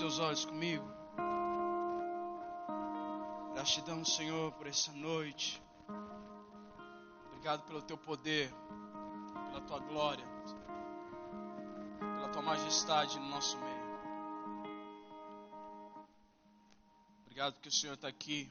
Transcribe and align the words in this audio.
seus 0.00 0.18
olhos 0.18 0.46
comigo. 0.46 0.90
Gratidão, 3.52 4.02
Senhor, 4.02 4.50
por 4.52 4.66
essa 4.66 4.90
noite. 4.92 5.62
Obrigado 7.26 7.66
pelo 7.66 7.82
teu 7.82 7.98
poder, 7.98 8.50
pela 9.48 9.60
tua 9.60 9.78
glória, 9.80 10.24
pela 11.98 12.28
tua 12.30 12.40
majestade 12.40 13.18
no 13.18 13.28
nosso 13.28 13.58
meio. 13.58 13.90
Obrigado 17.26 17.60
que 17.60 17.68
o 17.68 17.72
Senhor 17.72 17.92
está 17.92 18.08
aqui. 18.08 18.50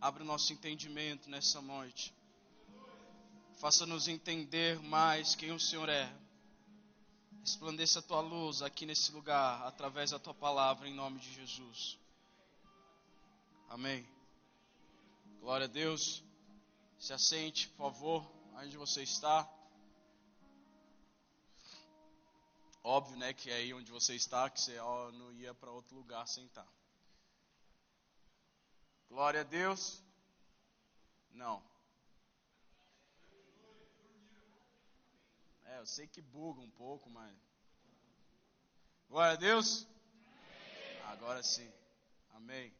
Abre 0.00 0.24
o 0.24 0.26
nosso 0.26 0.52
entendimento 0.52 1.30
nessa 1.30 1.62
noite. 1.62 2.12
Faça-nos 3.60 4.08
entender 4.08 4.82
mais 4.82 5.36
quem 5.36 5.52
o 5.52 5.60
Senhor 5.60 5.88
é. 5.88 6.12
Resplandeça 7.42 7.98
a 7.98 8.02
tua 8.02 8.20
luz 8.20 8.62
aqui 8.62 8.86
nesse 8.86 9.10
lugar, 9.10 9.66
através 9.66 10.12
da 10.12 10.18
tua 10.18 10.32
palavra, 10.32 10.88
em 10.88 10.94
nome 10.94 11.18
de 11.18 11.34
Jesus. 11.34 11.98
Amém. 13.68 14.08
Glória 15.40 15.64
a 15.64 15.68
Deus. 15.68 16.22
Se 17.00 17.12
assente, 17.12 17.68
por 17.70 17.90
favor, 17.90 18.32
onde 18.54 18.76
você 18.76 19.02
está. 19.02 19.52
Óbvio, 22.84 23.16
né, 23.16 23.32
que 23.32 23.50
é 23.50 23.54
aí 23.54 23.74
onde 23.74 23.90
você 23.90 24.14
está, 24.14 24.48
que 24.48 24.60
você 24.60 24.78
ó, 24.78 25.10
não 25.10 25.32
ia 25.32 25.52
para 25.52 25.72
outro 25.72 25.96
lugar 25.96 26.28
sentar. 26.28 26.68
Glória 29.08 29.40
a 29.40 29.44
Deus. 29.44 30.00
Não. 31.32 31.60
Eu 35.82 35.86
sei 35.86 36.06
que 36.06 36.22
buga 36.22 36.60
um 36.60 36.70
pouco, 36.70 37.10
mas. 37.10 37.36
Glória 39.08 39.32
a 39.32 39.36
Deus. 39.36 39.84
Amém. 39.84 41.00
Agora 41.06 41.42
sim. 41.42 41.68
Amém. 42.34 42.72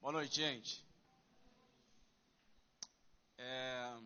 Boa 0.00 0.12
noite, 0.12 0.36
gente. 0.36 0.86
É... 3.36 3.96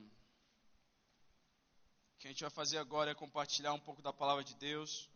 O 2.15 2.19
que 2.19 2.29
a 2.29 2.31
gente 2.31 2.41
vai 2.41 2.51
fazer 2.51 2.79
agora 2.79 3.11
é 3.11 3.15
compartilhar 3.15 3.75
um 3.75 3.81
pouco 3.81 4.01
da 4.01 4.11
palavra 4.11 4.43
de 4.43 4.55
Deus. 4.55 5.11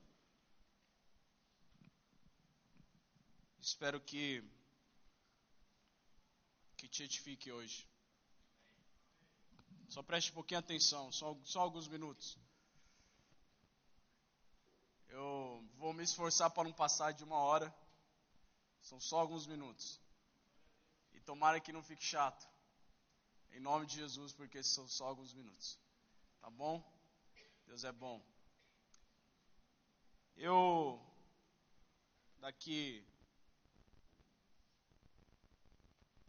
Espero 3.59 3.99
que 4.03 4.45
que 6.77 6.87
te 6.87 7.05
edifique 7.05 7.51
hoje. 7.51 7.89
Só 9.89 10.03
preste 10.03 10.31
um 10.31 10.35
pouquinho 10.35 10.61
atenção, 10.61 11.11
só, 11.11 11.35
só 11.43 11.61
alguns 11.61 11.89
minutos. 11.89 12.37
Eu 15.09 15.65
vou 15.77 15.93
me 15.93 16.03
esforçar 16.03 16.51
para 16.51 16.65
não 16.65 16.73
passar 16.73 17.13
de 17.13 17.25
uma 17.25 17.37
hora. 17.37 17.75
São 18.81 19.01
só 19.01 19.21
alguns 19.21 19.47
minutos. 19.47 20.01
E 21.13 21.21
tomara 21.21 21.61
que 21.61 21.73
não 21.73 21.83
fique 21.83 22.05
chato. 22.05 22.49
Em 23.53 23.61
nome 23.61 23.87
de 23.87 23.97
Jesus, 23.97 24.33
porque 24.33 24.63
são 24.63 24.87
só 24.87 25.07
alguns 25.07 25.33
minutos. 25.33 25.79
Tá 26.41 26.51
bom? 26.51 26.83
Deus 27.67 27.85
é 27.85 27.93
bom. 27.93 28.23
Eu 30.37 31.01
daqui 32.39 33.05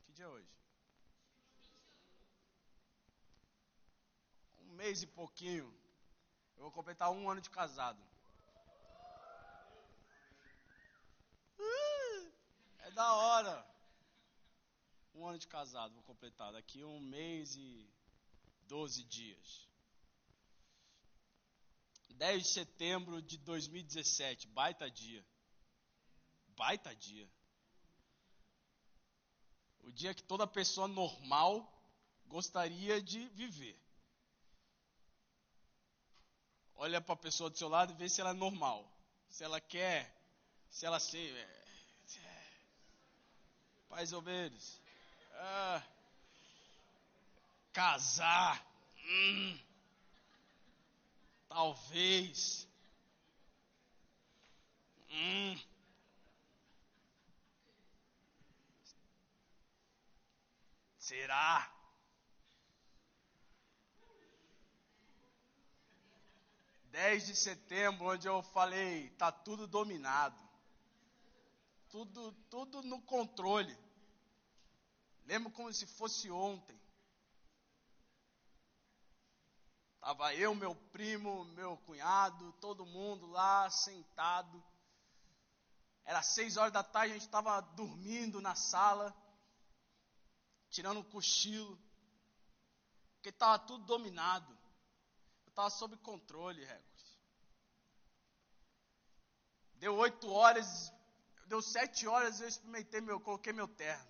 Que 0.05 0.13
dia 0.13 0.25
é 0.25 0.27
hoje? 0.27 0.49
Um 4.61 4.73
mês 4.73 5.03
e 5.03 5.07
pouquinho. 5.07 5.71
Eu 6.55 6.63
vou 6.63 6.71
completar 6.71 7.11
um 7.11 7.29
ano 7.29 7.41
de 7.41 7.49
casado. 7.49 8.08
É 12.79 12.91
da 12.91 13.13
hora. 13.13 13.67
Um 15.13 15.27
ano 15.27 15.37
de 15.37 15.47
casado 15.47 15.93
vou 15.93 16.03
completar. 16.03 16.53
Daqui 16.53 16.83
um 16.83 16.99
mês 16.99 17.55
e 17.55 17.89
doze 18.67 19.03
dias. 19.03 19.69
10 22.19 22.43
de 22.43 22.49
setembro 22.49 23.21
de 23.21 23.37
2017. 23.37 24.47
Baita 24.47 24.91
dia. 24.91 25.25
Baita 26.57 26.93
dia. 26.93 27.29
O 29.83 29.91
dia 29.91 30.13
que 30.13 30.21
toda 30.21 30.45
pessoa 30.45 30.87
normal 30.87 31.53
gostaria 32.27 33.01
de 33.01 33.25
viver. 33.29 33.79
Olha 36.75 36.99
para 36.99 37.13
a 37.13 37.17
pessoa 37.17 37.49
do 37.49 37.57
seu 37.57 37.69
lado 37.69 37.93
e 37.93 37.95
vê 37.95 38.09
se 38.09 38.19
ela 38.19 38.31
é 38.31 38.33
normal. 38.33 38.85
Se 39.29 39.43
ela 39.43 39.61
quer, 39.61 40.13
se 40.69 40.85
ela 40.85 40.99
se, 40.99 41.33
Pais 43.89 44.13
ou 44.13 44.21
menos. 44.21 44.79
Ah, 45.33 45.83
casar. 47.73 48.63
Hum, 49.03 49.59
talvez. 51.47 52.67
Hum. 55.09 55.59
Será? 60.99 61.71
Dez 66.91 67.25
de 67.25 67.35
setembro, 67.35 68.07
onde 68.07 68.27
eu 68.27 68.43
falei, 68.43 69.09
tá 69.11 69.31
tudo 69.31 69.65
dominado 69.65 70.48
tudo, 71.89 72.31
tudo 72.49 72.81
no 72.83 73.01
controle. 73.01 73.77
Lembro 75.25 75.51
como 75.51 75.71
se 75.73 75.85
fosse 75.85 76.29
ontem. 76.29 76.79
Tava 79.99 80.33
eu, 80.33 80.55
meu 80.55 80.73
primo, 80.75 81.43
meu 81.45 81.77
cunhado, 81.79 82.53
todo 82.53 82.85
mundo 82.85 83.27
lá 83.27 83.69
sentado. 83.69 84.63
Era 86.05 86.23
seis 86.23 86.57
horas 86.57 86.71
da 86.71 86.83
tarde, 86.83 87.11
a 87.11 87.13
gente 87.15 87.25
estava 87.25 87.61
dormindo 87.61 88.41
na 88.41 88.55
sala, 88.55 89.15
tirando 90.69 91.01
um 91.01 91.03
cochilo, 91.03 91.77
porque 93.15 93.29
estava 93.29 93.59
tudo 93.59 93.85
dominado. 93.85 94.51
Eu 95.45 95.49
estava 95.49 95.69
sob 95.69 95.95
controle, 95.97 96.63
Records. 96.63 97.19
Deu 99.75 99.95
oito 99.97 100.31
horas, 100.31 100.91
deu 101.49 101.61
sete 101.63 102.07
horas 102.07 102.39
eu 102.39 102.47
experimentei 102.47 103.01
meu, 103.01 103.19
coloquei 103.19 103.51
meu 103.51 103.67
terno. 103.67 104.07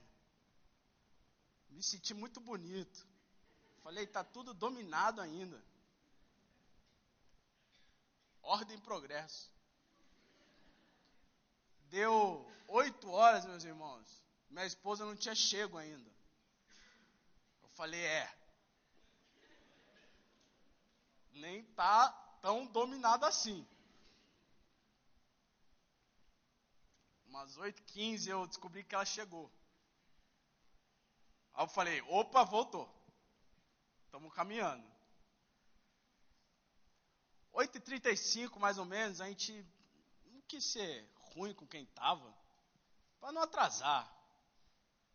Me 1.70 1.82
senti 1.82 2.14
muito 2.14 2.40
bonito. 2.42 3.08
Falei, 3.82 4.06
tá 4.06 4.24
tudo 4.24 4.54
dominado 4.54 5.22
ainda. 5.22 5.64
Ordem 8.42 8.78
e 8.78 8.82
progresso. 8.82 9.50
Deu 11.90 12.46
oito 12.68 13.10
horas, 13.10 13.46
meus 13.46 13.64
irmãos. 13.64 14.22
Minha 14.50 14.66
esposa 14.66 15.06
não 15.06 15.16
tinha 15.16 15.34
chego 15.34 15.78
ainda. 15.78 16.12
Eu 17.64 17.70
falei, 17.70 18.02
é. 18.02 18.38
Nem 21.32 21.64
tá 21.74 22.12
tão 22.42 22.66
dominado 22.66 23.26
assim. 23.26 23.66
Umas 27.30 27.58
8h15 27.58 28.28
eu 28.28 28.48
descobri 28.48 28.84
que 28.84 28.96
ela 28.96 29.06
chegou. 29.06 29.52
Aí 31.54 31.64
eu 31.64 31.68
falei, 31.68 32.02
opa, 32.02 32.44
voltou. 32.44 32.90
Estamos 34.06 34.34
caminhando. 34.34 34.84
8h35 37.54 38.58
mais 38.60 38.78
ou 38.78 38.86
menos, 38.86 39.22
a 39.22 39.28
gente 39.28 39.66
não 40.26 40.42
quis 40.42 40.64
ser 40.66 41.08
ruim 41.16 41.54
com 41.54 41.68
quem 41.68 41.84
estava, 41.84 42.36
para 43.20 43.32
não 43.32 43.44
atrasar. 43.44 44.12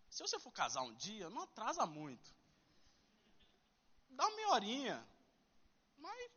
Se 0.08 0.22
você 0.22 0.38
for 0.38 0.52
casar 0.52 0.82
um 0.82 0.94
dia, 0.94 1.28
não 1.30 1.42
atrasa 1.42 1.86
muito. 1.86 2.32
Dá 4.10 4.26
uma 4.26 4.36
meia 4.36 4.48
horinha, 4.50 5.08
mas 5.96 6.30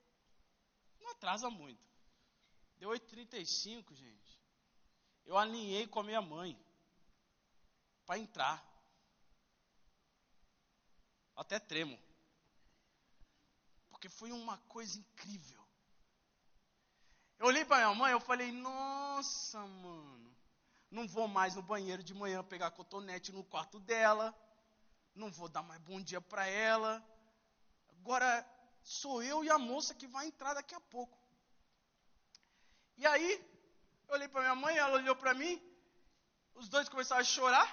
não 1.00 1.12
atrasa 1.12 1.50
muito. 1.50 1.85
Deu 2.80 2.89
8h35, 2.89 3.94
gente 3.94 4.37
eu 5.27 5.38
alinhei 5.38 5.85
com 5.85 6.00
a 6.00 6.03
minha 6.03 6.21
mãe 6.21 6.57
para 8.06 8.18
entrar. 8.18 8.65
Até 11.35 11.59
tremo. 11.59 12.00
Porque 13.89 14.07
foi 14.07 14.31
uma 14.31 14.57
coisa 14.69 14.97
incrível. 14.97 15.62
Eu 17.38 17.47
olhei 17.47 17.65
para 17.65 17.77
minha 17.77 17.94
mãe 17.94 18.15
e 18.15 18.19
falei: 18.21 18.51
"Nossa, 18.53 19.59
mano, 19.59 20.35
não 20.89 21.06
vou 21.07 21.27
mais 21.27 21.56
no 21.56 21.62
banheiro 21.62 22.01
de 22.01 22.13
manhã 22.13 22.41
pegar 22.41 22.71
cotonete 22.71 23.33
no 23.33 23.44
quarto 23.44 23.80
dela. 23.81 24.33
Não 25.13 25.30
vou 25.30 25.50
dar 25.50 25.62
mais 25.62 25.81
bom 25.81 26.01
dia 26.01 26.21
para 26.21 26.47
ela. 26.47 27.06
Agora 27.89 28.31
sou 28.81 29.21
eu 29.21 29.44
e 29.44 29.50
a 29.50 29.57
moça 29.57 29.94
que 29.94 30.07
vai 30.07 30.27
entrar 30.27 30.53
daqui 30.53 30.73
a 30.73 30.80
pouco." 30.80 31.18
E 32.95 33.06
aí, 33.06 33.56
eu 34.07 34.15
olhei 34.15 34.27
para 34.27 34.42
minha 34.42 34.56
mãe, 34.56 34.77
ela 34.77 34.95
olhou 34.95 35.15
para 35.15 35.33
mim, 35.33 35.62
Os 36.56 36.69
dois 36.69 36.89
começaram 36.89 37.21
a 37.21 37.25
chorar. 37.25 37.69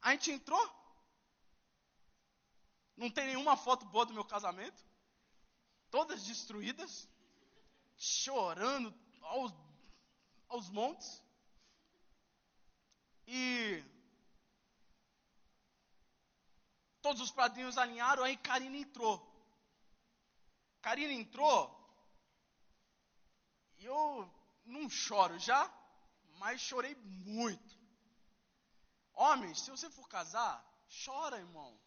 A 0.00 0.12
gente 0.12 0.30
entrou. 0.30 0.64
Não 2.96 3.10
tem 3.10 3.26
nenhuma 3.26 3.56
foto 3.56 3.84
boa 3.86 4.06
do 4.06 4.14
meu 4.14 4.24
casamento. 4.24 4.80
Todas 5.90 6.24
destruídas. 6.24 7.08
Chorando 7.96 8.94
aos, 9.22 9.52
aos 10.48 10.68
montes. 10.70 11.22
E 13.26 13.82
todos 17.00 17.20
os 17.20 17.32
padrinhos 17.32 17.76
alinharam, 17.76 18.22
aí 18.22 18.36
Karina 18.36 18.76
entrou. 18.76 19.16
Karina 20.80 21.12
entrou, 21.12 21.82
e 23.78 23.84
eu 23.84 24.30
não 24.72 24.88
choro 24.88 25.38
já, 25.38 25.62
mas 26.38 26.60
chorei 26.60 26.94
muito. 27.34 27.72
Homens, 29.14 29.60
se 29.60 29.70
você 29.70 29.88
for 29.90 30.08
casar, 30.08 30.56
chora, 31.04 31.38
irmão. 31.38 31.78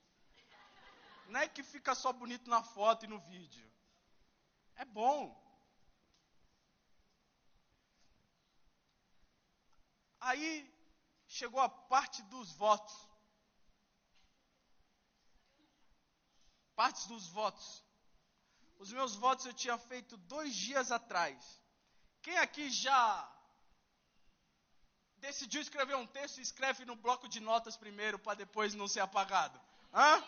Não 1.27 1.39
é 1.39 1.47
que 1.47 1.63
fica 1.63 1.95
só 1.95 2.13
bonito 2.13 2.49
na 2.49 2.61
foto 2.63 3.05
e 3.05 3.07
no 3.07 3.19
vídeo. 3.19 3.67
É 4.75 4.85
bom. 4.85 5.19
Aí 10.19 10.49
chegou 11.27 11.59
a 11.59 11.69
parte 11.69 12.21
dos 12.23 12.51
votos. 12.53 12.95
Partes 16.75 17.07
dos 17.07 17.27
votos. 17.27 17.83
Os 18.77 18.91
meus 18.91 19.15
votos 19.15 19.45
eu 19.45 19.53
tinha 19.53 19.77
feito 19.77 20.17
dois 20.17 20.53
dias 20.53 20.91
atrás. 20.91 21.64
Quem 22.25 22.37
aqui 22.39 22.71
já 22.71 23.31
decidiu 25.17 25.61
escrever 25.61 25.95
um 25.95 26.07
texto, 26.07 26.41
escreve 26.41 26.83
no 26.83 26.95
bloco 26.95 27.27
de 27.27 27.39
notas 27.39 27.77
primeiro 27.77 28.17
para 28.17 28.33
depois 28.33 28.73
não 28.73 28.87
ser 28.87 29.01
apagado? 29.01 29.61
Hã? 29.93 30.23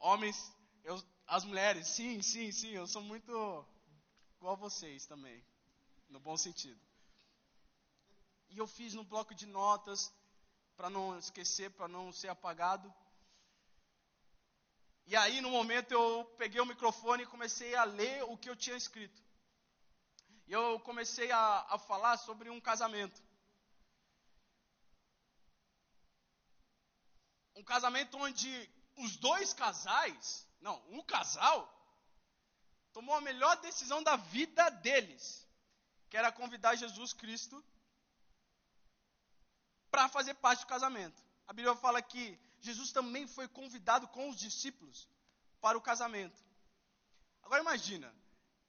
Homens, 0.00 0.52
eu, 0.82 1.00
as 1.28 1.44
mulheres, 1.44 1.86
sim, 1.86 2.20
sim, 2.22 2.50
sim, 2.50 2.70
eu 2.70 2.88
sou 2.88 3.00
muito 3.00 3.30
igual 4.36 4.54
a 4.54 4.56
vocês 4.56 5.06
também, 5.06 5.40
no 6.08 6.18
bom 6.18 6.36
sentido. 6.36 6.80
E 8.48 8.58
eu 8.58 8.66
fiz 8.66 8.94
no 8.94 9.04
bloco 9.04 9.36
de 9.36 9.46
notas 9.46 10.12
para 10.76 10.90
não 10.90 11.16
esquecer, 11.20 11.70
para 11.70 11.86
não 11.86 12.10
ser 12.10 12.30
apagado. 12.30 12.92
E 15.06 15.14
aí, 15.14 15.40
no 15.40 15.50
momento, 15.50 15.92
eu 15.92 16.24
peguei 16.36 16.60
o 16.60 16.66
microfone 16.66 17.22
e 17.22 17.26
comecei 17.26 17.76
a 17.76 17.84
ler 17.84 18.24
o 18.24 18.36
que 18.36 18.50
eu 18.50 18.56
tinha 18.56 18.76
escrito. 18.76 19.27
E 20.48 20.52
eu 20.52 20.80
comecei 20.80 21.30
a, 21.30 21.66
a 21.68 21.78
falar 21.78 22.16
sobre 22.16 22.48
um 22.48 22.58
casamento. 22.58 23.22
Um 27.54 27.62
casamento 27.62 28.16
onde 28.16 28.70
os 28.96 29.16
dois 29.18 29.52
casais, 29.52 30.48
não, 30.62 30.82
um 30.88 31.02
casal, 31.02 31.60
tomou 32.94 33.14
a 33.14 33.20
melhor 33.20 33.60
decisão 33.60 34.02
da 34.02 34.16
vida 34.16 34.70
deles, 34.70 35.46
que 36.08 36.16
era 36.16 36.32
convidar 36.32 36.76
Jesus 36.76 37.12
Cristo 37.12 37.62
para 39.90 40.08
fazer 40.08 40.32
parte 40.32 40.60
do 40.60 40.66
casamento. 40.66 41.22
A 41.46 41.52
Bíblia 41.52 41.76
fala 41.76 42.00
que 42.00 42.40
Jesus 42.60 42.90
também 42.90 43.26
foi 43.26 43.46
convidado 43.48 44.08
com 44.08 44.30
os 44.30 44.36
discípulos 44.36 45.06
para 45.60 45.76
o 45.76 45.82
casamento. 45.82 46.42
Agora 47.42 47.60
imagina, 47.60 48.14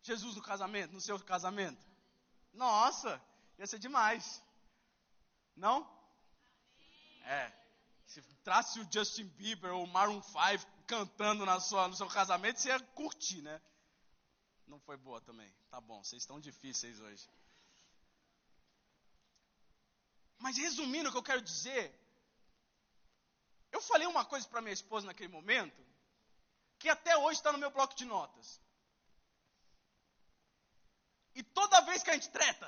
Jesus 0.02 0.36
no 0.36 0.42
casamento, 0.42 0.94
no 0.94 1.02
seu 1.02 1.20
casamento. 1.20 1.86
Nossa, 2.54 3.22
ia 3.58 3.68
ser 3.68 3.80
demais. 3.80 4.42
Não? 5.56 5.88
É. 7.24 7.52
Se 8.06 8.22
trasse 8.44 8.80
o 8.80 8.88
Justin 8.92 9.26
Bieber 9.26 9.74
ou 9.74 9.84
o 9.84 9.88
Maroon 9.88 10.22
5 10.22 10.66
cantando 10.88 11.46
na 11.46 11.60
sua, 11.60 11.88
no 11.88 11.96
seu 11.96 12.08
casamento, 12.08 12.60
você 12.60 12.70
ia 12.70 12.80
curtir, 12.80 13.42
né? 13.42 13.62
Não 14.66 14.80
foi 14.80 14.98
boa 14.98 15.22
também. 15.22 15.54
Tá 15.70 15.80
bom, 15.80 16.04
vocês 16.04 16.24
estão 16.24 16.40
difíceis 16.40 17.00
hoje. 17.00 17.30
Mas 20.40 20.58
resumindo 20.58 21.10
o 21.10 21.12
que 21.12 21.18
eu 21.18 21.24
quero 21.24 21.42
dizer 21.42 21.94
eu 23.72 23.82
falei 23.82 24.08
uma 24.08 24.26
coisa 24.26 24.48
para 24.48 24.62
minha 24.62 24.74
esposa 24.74 25.06
naquele 25.06 25.30
momento, 25.30 25.86
que 26.80 26.90
até 26.90 27.16
hoje 27.18 27.40
está 27.40 27.52
no 27.52 27.58
meu 27.58 27.70
bloco 27.70 27.96
de 27.96 28.06
notas. 28.06 28.60
E 31.40 31.44
toda 31.44 31.86
vez 31.88 32.04
que 32.04 32.10
a 32.10 32.16
gente 32.16 32.30
treta, 32.30 32.68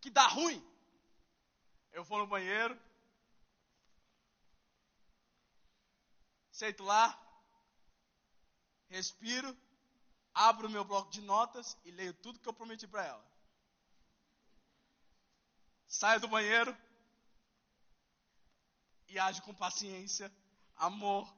que 0.00 0.08
dá 0.08 0.26
ruim, 0.28 0.58
eu 1.92 2.02
vou 2.02 2.20
no 2.20 2.26
banheiro, 2.26 2.74
sento 6.50 6.82
lá, 6.84 7.06
respiro, 8.88 9.54
abro 10.32 10.70
meu 10.70 10.86
bloco 10.86 11.10
de 11.10 11.20
notas 11.20 11.76
e 11.84 11.90
leio 11.90 12.14
tudo 12.14 12.40
que 12.40 12.48
eu 12.48 12.54
prometi 12.54 12.86
para 12.88 13.04
ela. 13.04 13.24
Saio 15.86 16.18
do 16.18 16.28
banheiro, 16.28 16.74
e 19.08 19.18
age 19.18 19.42
com 19.42 19.54
paciência, 19.54 20.32
amor, 20.76 21.30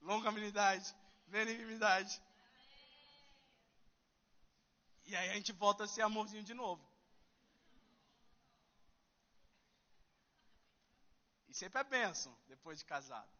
longanimidade, 0.00 0.96
benignidade. 1.26 2.18
E 5.12 5.16
aí 5.16 5.28
a 5.28 5.34
gente 5.34 5.52
volta 5.52 5.84
a 5.84 5.86
ser 5.86 6.00
amorzinho 6.00 6.42
de 6.42 6.54
novo. 6.54 6.82
E 11.48 11.54
sempre 11.54 11.80
é 11.80 11.84
bênção 11.84 12.34
depois 12.48 12.78
de 12.78 12.86
casado. 12.86 13.30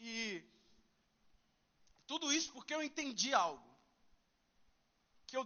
E 0.00 0.42
tudo 2.08 2.32
isso 2.32 2.52
porque 2.52 2.74
eu 2.74 2.82
entendi 2.82 3.32
algo. 3.32 3.70
Que 5.28 5.36
eu 5.36 5.44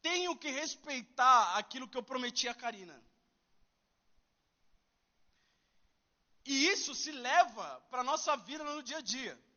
tenho 0.00 0.36
que 0.36 0.50
respeitar 0.50 1.56
aquilo 1.56 1.86
que 1.86 1.96
eu 1.96 2.02
prometi 2.02 2.48
a 2.48 2.54
Karina. 2.64 3.00
E 6.44 6.66
isso 6.66 6.96
se 6.96 7.12
leva 7.12 7.80
para 7.90 8.00
a 8.00 8.10
nossa 8.12 8.36
vida 8.38 8.64
no 8.64 8.82
dia 8.82 8.98
a 8.98 9.08
dia. 9.16 9.51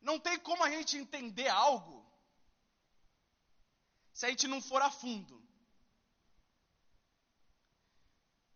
Não 0.00 0.18
tem 0.18 0.38
como 0.38 0.62
a 0.64 0.70
gente 0.70 0.96
entender 0.96 1.48
algo 1.48 1.98
se 4.12 4.26
a 4.26 4.30
gente 4.30 4.48
não 4.48 4.60
for 4.60 4.82
a 4.82 4.90
fundo. 4.90 5.40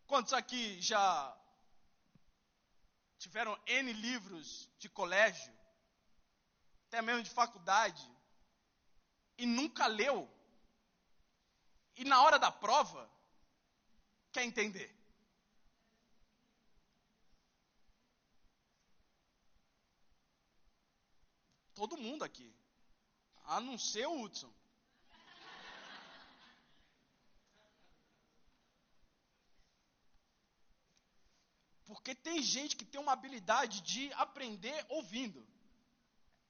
Quantos 0.06 0.32
aqui 0.32 0.80
já 0.80 1.38
tiveram 3.18 3.58
N 3.66 3.92
livros 3.92 4.68
de 4.78 4.88
colégio, 4.88 5.56
até 6.88 7.00
mesmo 7.00 7.22
de 7.22 7.30
faculdade, 7.30 8.04
e 9.38 9.46
nunca 9.46 9.86
leu? 9.86 10.28
E 11.96 12.04
na 12.04 12.20
hora 12.22 12.38
da 12.38 12.50
prova, 12.50 13.10
quer 14.32 14.44
entender. 14.44 15.01
Todo 21.82 21.98
mundo 21.98 22.22
aqui. 22.22 22.48
A 23.44 23.60
não 23.60 23.76
ser 23.76 24.06
o 24.06 24.22
Hudson. 24.22 24.52
Porque 31.84 32.14
tem 32.14 32.40
gente 32.40 32.76
que 32.76 32.84
tem 32.84 33.00
uma 33.00 33.10
habilidade 33.10 33.80
de 33.80 34.12
aprender 34.12 34.86
ouvindo. 34.90 35.44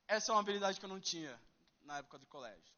Essa 0.06 0.30
é 0.30 0.34
uma 0.34 0.42
habilidade 0.42 0.78
que 0.78 0.84
eu 0.84 0.90
não 0.90 1.00
tinha 1.00 1.42
na 1.80 1.96
época 1.96 2.18
do 2.18 2.26
colégio. 2.26 2.74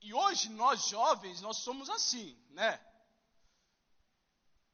E 0.00 0.14
hoje 0.14 0.48
nós 0.48 0.88
jovens, 0.88 1.42
nós 1.42 1.58
somos 1.58 1.90
assim, 1.90 2.42
né? 2.52 2.80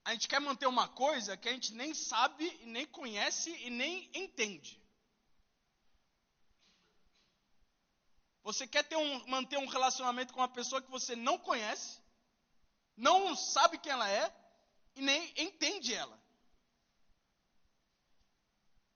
A 0.07 0.13
gente 0.13 0.29
quer 0.29 0.41
manter 0.41 0.69
uma 0.69 0.87
coisa 0.87 1.37
que 1.37 1.49
a 1.49 1.53
gente 1.53 1.75
nem 1.75 1.93
sabe, 1.93 2.49
nem 2.65 2.87
conhece 2.87 3.51
e 3.51 3.71
nem 3.71 4.09
entende. 4.15 4.81
Você 8.45 8.69
quer 8.69 8.87
um, 8.97 9.27
manter 9.27 9.59
um 9.59 9.67
relacionamento 9.67 10.33
com 10.33 10.39
uma 10.39 10.49
pessoa 10.49 10.81
que 10.81 10.89
você 10.89 11.17
não 11.17 11.37
conhece, 11.37 12.01
não 12.97 13.35
sabe 13.35 13.79
quem 13.79 13.91
ela 13.91 14.09
é 14.09 14.33
e 14.95 15.03
nem 15.03 15.35
entende 15.37 15.93
ela. 15.93 16.17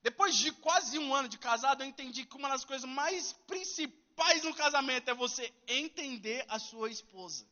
Depois 0.02 0.36
de 0.36 0.52
quase 0.52 0.96
um 0.96 1.12
ano 1.12 1.28
de 1.28 1.38
casado, 1.38 1.82
eu 1.82 1.88
entendi 1.88 2.24
que 2.24 2.36
uma 2.36 2.50
das 2.50 2.64
coisas 2.64 2.88
mais 2.88 3.32
principais 3.48 4.44
no 4.44 4.54
casamento 4.54 5.10
é 5.10 5.14
você 5.14 5.52
entender 5.66 6.44
a 6.48 6.60
sua 6.60 6.88
esposa. 6.88 7.44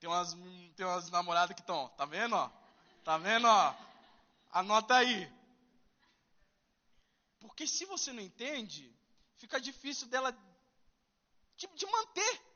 Tem 0.00 0.08
umas, 0.08 0.34
tem 0.76 0.86
umas 0.86 1.10
namoradas 1.10 1.54
que 1.54 1.60
estão, 1.60 1.88
tá 1.90 2.04
vendo, 2.04 2.34
ó? 2.36 2.48
Tá 3.04 3.18
vendo, 3.18 3.46
ó? 3.46 3.74
Anota 4.50 4.96
aí. 4.96 5.30
Porque 7.40 7.66
se 7.66 7.84
você 7.84 8.12
não 8.12 8.22
entende, 8.22 8.94
fica 9.36 9.60
difícil 9.60 10.06
dela 10.06 10.30
de, 11.56 11.66
de 11.66 11.86
manter. 11.86 12.48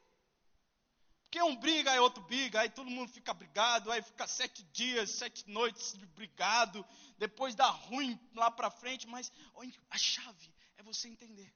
Porque 1.23 1.43
um 1.43 1.57
briga, 1.57 1.91
aí 1.91 1.99
outro 1.99 2.23
briga, 2.25 2.61
aí 2.61 2.69
todo 2.69 2.91
mundo 2.91 3.11
fica 3.11 3.33
brigado, 3.33 3.91
aí 3.91 4.03
fica 4.03 4.27
sete 4.27 4.63
dias, 4.65 5.11
sete 5.11 5.49
noites 5.49 5.95
brigado, 6.15 6.87
depois 7.17 7.55
dá 7.55 7.69
ruim 7.69 8.21
lá 8.35 8.51
para 8.51 8.71
frente, 8.71 9.07
mas 9.07 9.33
a 9.91 9.99
chave 9.99 10.55
é 10.77 10.83
você 10.83 11.09
entender. 11.09 11.53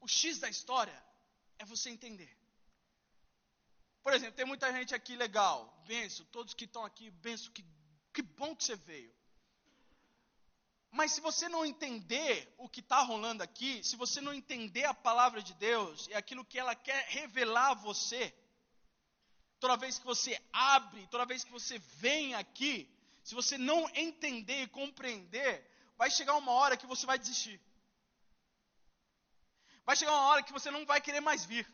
O 0.00 0.08
X 0.08 0.40
da 0.40 0.48
história 0.48 1.11
é 1.62 1.64
você 1.64 1.90
entender. 1.90 2.30
Por 4.02 4.12
exemplo, 4.12 4.34
tem 4.34 4.44
muita 4.44 4.72
gente 4.72 4.94
aqui 4.94 5.14
legal, 5.14 5.58
benço, 5.86 6.24
todos 6.26 6.54
que 6.54 6.64
estão 6.64 6.84
aqui, 6.84 7.08
benço, 7.10 7.52
que, 7.52 7.64
que 8.12 8.20
bom 8.20 8.54
que 8.56 8.64
você 8.64 8.74
veio. 8.74 9.14
Mas 10.90 11.12
se 11.12 11.20
você 11.20 11.48
não 11.48 11.64
entender 11.64 12.52
o 12.58 12.68
que 12.68 12.80
está 12.80 13.00
rolando 13.00 13.42
aqui, 13.42 13.82
se 13.84 13.96
você 13.96 14.20
não 14.20 14.34
entender 14.34 14.84
a 14.84 14.92
palavra 14.92 15.40
de 15.40 15.54
Deus 15.54 16.08
e 16.08 16.14
aquilo 16.14 16.44
que 16.44 16.58
ela 16.58 16.74
quer 16.74 17.06
revelar 17.08 17.70
a 17.70 17.74
você, 17.74 18.34
toda 19.60 19.76
vez 19.76 19.98
que 19.98 20.04
você 20.04 20.38
abre, 20.52 21.06
toda 21.06 21.24
vez 21.24 21.44
que 21.44 21.52
você 21.52 21.78
vem 21.78 22.34
aqui, 22.34 22.90
se 23.22 23.34
você 23.36 23.56
não 23.56 23.88
entender 23.94 24.64
e 24.64 24.66
compreender, 24.66 25.64
vai 25.96 26.10
chegar 26.10 26.34
uma 26.34 26.52
hora 26.52 26.76
que 26.76 26.86
você 26.86 27.06
vai 27.06 27.18
desistir. 27.18 27.58
Vai 29.84 29.96
chegar 29.96 30.12
uma 30.12 30.28
hora 30.28 30.42
que 30.42 30.52
você 30.52 30.70
não 30.70 30.86
vai 30.86 31.00
querer 31.00 31.20
mais 31.20 31.44
vir. 31.44 31.66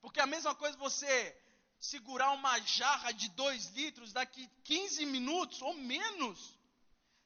Porque 0.00 0.20
a 0.20 0.26
mesma 0.26 0.54
coisa 0.54 0.76
você 0.76 1.36
segurar 1.78 2.30
uma 2.30 2.58
jarra 2.60 3.12
de 3.12 3.28
dois 3.30 3.66
litros 3.70 4.12
daqui 4.12 4.48
15 4.64 5.04
minutos 5.06 5.60
ou 5.62 5.74
menos 5.74 6.58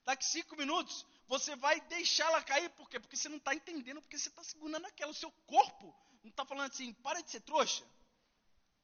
daqui 0.07 0.25
cinco 0.25 0.57
minutos, 0.57 1.05
você 1.27 1.57
vai 1.57 1.81
deixá-la 1.83 2.43
cair, 2.43 2.71
por 2.71 2.89
quê? 2.89 3.01
Porque 3.01 3.17
você 3.17 3.29
não 3.29 3.39
está 3.39 3.53
entendendo, 3.55 4.01
porque 4.01 4.17
você 4.17 4.29
está 4.29 4.43
segurando 4.45 4.87
aquela, 4.87 5.11
o 5.11 5.15
seu 5.15 5.33
corpo 5.47 5.95
não 6.23 6.31
está 6.31 6.45
falando 6.45 6.71
assim, 6.71 6.93
para 6.95 7.21
de 7.21 7.31
ser 7.31 7.41
trouxa, 7.41 7.85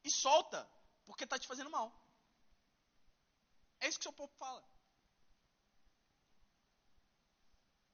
e 0.03 0.11
solta, 0.11 0.69
porque 1.05 1.25
está 1.25 1.39
te 1.39 1.47
fazendo 1.47 1.71
mal. 1.71 1.93
É 3.81 3.89
isso 3.89 3.99
que 3.99 4.05
seu 4.05 4.13
povo 4.13 4.33
fala. 4.39 4.65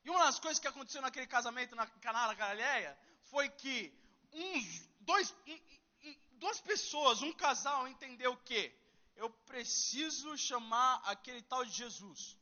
E 0.04 0.10
uma 0.10 0.24
das 0.24 0.38
coisas 0.38 0.58
que 0.58 0.68
aconteceu 0.68 1.02
naquele 1.02 1.26
casamento 1.26 1.76
na 1.76 1.86
Caná 1.86 2.26
da 2.26 2.34
Galileia 2.34 2.98
foi 3.30 3.48
que 3.48 3.92
uns, 4.32 4.88
dois, 5.00 5.34
duas 6.32 6.60
pessoas, 6.60 7.22
um 7.22 7.32
casal 7.32 7.86
entendeu 7.88 8.32
o 8.32 8.36
quê? 8.38 8.74
Eu 9.16 9.30
preciso 9.30 10.36
chamar 10.36 11.02
aquele 11.04 11.42
tal 11.42 11.64
de 11.64 11.72
Jesus. 11.72 12.36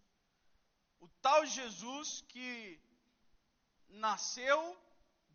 O 1.01 1.09
tal 1.21 1.45
Jesus 1.47 2.23
que 2.29 2.81
nasceu, 3.89 4.77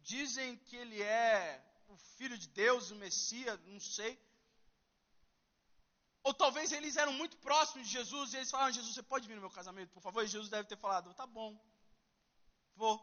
dizem 0.02 0.58
que 0.58 0.76
ele 0.76 1.02
é 1.02 1.64
o 1.88 1.96
Filho 2.18 2.38
de 2.38 2.48
Deus, 2.48 2.92
o 2.92 2.96
Messias, 2.96 3.60
não 3.66 3.80
sei. 3.80 4.20
Ou 6.24 6.34
talvez 6.34 6.72
eles 6.72 6.98
eram 6.98 7.14
muito 7.14 7.36
próximos 7.38 7.88
de 7.88 7.94
Jesus 7.94 8.34
e 8.34 8.38
eles 8.38 8.52
falaram: 8.52 8.72
Jesus, 8.72 8.94
você 8.94 9.04
pode 9.04 9.28
vir 9.28 9.36
no 9.36 9.42
meu 9.42 9.50
casamento, 9.50 9.92
por 9.92 10.02
favor? 10.02 10.24
E 10.24 10.28
Jesus 10.28 10.50
deve 10.50 10.68
ter 10.68 10.78
falado: 10.78 11.14
tá 11.14 11.26
bom, 11.26 11.60
vou. 12.76 12.96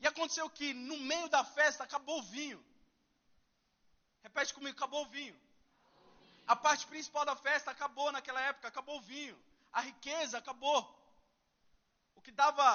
E 0.00 0.06
aconteceu 0.06 0.48
que 0.50 0.74
no 0.74 0.98
meio 0.98 1.28
da 1.28 1.44
festa 1.44 1.84
acabou 1.84 2.18
o 2.18 2.22
vinho. 2.22 2.64
Repete 4.22 4.52
comigo: 4.52 4.76
acabou 4.76 5.02
o 5.04 5.08
vinho. 5.08 5.38
A 6.46 6.54
parte 6.54 6.86
principal 6.86 7.24
da 7.24 7.36
festa 7.36 7.70
acabou 7.70 8.12
naquela 8.12 8.40
época, 8.40 8.68
acabou 8.68 8.98
o 8.98 9.02
vinho 9.02 9.42
a 9.74 9.80
riqueza 9.80 10.38
acabou. 10.38 10.80
O 12.14 12.22
que 12.22 12.30
dava 12.30 12.66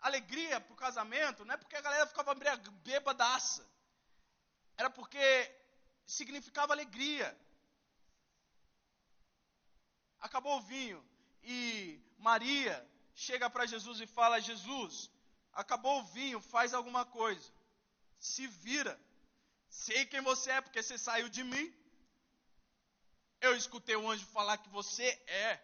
alegria 0.00 0.60
para 0.60 0.72
o 0.72 0.76
casamento 0.76 1.44
não 1.44 1.54
é 1.54 1.56
porque 1.56 1.76
a 1.76 1.80
galera 1.80 2.06
ficava 2.06 2.32
bêbadaça, 2.84 3.68
era 4.76 4.88
porque 4.88 5.18
significava 6.06 6.72
alegria. 6.72 7.36
Acabou 10.20 10.58
o 10.58 10.62
vinho 10.62 11.04
e 11.42 12.00
Maria 12.18 12.88
chega 13.16 13.48
para 13.50 13.66
Jesus 13.66 14.00
e 14.00 14.06
fala: 14.06 14.40
Jesus, 14.40 15.10
acabou 15.52 16.00
o 16.00 16.04
vinho, 16.04 16.40
faz 16.40 16.74
alguma 16.74 17.04
coisa. 17.04 17.50
Se 18.18 18.46
vira. 18.46 18.94
Sei 19.68 20.06
quem 20.06 20.20
você 20.20 20.50
é 20.52 20.60
porque 20.60 20.82
você 20.82 20.96
saiu 20.96 21.28
de 21.28 21.42
mim. 21.42 21.66
Eu 23.40 23.56
escutei 23.56 23.96
o 23.96 24.08
anjo 24.10 24.24
falar 24.26 24.58
que 24.58 24.68
você 24.68 25.08
é 25.26 25.60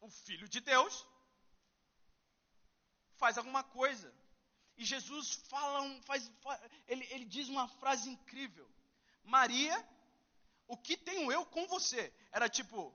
o 0.00 0.08
Filho 0.10 0.48
de 0.48 0.60
Deus, 0.60 1.06
faz 3.16 3.38
alguma 3.38 3.62
coisa. 3.62 4.12
E 4.76 4.84
Jesus 4.84 5.34
fala, 5.48 5.82
um, 5.82 6.02
faz, 6.02 6.30
ele, 6.88 7.06
ele 7.10 7.24
diz 7.24 7.48
uma 7.48 7.68
frase 7.68 8.10
incrível: 8.10 8.68
Maria, 9.22 9.76
o 10.66 10.76
que 10.76 10.96
tenho 10.96 11.30
eu 11.30 11.46
com 11.46 11.66
você? 11.66 12.12
Era 12.32 12.48
tipo, 12.48 12.92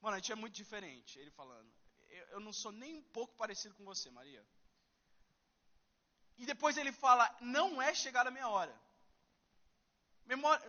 mano, 0.00 0.16
a 0.16 0.18
gente 0.18 0.32
é 0.32 0.34
muito 0.34 0.54
diferente. 0.54 1.18
Ele 1.18 1.30
falando, 1.30 1.70
eu, 2.32 2.40
não 2.40 2.52
sou 2.52 2.72
nem 2.72 2.96
um 2.96 3.02
pouco 3.02 3.34
parecido 3.36 3.74
com 3.74 3.84
você, 3.84 4.10
Maria. 4.10 4.44
E 6.36 6.46
depois 6.46 6.76
ele 6.76 6.92
fala, 6.92 7.36
não 7.40 7.80
é 7.82 7.94
chegar 7.94 8.26
a 8.26 8.30
minha 8.30 8.48
hora. 8.48 8.74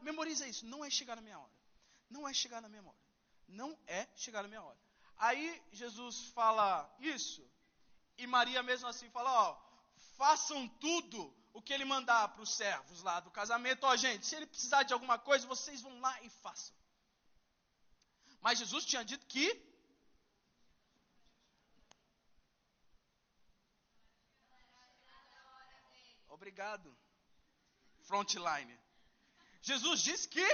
Memoriza 0.02 0.48
isso, 0.48 0.66
não 0.66 0.84
é 0.84 0.90
chegar 0.90 1.16
na 1.16 1.22
minha 1.22 1.40
hora. 1.40 1.52
Não 2.10 2.28
é 2.28 2.34
chegar 2.34 2.62
na 2.62 2.70
minha 2.70 2.82
hora. 2.82 2.98
Não 3.48 3.78
é 3.86 4.08
chegar 4.16 4.42
na 4.42 4.48
minha 4.48 4.64
hora. 4.64 4.80
Aí 5.18 5.62
Jesus 5.72 6.28
fala 6.28 6.90
isso, 7.00 7.46
e 8.18 8.26
Maria 8.26 8.64
mesmo 8.64 8.88
assim 8.88 9.10
fala: 9.10 9.32
Ó, 9.50 9.58
façam 10.18 10.68
tudo 10.86 11.36
o 11.54 11.62
que 11.62 11.74
ele 11.74 11.86
mandar 11.86 12.30
para 12.30 12.42
os 12.42 12.54
servos 12.56 13.04
lá 13.04 13.20
do 13.20 13.32
casamento. 13.32 13.84
Ó, 13.86 13.96
gente, 13.96 14.26
se 14.26 14.36
ele 14.36 14.46
precisar 14.46 14.84
de 14.84 14.94
alguma 14.94 15.18
coisa, 15.20 15.46
vocês 15.48 15.82
vão 15.82 16.00
lá 16.00 16.22
e 16.24 16.30
façam. 16.30 16.74
Mas 18.42 18.60
Jesus 18.60 18.86
tinha 18.86 19.04
dito 19.04 19.26
que. 19.26 19.69
Obrigado. 26.40 26.98
Frontline. 28.08 28.80
Jesus 29.62 30.02
disse 30.02 30.26
que 30.28 30.48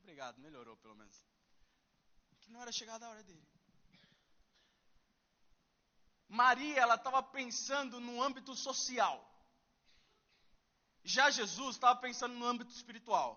Obrigado, 0.00 0.40
melhorou 0.40 0.76
pelo 0.78 0.96
menos. 0.96 1.16
Que 2.40 2.50
não 2.50 2.60
era 2.60 2.72
chegada 2.72 3.06
a 3.06 3.10
hora 3.10 3.22
dele. 3.22 3.46
Maria, 6.28 6.80
ela 6.80 6.96
estava 6.96 7.22
pensando 7.22 8.00
no 8.00 8.20
âmbito 8.20 8.56
social. 8.56 9.16
Já 11.04 11.30
Jesus 11.30 11.76
estava 11.76 12.00
pensando 12.00 12.34
no 12.34 12.44
âmbito 12.44 12.72
espiritual. 12.72 13.30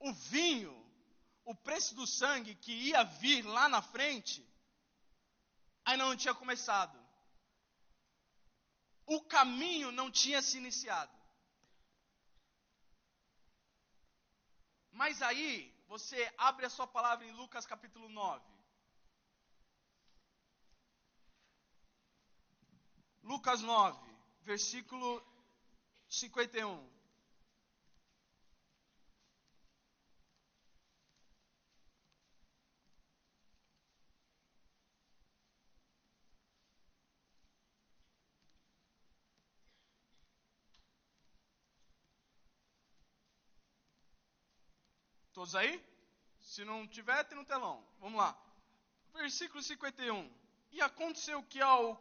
O 0.00 0.12
vinho, 0.12 0.74
o 1.44 1.54
preço 1.54 1.94
do 1.94 2.06
sangue 2.06 2.56
que 2.56 2.72
ia 2.72 3.04
vir 3.04 3.42
lá 3.44 3.68
na 3.68 3.80
frente, 3.80 4.47
ainda 5.88 6.04
não 6.04 6.16
tinha 6.16 6.34
começado. 6.34 6.96
O 9.06 9.22
caminho 9.22 9.90
não 9.90 10.10
tinha 10.10 10.42
se 10.42 10.58
iniciado. 10.58 11.16
Mas 14.92 15.22
aí, 15.22 15.50
você 15.86 16.30
abre 16.36 16.66
a 16.66 16.70
sua 16.70 16.86
palavra 16.86 17.24
em 17.24 17.32
Lucas 17.32 17.64
capítulo 17.64 18.08
9. 18.10 18.44
Lucas 23.22 23.62
9, 23.62 23.98
versículo 24.42 25.22
51. 26.08 26.97
Todos 45.38 45.54
aí? 45.54 45.80
Se 46.40 46.64
não 46.64 46.84
tiver, 46.84 47.22
tem 47.22 47.38
no 47.38 47.44
telão. 47.44 47.86
Vamos 48.00 48.18
lá. 48.18 48.36
Versículo 49.14 49.62
51. 49.62 50.28
E 50.72 50.82
aconteceu 50.82 51.40
que 51.44 51.60
ao 51.60 51.96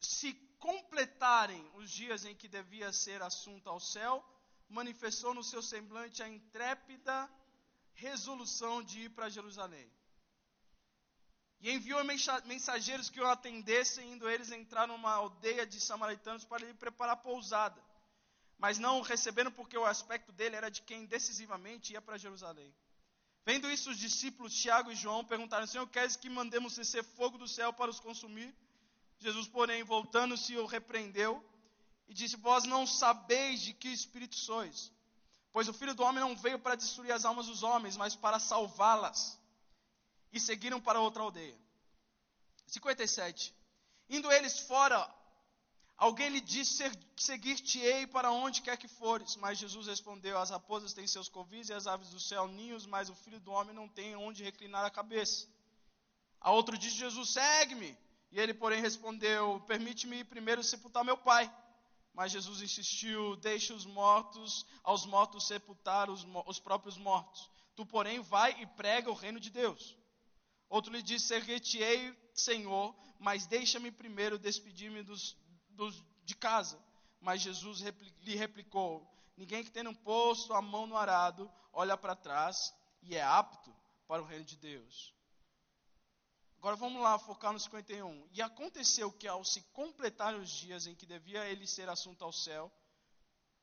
se 0.00 0.32
completarem 0.58 1.70
os 1.74 1.90
dias 1.90 2.24
em 2.24 2.34
que 2.34 2.48
devia 2.48 2.90
ser 2.90 3.20
assunto 3.20 3.68
ao 3.68 3.78
céu, 3.78 4.24
manifestou 4.66 5.34
no 5.34 5.44
seu 5.44 5.60
semblante 5.60 6.22
a 6.22 6.28
intrépida 6.28 7.30
resolução 7.92 8.82
de 8.82 9.02
ir 9.02 9.10
para 9.10 9.28
Jerusalém. 9.28 9.92
E 11.60 11.70
enviou 11.70 12.02
mensageiros 12.46 13.10
que 13.10 13.20
o 13.20 13.26
atendessem, 13.26 14.12
indo 14.12 14.26
eles 14.26 14.50
entrar 14.50 14.86
numa 14.88 15.12
aldeia 15.12 15.66
de 15.66 15.78
samaritanos 15.78 16.46
para 16.46 16.64
lhe 16.64 16.72
preparar 16.72 17.18
pousada. 17.18 17.87
Mas 18.58 18.78
não 18.78 18.98
o 18.98 19.02
receberam 19.02 19.52
porque 19.52 19.78
o 19.78 19.86
aspecto 19.86 20.32
dele 20.32 20.56
era 20.56 20.68
de 20.68 20.82
quem 20.82 21.06
decisivamente 21.06 21.92
ia 21.92 22.02
para 22.02 22.18
Jerusalém. 22.18 22.74
Vendo 23.46 23.70
isso, 23.70 23.90
os 23.90 23.98
discípulos 23.98 24.54
Tiago 24.54 24.90
e 24.90 24.96
João 24.96 25.24
perguntaram: 25.24 25.66
Senhor, 25.66 25.86
queres 25.88 26.16
que 26.16 26.28
mandemos 26.28 26.74
descer 26.74 27.04
fogo 27.04 27.38
do 27.38 27.48
céu 27.48 27.72
para 27.72 27.90
os 27.90 28.00
consumir? 28.00 28.54
Jesus, 29.18 29.48
porém, 29.48 29.82
voltando-se, 29.84 30.56
o 30.56 30.66
repreendeu 30.66 31.42
e 32.08 32.14
disse: 32.14 32.36
Vós 32.36 32.64
não 32.64 32.86
sabeis 32.86 33.60
de 33.60 33.72
que 33.72 33.88
espírito 33.88 34.36
sois, 34.36 34.92
pois 35.52 35.68
o 35.68 35.72
filho 35.72 35.94
do 35.94 36.02
homem 36.02 36.20
não 36.20 36.36
veio 36.36 36.58
para 36.58 36.74
destruir 36.74 37.12
as 37.12 37.24
almas 37.24 37.46
dos 37.46 37.62
homens, 37.62 37.96
mas 37.96 38.16
para 38.16 38.38
salvá-las 38.38 39.38
e 40.32 40.40
seguiram 40.40 40.80
para 40.80 41.00
outra 41.00 41.22
aldeia. 41.22 41.56
57. 42.66 43.54
Indo 44.10 44.30
eles 44.32 44.58
fora, 44.60 45.08
alguém 45.98 46.28
lhe 46.30 46.40
disse: 46.40 46.84
Seguir-te-ei 47.16 48.06
para 48.06 48.30
onde 48.30 48.62
quer 48.62 48.78
que 48.78 48.88
fores. 48.88 49.36
Mas 49.36 49.58
Jesus 49.58 49.86
respondeu: 49.88 50.38
As 50.38 50.50
raposas 50.50 50.94
têm 50.94 51.06
seus 51.06 51.28
covis 51.28 51.68
e 51.68 51.74
as 51.74 51.86
aves 51.86 52.10
do 52.10 52.20
céu 52.20 52.46
ninhos, 52.46 52.86
mas 52.86 53.10
o 53.10 53.14
filho 53.14 53.40
do 53.40 53.50
homem 53.50 53.74
não 53.74 53.88
tem 53.88 54.16
onde 54.16 54.44
reclinar 54.44 54.84
a 54.84 54.90
cabeça. 54.90 55.46
A 56.40 56.52
outro 56.52 56.78
disse 56.78 56.96
Jesus: 56.96 57.30
Segue-me. 57.30 57.96
E 58.30 58.38
ele, 58.38 58.54
porém, 58.54 58.80
respondeu: 58.80 59.60
Permite-me 59.66 60.24
primeiro 60.24 60.62
sepultar 60.62 61.04
meu 61.04 61.16
pai. 61.16 61.52
Mas 62.14 62.32
Jesus 62.32 62.62
insistiu: 62.62 63.36
Deixe 63.36 63.72
os 63.72 63.84
mortos, 63.84 64.64
aos 64.82 65.04
mortos 65.04 65.46
sepultar 65.46 66.08
os, 66.10 66.26
os 66.46 66.60
próprios 66.60 66.96
mortos. 66.96 67.50
Tu, 67.74 67.86
porém, 67.86 68.20
vai 68.20 68.60
e 68.60 68.66
prega 68.66 69.10
o 69.10 69.14
reino 69.14 69.40
de 69.40 69.50
Deus. 69.50 69.96
Outro 70.68 70.92
lhe 70.92 71.02
disse: 71.02 71.34
Erguei-te-ei, 71.34 72.14
Senhor, 72.34 72.94
mas 73.18 73.46
deixa-me 73.46 73.90
primeiro 73.90 74.38
despedir-me 74.38 75.02
dos, 75.02 75.36
dos, 75.78 76.04
de 76.24 76.34
casa. 76.34 76.78
Mas 77.20 77.40
Jesus 77.40 77.80
lhe 78.20 78.34
replicou: 78.34 79.08
Ninguém 79.36 79.64
que 79.64 79.70
tenha 79.70 79.94
posto 79.94 80.52
a 80.52 80.60
mão 80.60 80.86
no 80.86 80.96
arado 80.96 81.50
olha 81.72 81.96
para 81.96 82.16
trás 82.16 82.74
e 83.02 83.14
é 83.14 83.22
apto 83.22 83.74
para 84.06 84.20
o 84.20 84.26
reino 84.26 84.44
de 84.44 84.56
Deus. 84.56 85.14
Agora 86.58 86.74
vamos 86.74 87.00
lá 87.00 87.16
focar 87.20 87.52
no 87.52 87.60
51. 87.60 88.28
E 88.32 88.42
aconteceu 88.42 89.12
que, 89.12 89.28
ao 89.28 89.44
se 89.44 89.62
completar 89.72 90.34
os 90.34 90.50
dias 90.50 90.88
em 90.88 90.94
que 90.94 91.06
devia 91.06 91.48
ele 91.48 91.68
ser 91.68 91.88
assunto 91.88 92.24
ao 92.24 92.32
céu, 92.32 92.72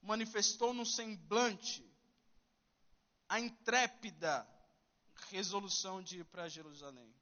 manifestou 0.02 0.74
no 0.74 0.86
semblante 0.86 1.86
a 3.28 3.38
intrépida 3.38 4.48
resolução 5.30 6.02
de 6.02 6.20
ir 6.20 6.26
para 6.26 6.48
Jerusalém. 6.48 7.14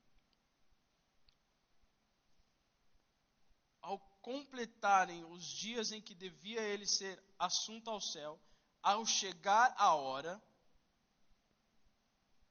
Ao 3.81 3.97
completarem 4.23 5.23
os 5.25 5.43
dias 5.43 5.91
em 5.91 6.01
que 6.01 6.15
devia 6.15 6.61
ele 6.61 6.87
ser 6.87 7.21
assunto 7.37 7.89
ao 7.89 7.99
céu, 7.99 8.39
ao 8.81 9.05
chegar 9.05 9.75
a 9.77 9.93
hora, 9.93 10.41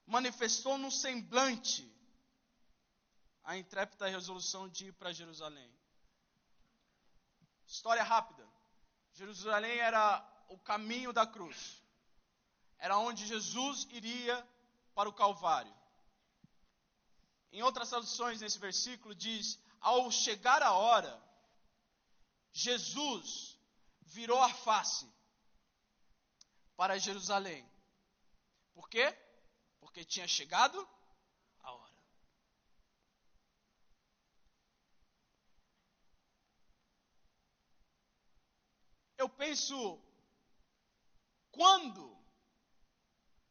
manifestou 0.06 0.76
no 0.76 0.90
semblante 0.90 1.90
a 3.42 3.56
intrépida 3.56 4.06
resolução 4.06 4.68
de 4.68 4.88
ir 4.88 4.92
para 4.92 5.14
Jerusalém. 5.14 5.72
História 7.66 8.02
rápida. 8.02 8.46
Jerusalém 9.14 9.78
era 9.78 10.22
o 10.50 10.58
caminho 10.58 11.10
da 11.10 11.26
cruz. 11.26 11.82
Era 12.78 12.98
onde 12.98 13.26
Jesus 13.26 13.88
iria 13.90 14.46
para 14.94 15.08
o 15.08 15.12
Calvário. 15.12 15.74
Em 17.50 17.62
outras 17.62 17.88
traduções, 17.88 18.42
nesse 18.42 18.58
versículo, 18.58 19.14
diz: 19.14 19.58
Ao 19.80 20.10
chegar 20.10 20.62
a 20.62 20.72
hora, 20.72 21.31
Jesus 22.52 23.58
virou 24.02 24.40
a 24.40 24.52
face 24.52 25.10
para 26.76 26.98
Jerusalém. 26.98 27.68
Por 28.74 28.88
quê? 28.88 29.10
Porque 29.80 30.04
tinha 30.04 30.28
chegado 30.28 30.78
a 31.60 31.72
hora. 31.72 31.92
Eu 39.16 39.28
penso, 39.28 40.00
quando 41.50 42.20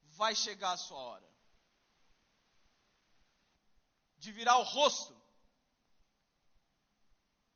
vai 0.04 0.36
chegar 0.36 0.74
a 0.74 0.78
sua 0.78 1.00
hora? 1.00 1.32
de 4.22 4.32
virar 4.32 4.58
o 4.60 4.64
rosto 4.64 5.20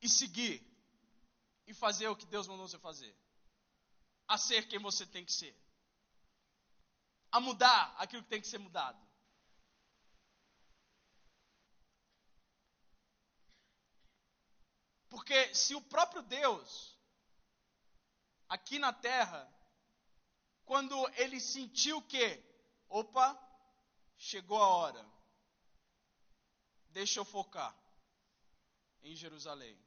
e 0.02 0.10
seguir 0.10 0.65
e 1.68 1.74
fazer 1.74 2.08
o 2.08 2.16
que 2.16 2.26
Deus 2.26 2.48
mandou 2.48 2.68
você 2.68 2.80
fazer, 2.80 3.16
a 4.28 4.38
ser 4.38 4.68
quem 4.68 4.80
você 4.80 5.06
tem 5.06 5.26
que 5.26 5.32
ser, 5.32 5.56
a 7.32 7.40
mudar 7.40 7.96
aquilo 7.98 8.24
que 8.24 8.30
tem 8.30 8.42
que 8.42 8.48
ser 8.48 8.58
mudado. 8.58 9.04
Porque 15.10 15.54
se 15.56 15.74
o 15.76 15.82
próprio 15.82 16.22
Deus, 16.24 17.00
aqui 18.50 18.78
na 18.80 18.92
terra, 18.92 19.50
quando 20.66 20.96
ele 21.16 21.40
sentiu 21.40 22.02
que, 22.02 22.44
opa, 22.90 23.38
chegou 24.18 24.62
a 24.62 24.68
hora, 24.68 25.16
Deixa 26.96 27.20
eu 27.20 27.26
focar 27.26 27.76
em 29.04 29.14
Jerusalém. 29.18 29.78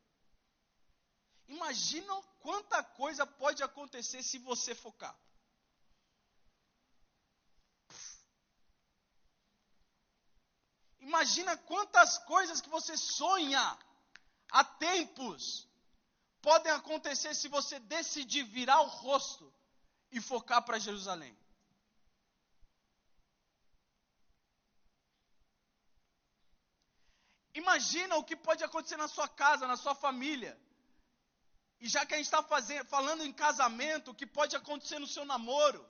Imagina 1.49 2.23
quanta 2.41 2.83
coisa 2.83 3.27
pode 3.27 3.63
acontecer 3.63 4.23
se 4.23 4.39
você 4.39 4.75
focar. 4.75 5.17
Imagina 11.01 11.57
quantas 11.57 12.19
coisas 12.19 12.61
que 12.61 12.69
você 12.69 12.95
sonha 12.97 13.79
há 14.51 14.63
tempos 14.63 15.67
podem 16.43 16.71
acontecer 16.71 17.35
se 17.35 17.49
você 17.49 17.79
decidir 17.81 18.45
virar 18.45 18.81
o 18.83 18.89
rosto 18.89 19.53
e 20.13 20.21
focar 20.21 20.63
para 20.63 20.79
Jerusalém. 20.79 21.37
Imagina 27.55 28.17
o 28.17 28.25
que 28.25 28.37
pode 28.37 28.63
acontecer 28.63 28.99
na 28.99 29.09
sua 29.09 29.27
casa, 29.27 29.67
na 29.67 29.77
sua 29.77 29.95
família. 29.95 30.68
E 31.81 31.89
já 31.89 32.05
que 32.05 32.15
a 32.15 32.17
gente 32.17 32.27
está 32.27 32.43
falando 32.85 33.23
em 33.25 33.33
casamento, 33.33 34.11
o 34.11 34.15
que 34.15 34.27
pode 34.27 34.57
acontecer 34.57 34.99
no 34.99 35.07
seu 35.07 35.25
namoro? 35.25 35.89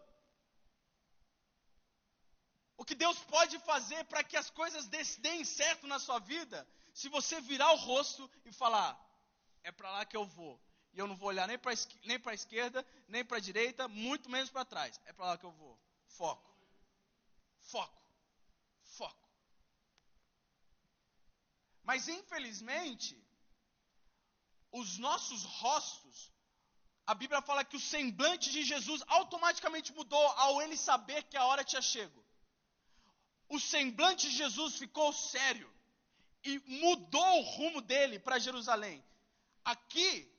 O 2.77 2.85
que 2.85 2.94
Deus 2.94 3.18
pode 3.20 3.59
fazer 3.61 4.05
para 4.05 4.22
que 4.22 4.37
as 4.37 4.51
coisas 4.51 4.87
deem 5.18 5.44
certo 5.44 5.87
na 5.87 5.98
sua 5.98 6.18
vida, 6.18 6.66
se 6.92 7.09
você 7.09 7.40
virar 7.40 7.72
o 7.72 7.77
rosto 7.77 8.31
e 8.44 8.53
falar: 8.53 8.98
é 9.64 9.72
para 9.72 9.90
lá 9.90 10.05
que 10.05 10.16
eu 10.16 10.27
vou. 10.27 10.61
E 10.92 10.98
eu 10.98 11.07
não 11.07 11.16
vou 11.16 11.29
olhar 11.29 11.46
nem 11.46 11.59
para 11.59 11.72
nem 12.05 12.20
a 12.24 12.35
esquerda, 12.35 12.87
nem 13.07 13.24
para 13.24 13.38
a 13.38 13.40
direita, 13.40 13.88
muito 13.88 14.31
menos 14.31 14.51
para 14.51 14.64
trás. 14.64 15.01
É 15.07 15.12
para 15.12 15.27
lá 15.27 15.38
que 15.38 15.44
eu 15.44 15.53
vou. 15.53 15.79
Foco. 16.07 16.51
Foco. 17.61 18.03
Foco. 18.83 19.29
Mas 21.83 22.09
infelizmente, 22.09 23.20
os 24.72 24.98
nossos 24.98 25.44
rostos, 25.44 26.33
a 27.07 27.14
Bíblia 27.14 27.40
fala 27.42 27.64
que 27.64 27.76
o 27.76 27.81
semblante 27.81 28.50
de 28.50 28.62
Jesus 28.62 29.02
automaticamente 29.07 29.92
mudou 29.92 30.26
ao 30.44 30.61
ele 30.62 30.76
saber 30.76 31.22
que 31.24 31.37
a 31.37 31.44
hora 31.44 31.64
tinha 31.64 31.81
chego. 31.81 32.24
O 33.48 33.59
semblante 33.59 34.28
de 34.28 34.37
Jesus 34.37 34.76
ficou 34.76 35.12
sério 35.12 35.72
e 36.44 36.59
mudou 36.85 37.38
o 37.38 37.46
rumo 37.57 37.81
dele 37.81 38.18
para 38.18 38.38
Jerusalém. 38.38 39.02
Aqui, 39.64 40.31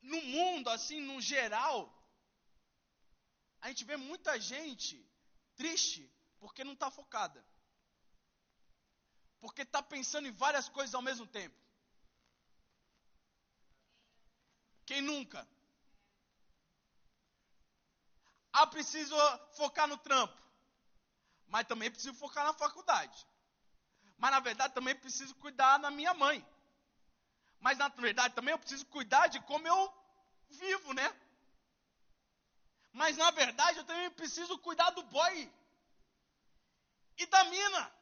no 0.00 0.20
mundo, 0.22 0.70
assim, 0.70 1.00
no 1.00 1.20
geral, 1.20 1.92
a 3.60 3.68
gente 3.68 3.84
vê 3.84 3.96
muita 3.96 4.40
gente 4.40 5.04
triste 5.56 6.10
porque 6.38 6.64
não 6.64 6.72
está 6.72 6.90
focada 6.90 7.44
porque 9.40 9.62
está 9.62 9.82
pensando 9.82 10.26
em 10.28 10.32
várias 10.32 10.68
coisas 10.68 10.94
ao 10.94 11.02
mesmo 11.02 11.26
tempo. 11.26 11.56
Quem 14.86 15.02
nunca? 15.02 15.46
Ah, 18.52 18.66
preciso 18.66 19.14
focar 19.56 19.86
no 19.88 19.98
trampo. 19.98 20.40
Mas 21.48 21.66
também 21.66 21.90
preciso 21.90 22.14
focar 22.14 22.44
na 22.44 22.54
faculdade. 22.54 23.26
Mas 24.16 24.30
na 24.30 24.40
verdade 24.40 24.72
também 24.72 24.94
preciso 24.94 25.34
cuidar 25.34 25.78
da 25.78 25.90
minha 25.90 26.14
mãe. 26.14 26.46
Mas 27.60 27.76
na 27.76 27.88
verdade 27.88 28.34
também 28.34 28.52
eu 28.52 28.58
preciso 28.58 28.86
cuidar 28.86 29.26
de 29.26 29.40
como 29.40 29.66
eu 29.66 29.94
vivo, 30.48 30.92
né? 30.94 31.14
Mas 32.92 33.16
na 33.16 33.30
verdade 33.30 33.78
eu 33.78 33.84
também 33.84 34.10
preciso 34.12 34.58
cuidar 34.58 34.90
do 34.90 35.02
boy 35.02 35.52
e 37.18 37.26
da 37.26 37.44
mina. 37.44 37.92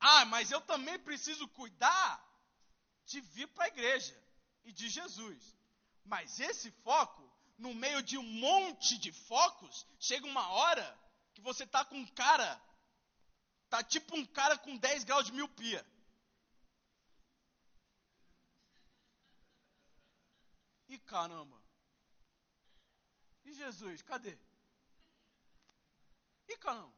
Ah, 0.00 0.24
mas 0.24 0.50
eu 0.50 0.60
também 0.60 0.98
preciso 0.98 1.46
cuidar 1.48 2.25
de 3.06 3.20
vir 3.20 3.48
para 3.48 3.64
a 3.64 3.68
igreja 3.68 4.16
e 4.64 4.72
de 4.72 4.88
Jesus. 4.88 5.56
Mas 6.04 6.38
esse 6.40 6.70
foco, 6.70 7.22
no 7.56 7.72
meio 7.74 8.02
de 8.02 8.18
um 8.18 8.22
monte 8.22 8.98
de 8.98 9.12
focos, 9.12 9.86
chega 9.98 10.26
uma 10.26 10.48
hora 10.50 10.98
que 11.34 11.40
você 11.40 11.64
está 11.64 11.84
com 11.84 11.96
um 11.96 12.06
cara, 12.06 12.60
tá 13.68 13.82
tipo 13.82 14.16
um 14.16 14.26
cara 14.26 14.58
com 14.58 14.76
10 14.76 15.04
graus 15.04 15.26
de 15.26 15.32
miopia. 15.32 15.84
E 20.88 20.98
caramba. 20.98 21.60
E 23.44 23.52
Jesus, 23.54 24.02
cadê? 24.02 24.36
E 26.48 26.56
caramba. 26.58 26.94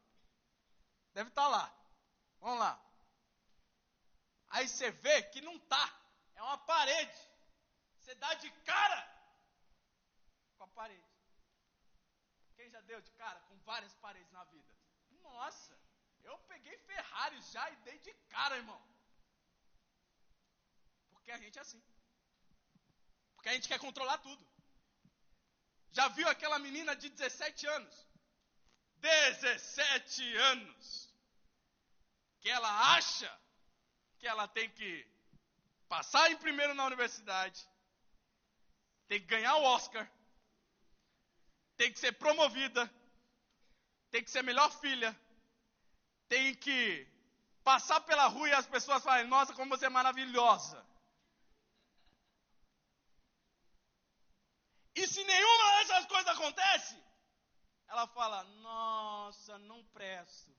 Deve 1.14 1.30
estar 1.30 1.42
tá 1.42 1.48
lá. 1.48 1.74
Vamos 2.40 2.58
lá. 2.60 2.87
Aí 4.50 4.68
você 4.68 4.90
vê 4.90 5.22
que 5.22 5.40
não 5.40 5.58
tá. 5.60 5.86
É 6.34 6.42
uma 6.42 6.58
parede. 6.58 7.18
Você 7.98 8.14
dá 8.14 8.34
de 8.34 8.50
cara 8.72 9.00
com 10.56 10.64
a 10.64 10.68
parede. 10.68 11.04
Quem 12.56 12.70
já 12.70 12.80
deu 12.82 13.00
de 13.00 13.10
cara 13.12 13.40
com 13.40 13.56
várias 13.60 13.94
paredes 13.94 14.30
na 14.32 14.44
vida? 14.44 14.74
Nossa, 15.22 15.78
eu 16.24 16.38
peguei 16.50 16.76
Ferrari 16.78 17.40
já 17.52 17.70
e 17.70 17.76
dei 17.76 17.98
de 17.98 18.12
cara, 18.30 18.56
irmão. 18.56 18.80
Porque 21.10 21.30
a 21.30 21.38
gente 21.38 21.58
é 21.58 21.62
assim. 21.62 21.82
Porque 23.34 23.50
a 23.50 23.54
gente 23.54 23.68
quer 23.68 23.78
controlar 23.78 24.18
tudo. 24.18 24.46
Já 25.90 26.08
viu 26.08 26.28
aquela 26.28 26.58
menina 26.58 26.94
de 26.96 27.08
17 27.10 27.66
anos? 27.66 28.08
17 28.96 30.36
anos. 30.36 31.14
Que 32.40 32.50
ela 32.50 32.94
acha 32.94 33.30
que 34.18 34.26
ela 34.26 34.46
tem 34.48 34.68
que 34.70 35.06
passar 35.88 36.30
em 36.30 36.36
primeiro 36.36 36.74
na 36.74 36.84
universidade, 36.84 37.66
tem 39.06 39.20
que 39.20 39.26
ganhar 39.26 39.56
o 39.56 39.62
Oscar, 39.62 40.10
tem 41.76 41.92
que 41.92 41.98
ser 41.98 42.12
promovida, 42.12 42.90
tem 44.10 44.22
que 44.22 44.30
ser 44.30 44.42
melhor 44.42 44.70
filha, 44.80 45.18
tem 46.28 46.54
que 46.54 47.06
passar 47.62 48.00
pela 48.00 48.26
rua 48.26 48.48
e 48.48 48.52
as 48.52 48.66
pessoas 48.66 49.02
falarem: 49.02 49.26
Nossa, 49.28 49.54
como 49.54 49.70
você 49.70 49.86
é 49.86 49.90
maravilhosa. 49.90 50.84
E 54.94 55.06
se 55.06 55.22
nenhuma 55.22 55.78
dessas 55.78 56.06
coisas 56.06 56.28
acontece, 56.28 57.02
ela 57.86 58.06
fala: 58.08 58.42
Nossa, 58.44 59.58
não 59.58 59.84
presto. 59.86 60.54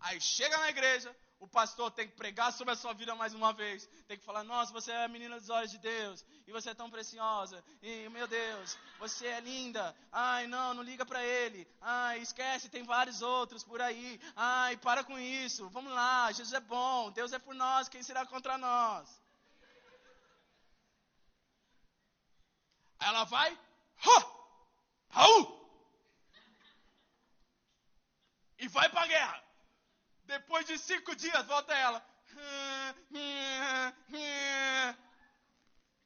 Aí 0.00 0.20
chega 0.20 0.58
na 0.58 0.68
igreja, 0.68 1.16
o 1.44 1.48
pastor 1.48 1.90
tem 1.90 2.08
que 2.08 2.16
pregar 2.16 2.50
sobre 2.54 2.72
a 2.72 2.76
sua 2.76 2.94
vida 2.94 3.14
mais 3.14 3.34
uma 3.34 3.52
vez. 3.52 3.86
Tem 4.08 4.18
que 4.18 4.24
falar: 4.24 4.42
Nossa, 4.44 4.72
você 4.72 4.90
é 4.90 5.04
a 5.04 5.08
menina 5.08 5.38
dos 5.38 5.50
olhos 5.50 5.70
de 5.70 5.76
Deus. 5.78 6.24
E 6.46 6.52
você 6.52 6.70
é 6.70 6.74
tão 6.74 6.90
preciosa. 6.90 7.62
E, 7.82 8.08
meu 8.08 8.26
Deus, 8.26 8.78
você 8.98 9.26
é 9.26 9.40
linda. 9.40 9.94
Ai, 10.10 10.46
não, 10.46 10.72
não 10.72 10.82
liga 10.82 11.04
para 11.04 11.22
ele. 11.22 11.68
Ai, 11.82 12.20
esquece, 12.20 12.70
tem 12.70 12.82
vários 12.82 13.20
outros 13.20 13.62
por 13.62 13.82
aí. 13.82 14.18
Ai, 14.34 14.78
para 14.78 15.04
com 15.04 15.18
isso. 15.18 15.68
Vamos 15.68 15.92
lá, 15.92 16.32
Jesus 16.32 16.54
é 16.54 16.60
bom. 16.60 17.10
Deus 17.10 17.30
é 17.34 17.38
por 17.38 17.54
nós. 17.54 17.90
Quem 17.90 18.02
será 18.02 18.24
contra 18.24 18.56
nós? 18.56 19.20
Ela 23.00 23.24
vai, 23.24 23.58
Raul! 25.10 25.62
E 28.58 28.66
vai 28.68 28.88
para 28.88 29.02
a 29.02 29.06
guerra. 29.06 29.43
Depois 30.36 30.66
de 30.66 30.76
cinco 30.78 31.14
dias, 31.14 31.46
volta 31.46 31.72
ela. 31.74 32.04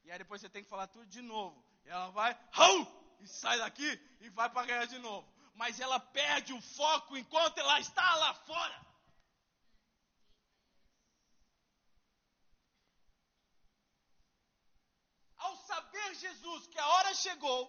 E 0.05 0.11
aí 0.11 0.19
depois 0.19 0.41
você 0.41 0.49
tem 0.49 0.63
que 0.63 0.69
falar 0.69 0.87
tudo 0.89 1.07
de 1.07 1.23
novo. 1.23 1.57
E 1.85 1.89
ela 1.89 2.11
vai! 2.11 2.39
E 3.21 3.27
sai 3.27 3.59
daqui 3.59 3.91
e 4.21 4.29
vai 4.31 4.49
para 4.51 4.67
guerra 4.67 4.87
de 4.87 4.99
novo. 4.99 5.27
Mas 5.55 5.81
ela 5.81 5.99
perde 5.99 6.53
o 6.53 6.61
foco 6.61 7.17
enquanto 7.17 7.59
ela 7.59 7.81
está 7.81 8.15
lá 8.17 8.35
fora. 8.35 8.89
ao 15.39 15.57
saber 15.57 16.15
Jesus 16.17 16.67
que 16.67 16.79
a 16.79 16.89
hora 16.95 17.15
chegou, 17.15 17.61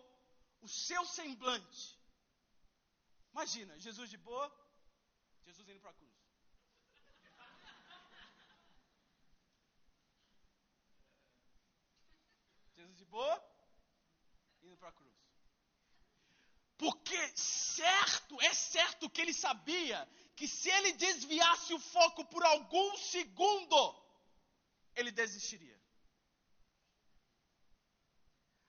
o 0.62 0.67
seu 0.67 1.06
semblante. 1.06 1.98
Imagina, 3.32 3.80
Jesus 3.80 4.10
de 4.10 4.17
boa, 4.17 4.48
Jesus 5.45 5.67
indo 5.69 5.80
para 5.80 5.91
a 5.91 5.93
cruz. 5.93 6.09
Boa, 13.10 13.38
indo 14.62 14.78
para 14.78 14.89
a 14.89 14.93
cruz. 14.93 15.15
Porque 16.78 17.22
certo, 17.36 18.41
é 18.41 18.54
certo 18.54 19.10
que 19.10 19.22
ele 19.22 19.34
sabia 19.34 20.08
que 20.36 20.48
se 20.48 20.69
ele 20.69 20.93
desviasse 20.93 21.74
o 21.74 21.80
foco 21.80 22.24
por 22.26 22.43
algum 22.45 22.95
segundo, 22.98 23.78
ele 24.95 25.12
desistiria. 25.12 25.78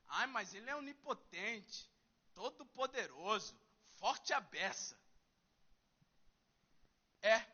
Ai, 0.09 0.27
mas 0.27 0.53
ele 0.55 0.69
é 0.69 0.75
onipotente, 0.75 1.89
todo 2.35 2.67
poderoso, 2.67 3.55
forte 3.99 4.33
a 4.33 4.41
beça. 4.41 4.99
É. 7.23 7.47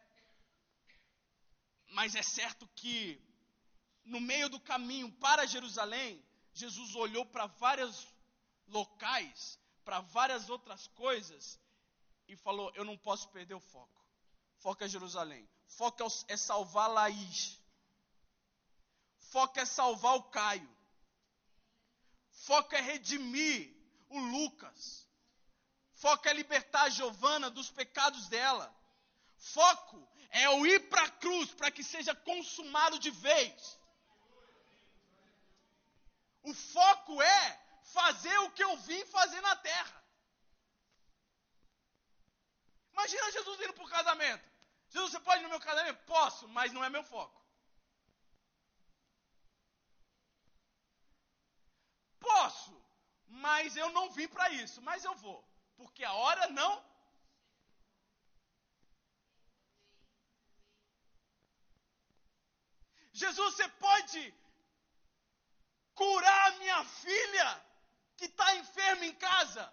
Mas 1.88 2.14
é 2.14 2.22
certo 2.22 2.66
que 2.68 3.20
no 4.04 4.20
meio 4.20 4.48
do 4.48 4.60
caminho 4.60 5.12
para 5.12 5.44
Jerusalém, 5.46 6.25
Jesus 6.56 6.94
olhou 6.94 7.26
para 7.26 7.44
vários 7.46 8.08
locais, 8.68 9.60
para 9.84 10.00
várias 10.00 10.48
outras 10.48 10.86
coisas 10.88 11.60
e 12.26 12.34
falou: 12.34 12.72
Eu 12.74 12.82
não 12.82 12.96
posso 12.96 13.28
perder 13.28 13.52
o 13.54 13.60
foco. 13.60 14.02
Foco 14.56 14.82
é 14.82 14.88
Jerusalém. 14.88 15.46
Foco 15.68 16.02
é 16.28 16.36
salvar 16.36 16.88
Laís. 16.88 17.60
Foco 19.18 19.60
é 19.60 19.66
salvar 19.66 20.16
o 20.16 20.22
Caio. 20.30 20.76
Foco 22.30 22.74
é 22.74 22.80
redimir 22.80 23.76
o 24.08 24.18
Lucas. 24.18 25.06
Foco 25.92 26.26
é 26.26 26.32
libertar 26.32 26.84
a 26.84 26.88
Giovana 26.88 27.50
dos 27.50 27.70
pecados 27.70 28.28
dela. 28.28 28.74
Foco 29.36 30.08
é 30.30 30.48
o 30.48 30.66
ir 30.66 30.88
para 30.88 31.02
a 31.02 31.10
cruz 31.10 31.52
para 31.52 31.70
que 31.70 31.84
seja 31.84 32.14
consumado 32.14 32.98
de 32.98 33.10
vez. 33.10 33.78
O 36.50 36.54
foco 36.54 37.14
é 37.20 37.42
fazer 37.92 38.36
o 38.40 38.50
que 38.56 38.64
eu 38.66 38.76
vim 38.88 39.04
fazer 39.06 39.40
na 39.40 39.54
terra. 39.56 40.02
Imagina 42.92 43.32
Jesus 43.36 43.60
indo 43.60 43.74
para 43.74 43.84
o 43.84 43.94
casamento. 43.96 44.44
Jesus, 44.90 45.10
você 45.10 45.20
pode 45.20 45.40
ir 45.40 45.42
no 45.42 45.48
meu 45.54 45.60
casamento? 45.60 46.04
Posso, 46.06 46.48
mas 46.48 46.72
não 46.72 46.84
é 46.84 46.88
meu 46.88 47.02
foco. 47.02 47.44
Posso, 52.20 52.74
mas 53.46 53.76
eu 53.76 53.90
não 53.90 54.10
vim 54.10 54.28
para 54.28 54.48
isso, 54.50 54.80
mas 54.82 55.04
eu 55.04 55.14
vou, 55.16 55.38
porque 55.76 56.04
a 56.04 56.12
hora 56.12 56.48
não. 56.60 56.72
Jesus, 63.12 63.54
você 63.54 63.68
pode 63.86 64.20
curar 65.96 66.52
a 66.52 66.58
minha 66.58 66.84
filha 66.84 67.48
que 68.16 68.26
está 68.26 68.54
enferma 68.56 69.04
em 69.06 69.14
casa? 69.14 69.64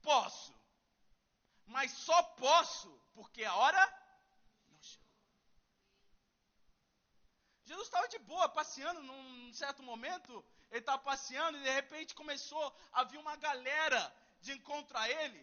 Posso, 0.00 0.54
mas 1.66 1.90
só 1.92 2.22
posso 2.44 2.90
porque 3.14 3.44
a 3.44 3.54
hora 3.54 3.82
não 4.68 4.82
chegou. 4.82 5.12
Jesus 7.64 7.86
estava 7.86 8.08
de 8.08 8.18
boa, 8.18 8.48
passeando 8.48 9.02
num 9.02 9.52
certo 9.52 9.82
momento, 9.82 10.44
ele 10.70 10.80
estava 10.80 11.02
passeando 11.02 11.58
e 11.58 11.62
de 11.62 11.70
repente 11.70 12.14
começou 12.14 12.64
a 12.92 13.04
vir 13.04 13.18
uma 13.18 13.36
galera 13.36 14.02
de 14.40 14.52
encontrar 14.52 15.08
ele. 15.08 15.42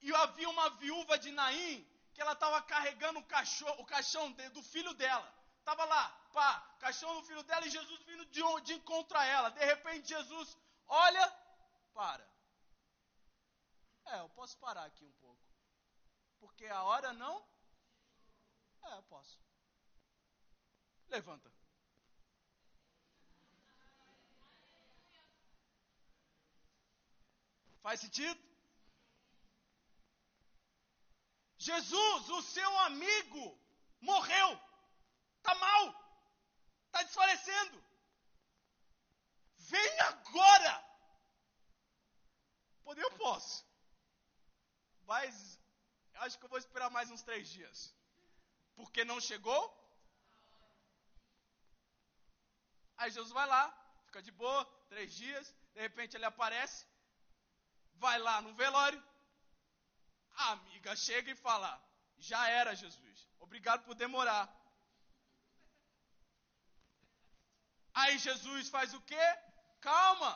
E 0.00 0.12
havia 0.14 0.48
uma 0.50 0.68
viúva 0.70 1.16
de 1.18 1.30
Naim 1.30 1.86
que 2.12 2.20
ela 2.20 2.32
estava 2.32 2.60
carregando 2.62 3.20
o, 3.20 3.24
cachorro, 3.24 3.80
o 3.80 3.86
caixão 3.86 4.30
do 4.32 4.62
filho 4.62 4.92
dela. 4.94 5.41
Estava 5.62 5.84
lá, 5.84 6.10
pá, 6.32 6.60
caixão 6.80 7.14
do 7.14 7.26
filho 7.26 7.42
dela 7.44 7.64
e 7.64 7.70
Jesus 7.70 8.00
vindo 8.02 8.24
de, 8.26 8.42
de 8.62 8.74
encontrar 8.74 9.24
ela. 9.24 9.48
De 9.50 9.64
repente 9.64 10.08
Jesus 10.08 10.58
olha, 10.88 11.24
para. 11.94 12.28
É, 14.06 14.18
eu 14.18 14.28
posso 14.30 14.58
parar 14.58 14.84
aqui 14.84 15.04
um 15.04 15.12
pouco. 15.12 15.40
Porque 16.40 16.66
a 16.66 16.82
hora 16.82 17.12
não. 17.12 17.36
É, 18.82 18.94
eu 18.96 19.02
posso. 19.04 19.40
Levanta. 21.08 21.52
Faz 27.82 28.00
sentido? 28.00 28.40
Jesus, 31.56 32.28
o 32.30 32.42
seu 32.42 32.78
amigo, 32.80 33.56
morreu, 34.00 34.60
está 35.42 35.54
mal, 35.66 35.84
está 36.86 37.02
desfalecendo. 37.02 37.84
Vem 39.72 40.00
agora! 40.00 40.74
Poder 42.84 43.02
eu 43.02 43.12
posso. 43.26 43.64
Mas 45.10 45.58
acho 46.24 46.38
que 46.38 46.44
eu 46.44 46.48
vou 46.54 46.58
esperar 46.58 46.90
mais 46.90 47.10
uns 47.10 47.22
três 47.22 47.48
dias. 47.48 47.94
Porque 48.76 49.04
não 49.04 49.20
chegou? 49.20 49.62
Aí 52.96 53.10
Jesus 53.10 53.32
vai 53.32 53.46
lá, 53.46 53.62
fica 54.06 54.22
de 54.22 54.30
boa, 54.30 54.64
três 54.88 55.12
dias, 55.12 55.52
de 55.74 55.80
repente 55.80 56.16
ele 56.16 56.24
aparece, 56.24 56.86
vai 57.94 58.16
lá 58.18 58.40
no 58.40 58.54
velório, 58.54 59.02
a 60.36 60.50
amiga 60.52 60.94
chega 60.94 61.30
e 61.32 61.42
fala: 61.46 61.70
Já 62.16 62.48
era, 62.48 62.76
Jesus, 62.76 63.28
obrigado 63.40 63.84
por 63.84 63.94
demorar. 63.94 64.44
Aí 67.94 68.18
Jesus 68.18 68.68
faz 68.68 68.94
o 68.94 69.00
quê? 69.02 69.26
Calma, 69.80 70.32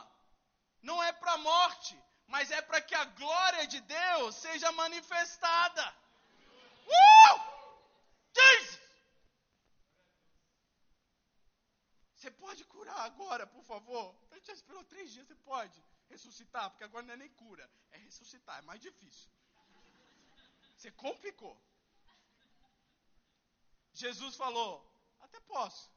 não 0.81 1.01
é 1.03 1.11
para 1.11 1.33
a 1.33 1.37
morte, 1.37 1.99
mas 2.27 2.51
é 2.51 2.61
para 2.61 2.81
que 2.81 2.95
a 2.95 3.05
glória 3.05 3.65
de 3.67 3.79
Deus 3.81 4.35
seja 4.35 4.71
manifestada. 4.71 5.95
Uh! 6.85 7.35
Diz! 8.33 8.79
Você 12.15 12.31
pode 12.31 12.63
curar 12.65 12.99
agora, 12.99 13.47
por 13.47 13.63
favor? 13.63 14.15
Gente 14.33 14.47
já 14.47 14.53
esperou 14.53 14.83
três 14.83 15.11
dias, 15.11 15.27
você 15.27 15.35
pode 15.35 15.83
ressuscitar, 16.09 16.69
porque 16.69 16.83
agora 16.83 17.05
não 17.05 17.13
é 17.13 17.17
nem 17.17 17.29
cura, 17.29 17.69
é 17.91 17.97
ressuscitar, 17.97 18.59
é 18.59 18.61
mais 18.61 18.81
difícil. 18.81 19.29
Você 20.77 20.91
complicou. 20.91 21.55
Jesus 23.93 24.35
falou: 24.35 24.71
Até 25.19 25.39
posso, 25.39 25.89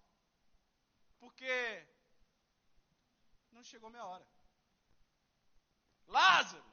porque 1.21 1.87
não 3.53 3.63
chegou 3.63 3.91
minha 3.91 4.05
hora. 4.05 4.27
Lázaro, 6.07 6.65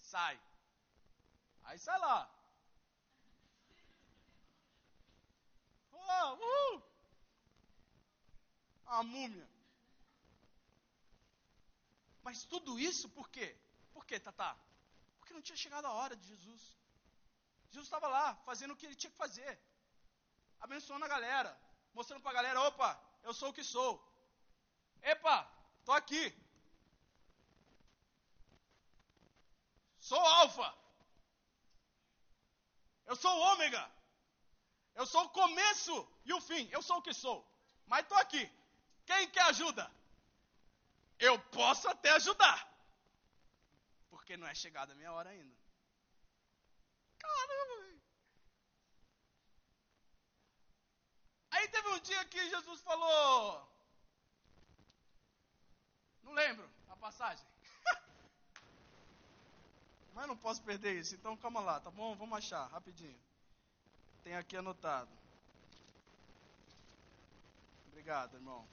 sai. 0.00 0.40
Aí 1.64 1.78
sai 1.78 1.98
lá. 1.98 2.18
Oh, 5.92 6.34
uh! 6.34 6.82
A 8.86 9.02
múmia. 9.02 9.48
Mas 12.22 12.44
tudo 12.44 12.78
isso 12.78 13.08
por 13.08 13.28
quê? 13.30 13.56
Por 13.92 14.04
quê, 14.04 14.20
Tatá? 14.20 14.56
Porque 15.18 15.34
não 15.34 15.42
tinha 15.42 15.56
chegado 15.56 15.86
a 15.86 15.92
hora 15.92 16.14
de 16.14 16.26
Jesus. 16.28 16.62
Jesus 17.70 17.86
estava 17.86 18.06
lá, 18.06 18.36
fazendo 18.48 18.72
o 18.72 18.76
que 18.76 18.86
ele 18.86 18.94
tinha 18.94 19.10
que 19.10 19.16
fazer. 19.16 19.58
Abençoando 20.66 21.04
a 21.04 21.14
galera. 21.16 21.52
Mostrando 21.96 22.22
para 22.22 22.32
a 22.32 22.38
galera, 22.40 22.60
opa, 22.68 22.90
eu 23.22 23.34
sou 23.34 23.50
o 23.50 23.56
que 23.56 23.64
sou. 23.74 23.92
Epa, 25.02 25.36
tô 25.84 25.92
aqui. 25.92 26.24
Sou 30.10 30.22
alfa. 30.40 30.68
Eu 33.06 33.16
sou 33.16 33.32
o 33.36 33.44
ômega. 33.52 33.82
Eu 34.94 35.06
sou 35.06 35.24
o 35.24 35.34
começo 35.40 35.94
e 36.24 36.32
o 36.32 36.40
fim. 36.40 36.68
Eu 36.70 36.82
sou 36.88 36.98
o 36.98 37.02
que 37.02 37.14
sou. 37.24 37.38
Mas 37.86 38.06
tô 38.06 38.14
aqui. 38.14 38.44
Quem 39.06 39.28
quer 39.30 39.44
ajuda? 39.52 39.90
Eu 41.18 41.38
posso 41.58 41.88
até 41.88 42.10
ajudar. 42.10 42.58
Porque 44.10 44.36
não 44.36 44.46
é 44.46 44.54
chegada 44.54 44.92
a 44.92 44.96
minha 44.96 45.12
hora 45.12 45.30
ainda. 45.30 45.56
Caramba, 47.18 47.81
Aí 51.52 51.68
teve 51.68 51.88
um 51.88 52.00
dia 52.00 52.24
que 52.24 52.48
Jesus 52.48 52.80
falou. 52.80 53.68
Não 56.22 56.32
lembro 56.32 56.68
a 56.88 56.96
passagem. 56.96 57.44
Mas 60.14 60.26
não 60.26 60.36
posso 60.36 60.62
perder 60.62 60.98
isso, 60.98 61.14
então 61.14 61.36
calma 61.36 61.60
lá, 61.60 61.78
tá 61.78 61.90
bom? 61.90 62.16
Vamos 62.16 62.38
achar, 62.38 62.66
rapidinho. 62.68 63.20
Tem 64.24 64.34
aqui 64.34 64.56
anotado. 64.56 65.10
Obrigado, 67.88 68.34
irmão. 68.34 68.66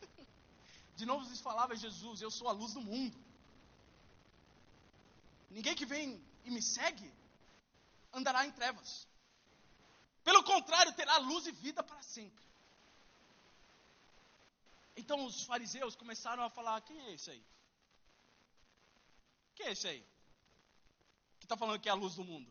De 0.94 1.04
novo 1.04 1.28
lhes 1.28 1.40
falava 1.40 1.74
Jesus: 1.74 2.20
Eu 2.20 2.30
sou 2.30 2.48
a 2.48 2.52
luz 2.52 2.74
do 2.74 2.80
mundo. 2.80 3.18
Ninguém 5.50 5.74
que 5.74 5.86
vem 5.86 6.24
e 6.44 6.50
me 6.50 6.62
segue 6.62 7.15
andará 8.16 8.46
em 8.46 8.52
trevas. 8.52 9.06
Pelo 10.24 10.42
contrário, 10.42 10.92
terá 10.94 11.18
luz 11.18 11.46
e 11.46 11.52
vida 11.52 11.82
para 11.82 12.02
sempre. 12.02 12.44
Então 14.96 15.24
os 15.26 15.42
fariseus 15.44 15.94
começaram 15.94 16.42
a 16.42 16.50
falar: 16.50 16.80
quem 16.80 16.98
é 17.06 17.12
esse 17.12 17.30
aí? 17.30 17.44
Quem 19.54 19.66
é 19.66 19.72
esse 19.72 19.86
aí? 19.86 20.04
Que 21.38 21.44
está 21.44 21.56
falando 21.56 21.80
que 21.80 21.88
é 21.88 21.92
a 21.92 22.02
luz 22.02 22.14
do 22.14 22.24
mundo? 22.24 22.50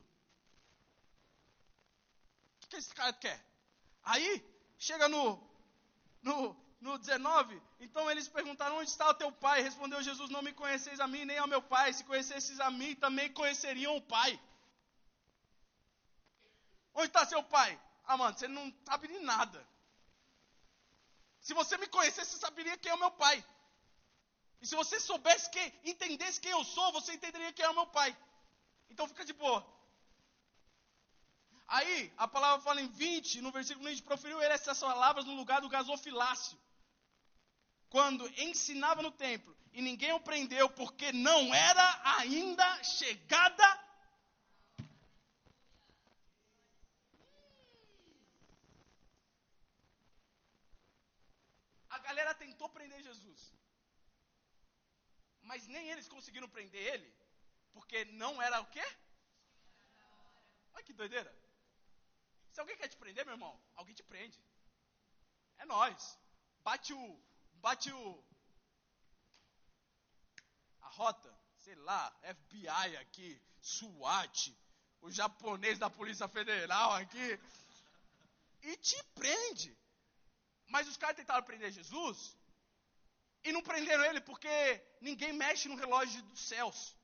O 2.63 2.67
que, 2.67 2.77
esse 2.77 2.93
cara 2.93 3.13
quer? 3.13 3.43
Aí, 4.03 4.43
chega 4.77 5.07
no, 5.07 5.41
no, 6.21 6.55
no 6.79 6.97
19, 6.97 7.61
então 7.79 8.09
eles 8.09 8.27
perguntaram: 8.27 8.77
onde 8.77 8.89
está 8.89 9.09
o 9.09 9.13
teu 9.15 9.31
pai? 9.31 9.61
Respondeu 9.61 10.01
Jesus: 10.03 10.29
Não 10.29 10.41
me 10.41 10.53
conheceis 10.53 10.99
a 10.99 11.07
mim 11.07 11.25
nem 11.25 11.39
ao 11.39 11.47
meu 11.47 11.61
pai. 11.61 11.91
Se 11.93 12.03
conhecesses 12.03 12.59
a 12.59 12.69
mim, 12.69 12.95
também 12.95 13.31
conheceriam 13.33 13.97
o 13.97 14.01
pai. 14.01 14.39
Onde 16.95 17.07
está 17.07 17.25
seu 17.25 17.43
pai? 17.43 17.79
Ah, 18.05 18.17
mano, 18.17 18.37
você 18.37 18.47
não 18.47 18.73
sabe 18.85 19.07
de 19.07 19.19
nada. 19.19 19.67
Se 21.41 21.53
você 21.53 21.77
me 21.77 21.87
conhecesse, 21.87 22.31
você 22.31 22.37
saberia 22.37 22.77
quem 22.77 22.91
é 22.91 22.95
o 22.95 22.99
meu 22.99 23.11
pai. 23.11 23.45
E 24.61 24.67
se 24.67 24.75
você 24.75 24.99
soubesse 24.99 25.49
quem, 25.49 25.73
entendesse 25.83 26.39
quem 26.39 26.51
eu 26.51 26.63
sou, 26.63 26.91
você 26.91 27.13
entenderia 27.13 27.53
quem 27.53 27.65
é 27.65 27.69
o 27.69 27.75
meu 27.75 27.87
pai. 27.87 28.17
Então 28.89 29.07
fica 29.07 29.25
de 29.25 29.33
boa. 29.33 29.61
Aí, 31.67 32.13
a 32.17 32.27
palavra 32.27 32.63
fala 32.63 32.81
em 32.81 32.87
20, 32.87 33.41
no 33.41 33.51
versículo 33.51 33.87
20, 33.89 34.03
proferiu 34.03 34.41
ele 34.41 34.53
essas 34.53 34.79
palavras 34.79 35.25
no 35.25 35.35
lugar 35.35 35.61
do 35.61 35.69
gasofilácio. 35.69 36.57
Quando 37.89 38.27
ensinava 38.39 39.01
no 39.01 39.11
templo, 39.11 39.55
e 39.73 39.81
ninguém 39.81 40.13
o 40.13 40.19
prendeu, 40.19 40.69
porque 40.69 41.11
não 41.11 41.53
era 41.53 42.01
ainda 42.19 42.83
chegada 42.83 43.84
galera 52.07 52.33
tentou 52.43 52.67
prender 52.69 53.07
Jesus. 53.09 53.41
Mas 55.49 55.67
nem 55.67 55.89
eles 55.91 56.07
conseguiram 56.07 56.49
prender 56.55 56.83
ele, 56.93 57.09
porque 57.73 58.05
não 58.23 58.41
era 58.41 58.59
o 58.61 58.69
quê? 58.75 58.85
Olha 60.73 60.83
que 60.83 60.93
doideira. 61.01 61.31
Se 62.51 62.59
alguém 62.59 62.77
quer 62.77 62.87
te 62.87 62.97
prender, 62.97 63.25
meu 63.25 63.35
irmão, 63.35 63.53
alguém 63.75 63.95
te 63.99 64.03
prende. 64.11 64.39
É 65.57 65.65
nós. 65.65 66.17
Bate 66.63 66.93
o. 66.93 67.05
Bate 67.65 67.91
o. 67.91 68.23
A 70.81 70.89
rota, 70.99 71.31
sei 71.59 71.75
lá, 71.75 72.01
FBI 72.33 72.97
aqui, 72.97 73.41
SWAT, 73.61 74.55
o 75.01 75.11
japonês 75.11 75.77
da 75.79 75.89
Polícia 75.89 76.27
Federal 76.27 76.93
aqui. 76.93 77.39
E 78.61 78.77
te 78.77 79.03
prende. 79.15 79.77
Mas 80.67 80.87
os 80.87 80.97
caras 80.97 81.15
tentaram 81.15 81.43
prender 81.43 81.71
Jesus 81.71 82.35
e 83.43 83.51
não 83.51 83.61
prenderam 83.61 84.03
ele 84.05 84.21
porque 84.21 84.55
ninguém 85.01 85.33
mexe 85.33 85.67
no 85.69 85.75
relógio 85.83 86.21
dos 86.23 86.41
céus. 86.51 86.95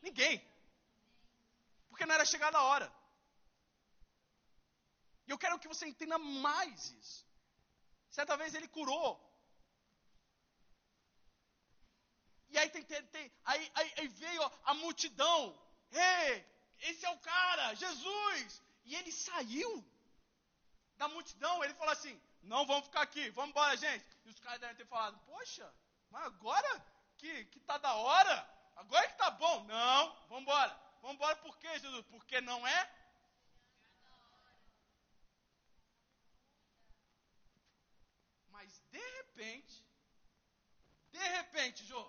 Ninguém. 0.00 0.34
Porque 1.88 2.06
não 2.06 2.14
era 2.14 2.24
chegada 2.24 2.58
a 2.58 2.62
hora. 2.62 2.88
E 5.26 5.30
eu 5.30 5.38
quero 5.38 5.58
que 5.58 5.72
você 5.72 5.86
entenda 5.86 6.18
mais 6.18 6.90
isso. 7.00 7.18
Certa 8.10 8.36
vez 8.36 8.54
ele 8.54 8.68
curou. 8.76 9.10
E 12.52 12.58
aí, 12.58 12.68
tem, 12.70 12.82
tem, 12.84 13.32
aí, 13.44 13.72
aí, 13.74 13.92
aí, 13.98 14.08
veio 14.08 14.42
a 14.64 14.74
multidão. 14.74 15.40
Ei, 15.92 16.44
esse 16.88 17.06
é 17.06 17.10
o 17.10 17.20
cara, 17.20 17.74
Jesus. 17.74 18.62
E 18.84 18.96
ele 18.96 19.12
saiu 19.12 19.70
da 20.96 21.06
multidão. 21.08 21.62
Ele 21.62 21.74
falou 21.74 21.92
assim: 21.92 22.20
não 22.42 22.66
vamos 22.66 22.86
ficar 22.86 23.02
aqui, 23.02 23.30
vamos 23.30 23.50
embora, 23.50 23.76
gente. 23.76 24.06
E 24.24 24.30
os 24.30 24.40
caras 24.40 24.60
devem 24.60 24.76
ter 24.76 24.86
falado, 24.86 25.18
poxa, 25.26 25.72
mas 26.10 26.24
agora 26.24 26.86
que, 27.16 27.44
que 27.46 27.60
tá 27.60 27.76
da 27.78 27.94
hora, 27.94 28.36
agora 28.76 29.08
que 29.08 29.18
tá 29.18 29.30
bom. 29.30 29.64
Não, 29.64 30.16
vamos 30.28 30.42
embora. 30.42 30.90
Vamos 31.02 31.16
embora 31.16 31.36
por 31.36 31.56
quê, 31.58 31.78
Jesus? 31.78 32.04
Porque 32.06 32.40
não 32.40 32.66
é? 32.66 33.00
Mas 38.48 38.78
de 38.90 38.98
repente, 38.98 39.84
de 41.10 41.18
repente, 41.18 41.84
Jô, 41.84 42.02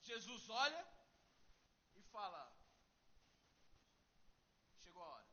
Jesus 0.00 0.48
olha 0.48 0.86
e 1.94 2.02
fala: 2.02 2.40
Chegou 4.82 5.02
a 5.02 5.06
hora. 5.06 5.26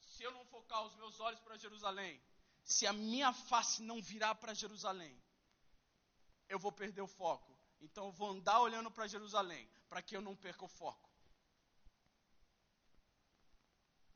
Se 0.00 0.22
eu 0.24 0.32
não 0.32 0.44
focar 0.70 0.86
os 0.86 0.94
meus 0.94 1.18
olhos 1.18 1.40
para 1.40 1.56
Jerusalém, 1.56 2.22
se 2.62 2.86
a 2.86 2.92
minha 2.92 3.32
face 3.32 3.82
não 3.82 4.00
virar 4.00 4.36
para 4.36 4.54
Jerusalém, 4.54 5.20
eu 6.48 6.58
vou 6.58 6.70
perder 6.70 7.02
o 7.02 7.08
foco. 7.08 7.50
Então 7.80 8.06
eu 8.06 8.12
vou 8.12 8.30
andar 8.30 8.60
olhando 8.60 8.90
para 8.90 9.08
Jerusalém, 9.08 9.68
para 9.88 10.00
que 10.00 10.16
eu 10.16 10.20
não 10.20 10.36
perca 10.36 10.64
o 10.64 10.68
foco. 10.68 11.10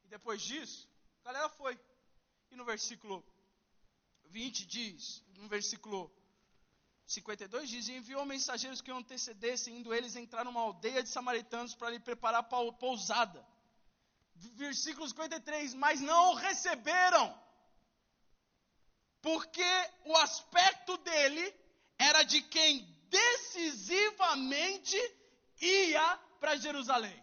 E 0.05 0.09
depois 0.09 0.43
disso, 0.43 0.89
a 1.23 1.25
galera 1.25 1.49
foi. 1.49 1.79
E 2.51 2.57
no 2.57 2.65
versículo 2.65 3.25
20 4.27 4.67
diz, 4.67 5.25
no 5.39 5.49
versículo 5.49 6.13
52 7.07 7.69
diz: 7.69 7.89
e 7.89 7.97
enviou 7.97 8.25
mensageiros 8.25 8.81
que 8.81 8.93
antecedessem, 8.93 9.79
indo 9.79 9.93
eles 9.93 10.15
entrar 10.15 10.45
numa 10.45 10.61
aldeia 10.61 11.03
de 11.03 11.09
samaritanos 11.09 11.75
para 11.75 11.91
lhe 11.91 11.99
preparar 11.99 12.45
pousada. 12.45 13.45
Versículo 14.35 15.07
53, 15.09 15.75
mas 15.75 16.01
não 16.01 16.33
o 16.33 16.35
receberam, 16.35 17.43
porque 19.23 19.63
o 20.05 20.17
aspecto 20.17 20.97
dele 20.99 21.55
era 21.99 22.23
de 22.23 22.43
quem 22.43 22.85
decisivamente 23.09 24.97
ia 25.61 26.17
para 26.41 26.57
Jerusalém. 26.57 27.23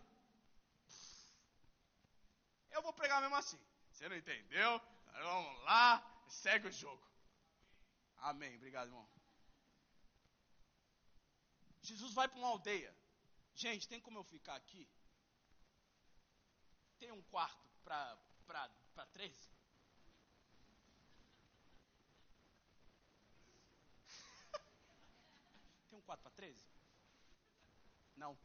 Eu 2.71 2.82
vou 2.82 2.93
pregar 2.93 3.21
mesmo 3.21 3.36
assim. 3.36 3.60
Você 3.91 4.08
não 4.10 4.15
entendeu? 4.15 4.82
Vamos 5.13 5.63
lá, 5.63 6.04
segue 6.28 6.67
o 6.67 6.71
jogo. 6.71 7.06
Amém. 8.17 8.56
Obrigado, 8.56 8.88
irmão. 8.88 9.08
Jesus 11.82 12.13
vai 12.13 12.28
para 12.28 12.38
uma 12.39 12.47
aldeia. 12.47 12.95
Gente, 13.54 13.88
tem 13.88 14.00
como 14.00 14.19
eu 14.19 14.24
ficar 14.24 14.56
aqui? 14.56 14.88
Tem 17.02 17.12
um 17.12 17.22
quarto 17.24 17.68
para 17.84 18.16
13? 19.12 19.34
tem 25.90 25.98
um 25.98 26.02
quarto 26.04 26.22
para 26.22 26.32
13? 26.34 26.64
Não. 28.16 28.38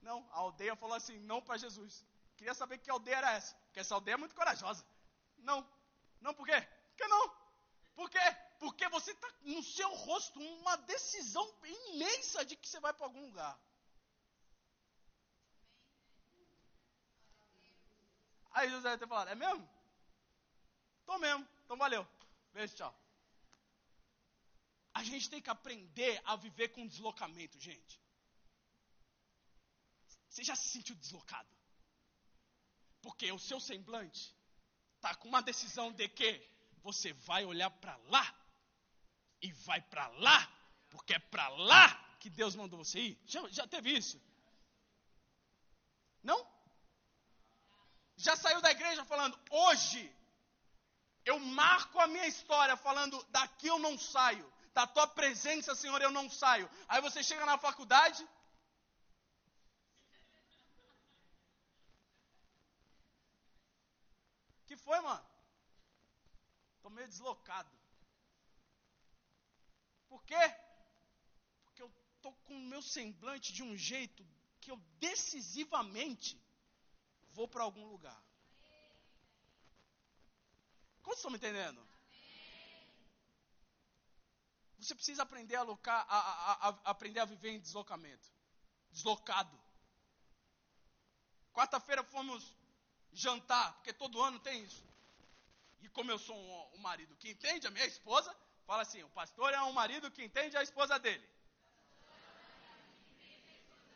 Não, 0.00 0.24
a 0.30 0.36
aldeia 0.36 0.76
falou 0.76 0.94
assim, 0.94 1.18
não 1.18 1.42
para 1.42 1.58
Jesus. 1.58 2.06
Queria 2.36 2.54
saber 2.54 2.78
que 2.78 2.88
aldeia 2.88 3.16
era 3.16 3.32
essa, 3.32 3.56
porque 3.64 3.80
essa 3.80 3.96
aldeia 3.96 4.14
é 4.14 4.18
muito 4.18 4.36
corajosa. 4.36 4.86
Não. 5.38 5.68
Não, 6.20 6.32
por 6.32 6.46
quê? 6.46 6.60
Por 6.60 6.96
que 6.96 7.08
não? 7.08 7.28
Por 7.96 8.08
quê? 8.08 8.20
Porque 8.60 8.88
você 8.88 9.10
está 9.10 9.28
no 9.40 9.60
seu 9.64 9.92
rosto 9.96 10.40
uma 10.40 10.76
decisão 10.76 11.52
imensa 11.64 12.44
de 12.44 12.54
que 12.54 12.68
você 12.68 12.78
vai 12.78 12.94
para 12.94 13.06
algum 13.06 13.26
lugar. 13.26 13.58
Aí 18.52 18.68
José 18.68 18.90
deve 18.90 18.98
ter 18.98 19.08
falado, 19.08 19.28
é 19.28 19.34
mesmo? 19.34 19.68
Tô 21.06 21.18
mesmo, 21.18 21.46
então 21.64 21.76
valeu. 21.76 22.06
Beijo, 22.52 22.74
tchau. 22.74 22.94
A 24.94 25.02
gente 25.02 25.30
tem 25.30 25.40
que 25.40 25.50
aprender 25.50 26.20
a 26.24 26.36
viver 26.36 26.68
com 26.68 26.86
deslocamento, 26.86 27.58
gente. 27.58 28.00
Você 30.28 30.44
já 30.44 30.54
se 30.54 30.68
sentiu 30.68 30.94
deslocado? 30.96 31.48
Porque 33.00 33.32
o 33.32 33.38
seu 33.38 33.58
semblante 33.58 34.34
está 34.96 35.14
com 35.14 35.28
uma 35.28 35.42
decisão 35.42 35.90
de 35.92 36.08
que 36.08 36.46
você 36.82 37.12
vai 37.12 37.44
olhar 37.44 37.70
para 37.70 37.96
lá 38.08 38.34
e 39.40 39.50
vai 39.52 39.80
para 39.80 40.06
lá, 40.08 40.46
porque 40.90 41.14
é 41.14 41.18
para 41.18 41.48
lá 41.48 42.16
que 42.20 42.30
Deus 42.30 42.54
mandou 42.54 42.84
você 42.84 43.00
ir. 43.00 43.20
Já, 43.26 43.48
já 43.48 43.66
teve 43.66 43.90
isso? 43.90 44.20
Não? 46.22 46.51
Já 48.26 48.34
saiu 48.36 48.60
da 48.60 48.70
igreja 48.70 49.04
falando, 49.04 49.36
hoje 49.50 50.02
eu 51.24 51.38
marco 51.40 51.98
a 51.98 52.06
minha 52.06 52.26
história 52.26 52.76
falando, 52.76 53.16
daqui 53.30 53.66
eu 53.66 53.78
não 53.80 53.98
saio. 53.98 54.46
Da 54.72 54.86
tua 54.86 55.06
presença, 55.06 55.74
Senhor, 55.74 56.00
eu 56.00 56.10
não 56.10 56.30
saio. 56.30 56.70
Aí 56.88 57.00
você 57.02 57.22
chega 57.22 57.44
na 57.44 57.58
faculdade. 57.58 58.26
que 64.68 64.76
foi, 64.76 65.00
mano? 65.00 65.26
Tô 66.80 66.88
meio 66.88 67.08
deslocado. 67.08 67.70
Por 70.08 70.22
quê? 70.24 70.44
Porque 71.64 71.82
eu 71.82 71.92
estou 72.14 72.32
com 72.44 72.54
o 72.54 72.68
meu 72.72 72.80
semblante 72.80 73.52
de 73.52 73.62
um 73.62 73.76
jeito 73.76 74.26
que 74.60 74.70
eu 74.70 74.78
decisivamente 74.98 76.41
vou 77.32 77.48
para 77.48 77.62
algum 77.62 77.86
lugar. 77.86 78.20
Como 81.02 81.14
estão 81.14 81.30
me 81.30 81.36
entendendo? 81.36 81.86
Você 84.78 84.94
precisa 84.94 85.22
aprender 85.22 85.56
a, 85.56 85.60
alocar, 85.60 86.04
a, 86.08 86.18
a, 86.18 86.68
a, 86.68 86.68
aprender 86.90 87.20
a 87.20 87.24
viver 87.24 87.50
em 87.50 87.60
deslocamento. 87.60 88.28
Deslocado. 88.90 89.60
Quarta-feira 91.52 92.02
fomos 92.04 92.56
jantar, 93.12 93.74
porque 93.74 93.92
todo 93.92 94.22
ano 94.22 94.38
tem 94.40 94.62
isso. 94.64 94.84
E 95.82 95.88
como 95.88 96.10
eu 96.10 96.18
sou 96.18 96.36
um, 96.36 96.76
um 96.76 96.78
marido 96.78 97.16
que 97.16 97.30
entende 97.30 97.66
a 97.66 97.70
minha 97.70 97.86
esposa, 97.86 98.34
Fala 98.66 98.82
assim: 98.82 99.02
o 99.02 99.10
pastor 99.10 99.52
é 99.52 99.60
um 99.62 99.72
marido 99.72 100.10
que 100.10 100.24
entende 100.24 100.56
a 100.56 100.62
esposa 100.62 100.98
dele. 100.98 101.28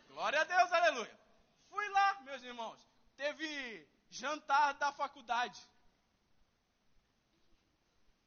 Glória 0.08 0.40
a 0.40 0.44
Deus, 0.44 0.72
aleluia. 0.72 1.20
Fui 1.70 1.88
lá, 1.88 2.20
meus 2.22 2.42
irmãos. 2.42 2.85
Teve 3.16 3.88
jantar 4.10 4.74
da 4.74 4.92
faculdade. 4.92 5.60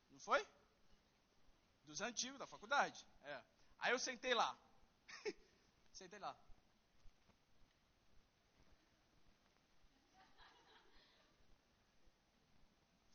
Não 0.10 0.20
foi? 0.20 0.46
Dos 1.84 2.02
antigos 2.02 2.40
da 2.40 2.48
faculdade. 2.48 3.08
É. 3.24 3.44
Aí 3.80 3.92
eu 3.92 4.00
sentei 4.00 4.34
lá. 4.34 4.58
sentei 5.94 6.20
lá. 6.20 6.36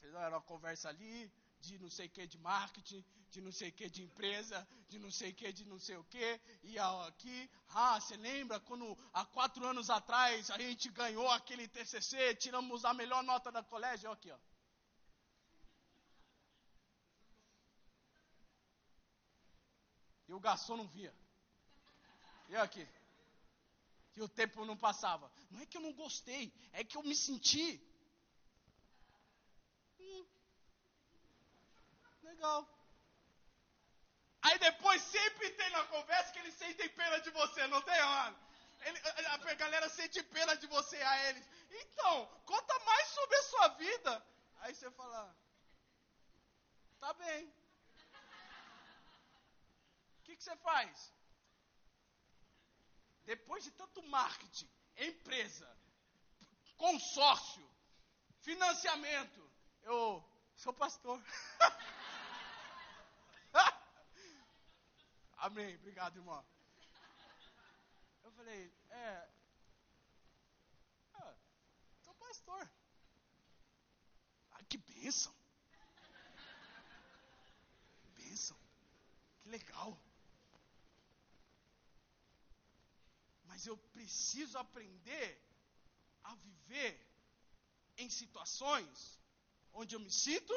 Fez 0.00 0.14
uma 0.14 0.40
conversa 0.42 0.88
ali, 0.88 1.32
de 1.64 1.78
não 1.78 1.90
sei 1.90 2.06
o 2.06 2.10
que 2.10 2.26
de 2.26 2.38
marketing, 2.38 3.04
de 3.30 3.40
não 3.40 3.50
sei 3.50 3.68
o 3.70 3.72
que 3.72 3.88
de 3.88 4.02
empresa, 4.02 4.66
de 4.88 4.98
não 4.98 5.10
sei 5.10 5.30
o 5.30 5.34
que 5.34 5.52
de 5.52 5.64
não 5.64 5.78
sei 5.78 5.96
o 5.96 6.04
que, 6.04 6.40
e 6.62 6.78
aqui, 6.78 7.50
ah, 7.70 7.98
você 8.00 8.16
lembra 8.16 8.60
quando 8.60 8.96
há 9.12 9.24
quatro 9.24 9.66
anos 9.66 9.90
atrás 9.90 10.50
a 10.50 10.58
gente 10.58 10.88
ganhou 10.90 11.28
aquele 11.30 11.66
TCC, 11.66 12.34
tiramos 12.36 12.84
a 12.84 12.94
melhor 12.94 13.22
nota 13.22 13.50
da 13.50 13.62
colégio, 13.62 14.10
aqui 14.10 14.30
ó. 14.30 14.38
E 20.28 20.32
o 20.32 20.40
garçom 20.40 20.76
não 20.76 20.86
via. 20.88 21.14
E 22.48 22.56
aqui. 22.56 22.86
E 24.16 24.22
o 24.22 24.28
tempo 24.28 24.64
não 24.64 24.76
passava. 24.76 25.30
Não 25.50 25.60
é 25.60 25.66
que 25.66 25.76
eu 25.76 25.80
não 25.80 25.92
gostei, 25.92 26.52
é 26.72 26.84
que 26.84 26.96
eu 26.96 27.02
me 27.02 27.14
senti 27.14 27.80
Legal. 32.34 32.68
Aí 34.42 34.58
depois 34.58 35.00
sempre 35.02 35.50
tem 35.50 35.70
na 35.70 35.84
conversa 35.86 36.32
que 36.32 36.38
eles 36.40 36.54
sentem 36.54 36.88
pena 36.90 37.18
de 37.20 37.30
você, 37.30 37.66
não 37.68 37.80
tem, 37.82 38.00
mano? 38.00 38.38
Ele, 38.86 38.98
a, 39.28 39.54
galera 39.54 39.88
sente 39.88 40.22
pena 40.24 40.54
de 40.56 40.66
você 40.66 40.96
a 40.96 41.28
eles. 41.28 41.48
Então, 41.70 42.26
conta 42.44 42.78
mais 42.80 43.08
sobre 43.08 43.36
a 43.36 43.42
sua 43.44 43.68
vida. 43.68 44.26
Aí 44.60 44.74
você 44.74 44.90
fala, 44.90 45.34
tá 47.00 47.12
bem. 47.14 47.46
O 50.18 50.22
que, 50.24 50.36
que 50.36 50.44
você 50.44 50.56
faz? 50.56 51.12
Depois 53.24 53.64
de 53.64 53.70
tanto 53.70 54.02
marketing, 54.02 54.70
empresa, 54.96 55.68
consórcio, 56.76 57.66
financiamento, 58.40 59.50
eu 59.82 60.22
sou 60.56 60.72
pastor. 60.72 61.22
Amém. 65.46 65.74
Obrigado, 65.76 66.16
irmão. 66.16 66.42
Eu 68.22 68.30
falei, 68.32 68.72
é. 68.88 69.28
Ah, 71.12 71.34
sou 72.02 72.14
pastor. 72.14 72.70
Ah, 74.52 74.64
que 74.64 74.78
bênção. 74.78 75.34
Bênção. 78.16 78.56
Que 79.42 79.50
legal. 79.50 80.00
Mas 83.44 83.66
eu 83.66 83.76
preciso 83.96 84.56
aprender 84.56 85.28
a 86.22 86.34
viver 86.36 87.06
em 87.98 88.08
situações 88.08 89.20
onde 89.74 89.94
eu 89.94 90.00
me 90.00 90.10
sinto 90.10 90.54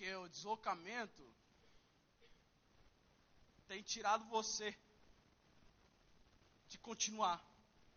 Porque 0.00 0.14
o 0.14 0.28
deslocamento 0.28 1.22
tem 3.68 3.82
tirado 3.82 4.24
você 4.30 4.74
de 6.68 6.78
continuar 6.78 7.38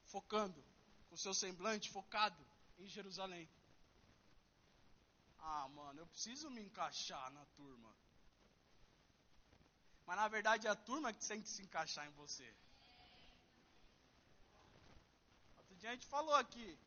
focando, 0.08 0.62
com 1.10 1.16
seu 1.16 1.34
semblante 1.34 1.90
focado 1.90 2.46
em 2.78 2.90
Jerusalém. 2.90 3.50
Ah, 5.40 5.70
mano, 5.70 6.02
eu 6.02 6.08
preciso 6.08 6.50
me 6.50 6.62
encaixar 6.62 7.32
na 7.32 7.46
turma. 7.56 7.96
Mas 10.06 10.18
na 10.18 10.28
verdade 10.28 10.68
é 10.68 10.72
a 10.72 10.76
turma 10.76 11.14
que 11.14 11.26
tem 11.26 11.42
que 11.42 11.48
se 11.48 11.62
encaixar 11.62 12.06
em 12.06 12.12
você. 12.12 12.54
Outro 15.56 15.76
dia 15.78 15.92
a 15.92 15.94
gente 15.94 16.08
falou 16.08 16.36
aqui. 16.36 16.78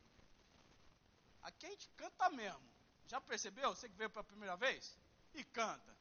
Aqui 1.41 1.65
a 1.65 1.71
gente 1.71 1.89
canta 1.97 2.29
mesmo. 2.29 2.76
Já 3.09 3.21
percebeu? 3.21 3.75
Você 3.75 3.89
que 3.89 3.97
veio 3.97 4.11
pela 4.11 4.25
primeira 4.25 4.57
vez? 4.57 4.97
E 5.35 5.45
canta. 5.45 5.97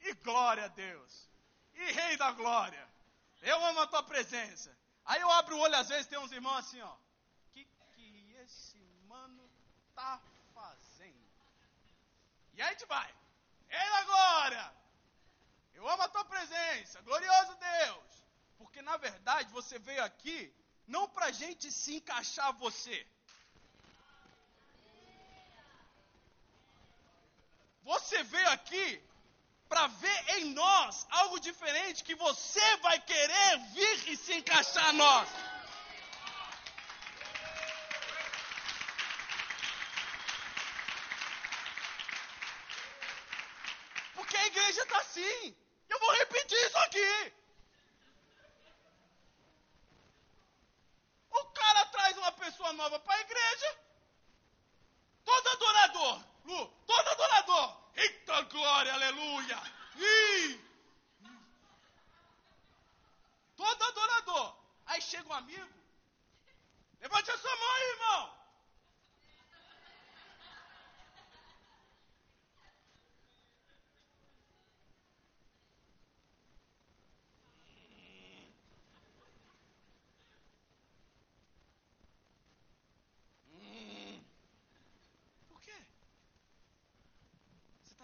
E 0.00 0.14
glória 0.14 0.64
a 0.64 0.68
Deus. 0.68 1.28
E 1.74 1.92
Rei 1.92 2.16
da 2.16 2.32
Glória. 2.32 2.88
Eu 3.42 3.64
amo 3.64 3.80
a 3.80 3.86
tua 3.86 4.02
presença. 4.02 4.76
Aí 5.04 5.20
eu 5.20 5.30
abro 5.32 5.56
o 5.56 5.60
olho, 5.60 5.76
às 5.76 5.88
vezes 5.88 6.06
tem 6.06 6.18
uns 6.18 6.32
irmãos 6.32 6.58
assim, 6.58 6.80
ó. 6.80 6.96
Que 7.52 7.66
que 7.94 8.36
esse 8.44 8.78
mano 9.06 9.48
tá 9.94 10.20
fazendo? 10.54 11.28
E 12.54 12.62
aí 12.62 12.68
a 12.68 12.72
gente 12.72 12.86
vai. 12.86 13.14
Rei 13.68 13.90
da 13.90 14.02
Glória. 14.04 14.72
Eu 15.74 15.88
amo 15.88 16.02
a 16.02 16.08
tua 16.08 16.24
presença. 16.24 17.00
Glorioso 17.02 17.56
Deus. 17.56 18.24
Porque 18.58 18.82
na 18.82 18.96
verdade 18.96 19.50
você 19.52 19.78
veio 19.78 20.02
aqui 20.02 20.52
não 20.86 21.08
para 21.08 21.30
gente 21.30 21.70
se 21.70 21.96
encaixar 21.96 22.52
você. 22.54 23.06
Você 27.92 28.22
veio 28.22 28.50
aqui 28.50 29.02
para 29.66 29.86
ver 29.86 30.18
em 30.36 30.44
nós 30.52 31.06
algo 31.20 31.40
diferente 31.40 32.04
que 32.04 32.14
você 32.14 32.66
vai 32.86 33.00
querer 33.00 33.58
vir 33.76 34.08
e 34.12 34.14
se 34.14 34.34
encaixar 34.34 34.88
a 34.88 34.92
nós. 34.92 35.28
Porque 44.16 44.36
a 44.36 44.46
igreja 44.48 44.82
está 44.82 44.98
assim. 44.98 45.56
Eu 45.88 45.98
vou 45.98 46.12
repetir 46.12 46.58
isso 46.66 46.78
aqui. 46.86 47.32
O 51.30 51.44
cara 51.60 51.86
traz 51.86 52.18
uma 52.18 52.32
pessoa 52.32 52.72
nova 52.74 53.00
para 53.00 53.14
a 53.14 53.20
igreja. 53.20 53.78
Todo 55.24 55.48
adorador, 55.56 56.24
Lu, 56.44 56.66
todo 56.86 57.08
adorador. 57.08 57.78
Eita 57.98 58.42
glória, 58.42 58.92
aleluia. 58.94 59.58
Ih. 59.96 60.60
Todo 63.56 63.84
adorador. 63.84 64.56
Aí 64.86 65.02
chega 65.02 65.28
um 65.28 65.32
amigo. 65.32 65.74
Levante 67.00 67.30
a 67.30 67.38
sua 67.38 67.56
mão 67.56 67.74
aí, 67.74 67.88
irmão. 67.90 68.38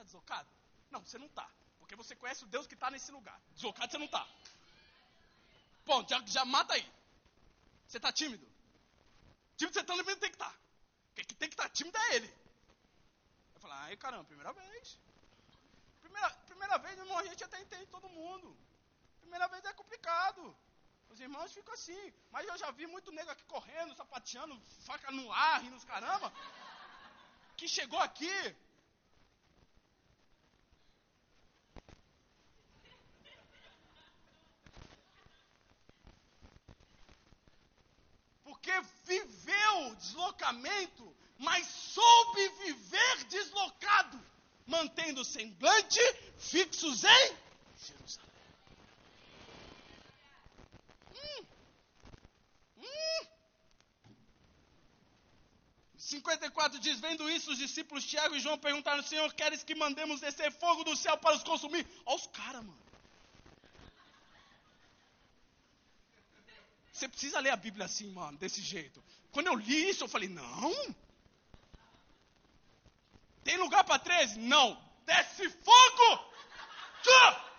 Deslocado? 0.04 0.48
Não, 0.90 1.00
você 1.00 1.18
não 1.18 1.26
está. 1.26 1.48
Porque 1.78 1.96
você 1.96 2.14
conhece 2.16 2.44
o 2.44 2.46
Deus 2.46 2.66
que 2.66 2.74
está 2.74 2.90
nesse 2.90 3.10
lugar. 3.12 3.40
Deslocado 3.54 3.90
você 3.90 3.98
não 3.98 4.06
está. 4.06 4.26
Ponto, 5.84 6.08
já, 6.08 6.22
já 6.26 6.44
mata 6.44 6.74
aí. 6.74 6.86
Você 7.86 7.98
está 7.98 8.12
tímido. 8.12 8.46
Tímido 9.56 9.74
você 9.74 9.84
também 9.84 10.16
tem 10.16 10.30
que 10.30 10.36
estar. 10.36 10.50
Tá. 10.50 10.58
Quem 11.14 11.24
tem 11.24 11.48
que 11.48 11.54
estar 11.54 11.64
tá 11.64 11.68
tímido 11.68 11.96
é 11.98 12.16
ele. 12.16 12.34
Eu 13.54 13.60
falo, 13.60 13.74
ai 13.74 13.96
caramba, 13.96 14.24
primeira 14.24 14.52
vez. 14.52 14.98
Primeira, 16.00 16.30
primeira 16.46 16.78
vez, 16.78 16.98
irmão, 16.98 17.18
a 17.18 17.24
gente 17.24 17.44
até 17.44 17.60
entende 17.60 17.86
todo 17.86 18.08
mundo. 18.08 18.56
Primeira 19.20 19.46
vez 19.48 19.64
é 19.64 19.72
complicado. 19.72 20.56
Os 21.10 21.20
irmãos 21.20 21.52
ficam 21.52 21.74
assim. 21.74 22.12
Mas 22.32 22.46
eu 22.48 22.56
já 22.58 22.70
vi 22.70 22.86
muito 22.86 23.12
nego 23.12 23.30
aqui 23.30 23.44
correndo, 23.44 23.94
sapateando, 23.94 24.60
faca 24.86 25.10
no 25.12 25.30
ar, 25.32 25.62
rindo 25.62 25.76
os 25.76 25.84
caramba. 25.84 26.32
Que 27.56 27.68
chegou 27.68 28.00
aqui, 28.00 28.56
porque 38.64 38.82
viveu 39.04 39.94
deslocamento, 39.96 41.14
mas 41.38 41.66
soube 41.66 42.48
viver 42.64 43.24
deslocado, 43.24 44.20
mantendo 44.66 45.20
o 45.20 45.24
semblante 45.24 46.00
fixos 46.38 47.04
em 47.04 47.36
Jerusalém. 47.78 48.30
Hum. 51.14 51.46
Hum. 52.78 53.26
54 55.98 56.78
diz: 56.78 56.98
Vendo 57.00 57.28
isso, 57.28 57.50
os 57.50 57.58
discípulos 57.58 58.06
Tiago 58.06 58.34
e 58.34 58.40
João 58.40 58.58
perguntaram: 58.58 59.02
Senhor, 59.02 59.32
queres 59.34 59.62
que 59.62 59.74
mandemos 59.74 60.20
descer 60.20 60.50
fogo 60.52 60.84
do 60.84 60.96
céu 60.96 61.18
para 61.18 61.36
os 61.36 61.42
consumir? 61.42 61.86
Olha 62.06 62.16
os 62.16 62.26
caras, 62.28 62.64
mano. 62.64 62.93
Precisa 67.14 67.40
ler 67.40 67.50
a 67.50 67.56
Bíblia 67.56 67.86
assim, 67.86 68.10
mano, 68.10 68.36
desse 68.36 68.60
jeito. 68.60 69.02
Quando 69.30 69.46
eu 69.46 69.54
li 69.54 69.88
isso, 69.88 70.04
eu 70.04 70.08
falei: 70.08 70.28
não. 70.28 70.94
Tem 73.42 73.56
lugar 73.56 73.84
para 73.84 73.98
13? 73.98 74.38
Não. 74.40 74.82
Desce 75.04 75.48
fogo! 75.48 76.32
Tchau! 77.02 77.50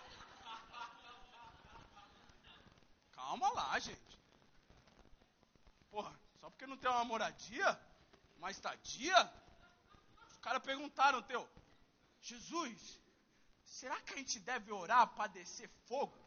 Calma 3.12 3.48
lá, 3.50 3.78
gente. 3.78 4.20
Porra, 5.90 6.12
só 6.40 6.50
porque 6.50 6.66
não 6.66 6.76
tem 6.76 6.90
uma 6.90 7.04
moradia, 7.04 7.80
uma 8.38 8.50
estadia, 8.50 9.32
os 10.30 10.36
caras 10.38 10.62
perguntaram, 10.62 11.22
teu, 11.22 11.48
Jesus, 12.20 13.00
será 13.64 14.00
que 14.00 14.14
a 14.14 14.16
gente 14.16 14.38
deve 14.40 14.72
orar 14.72 15.06
para 15.08 15.28
descer 15.28 15.68
fogo? 15.86 16.25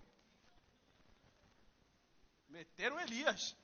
Meteram 2.49 2.99
Elias. 2.99 3.55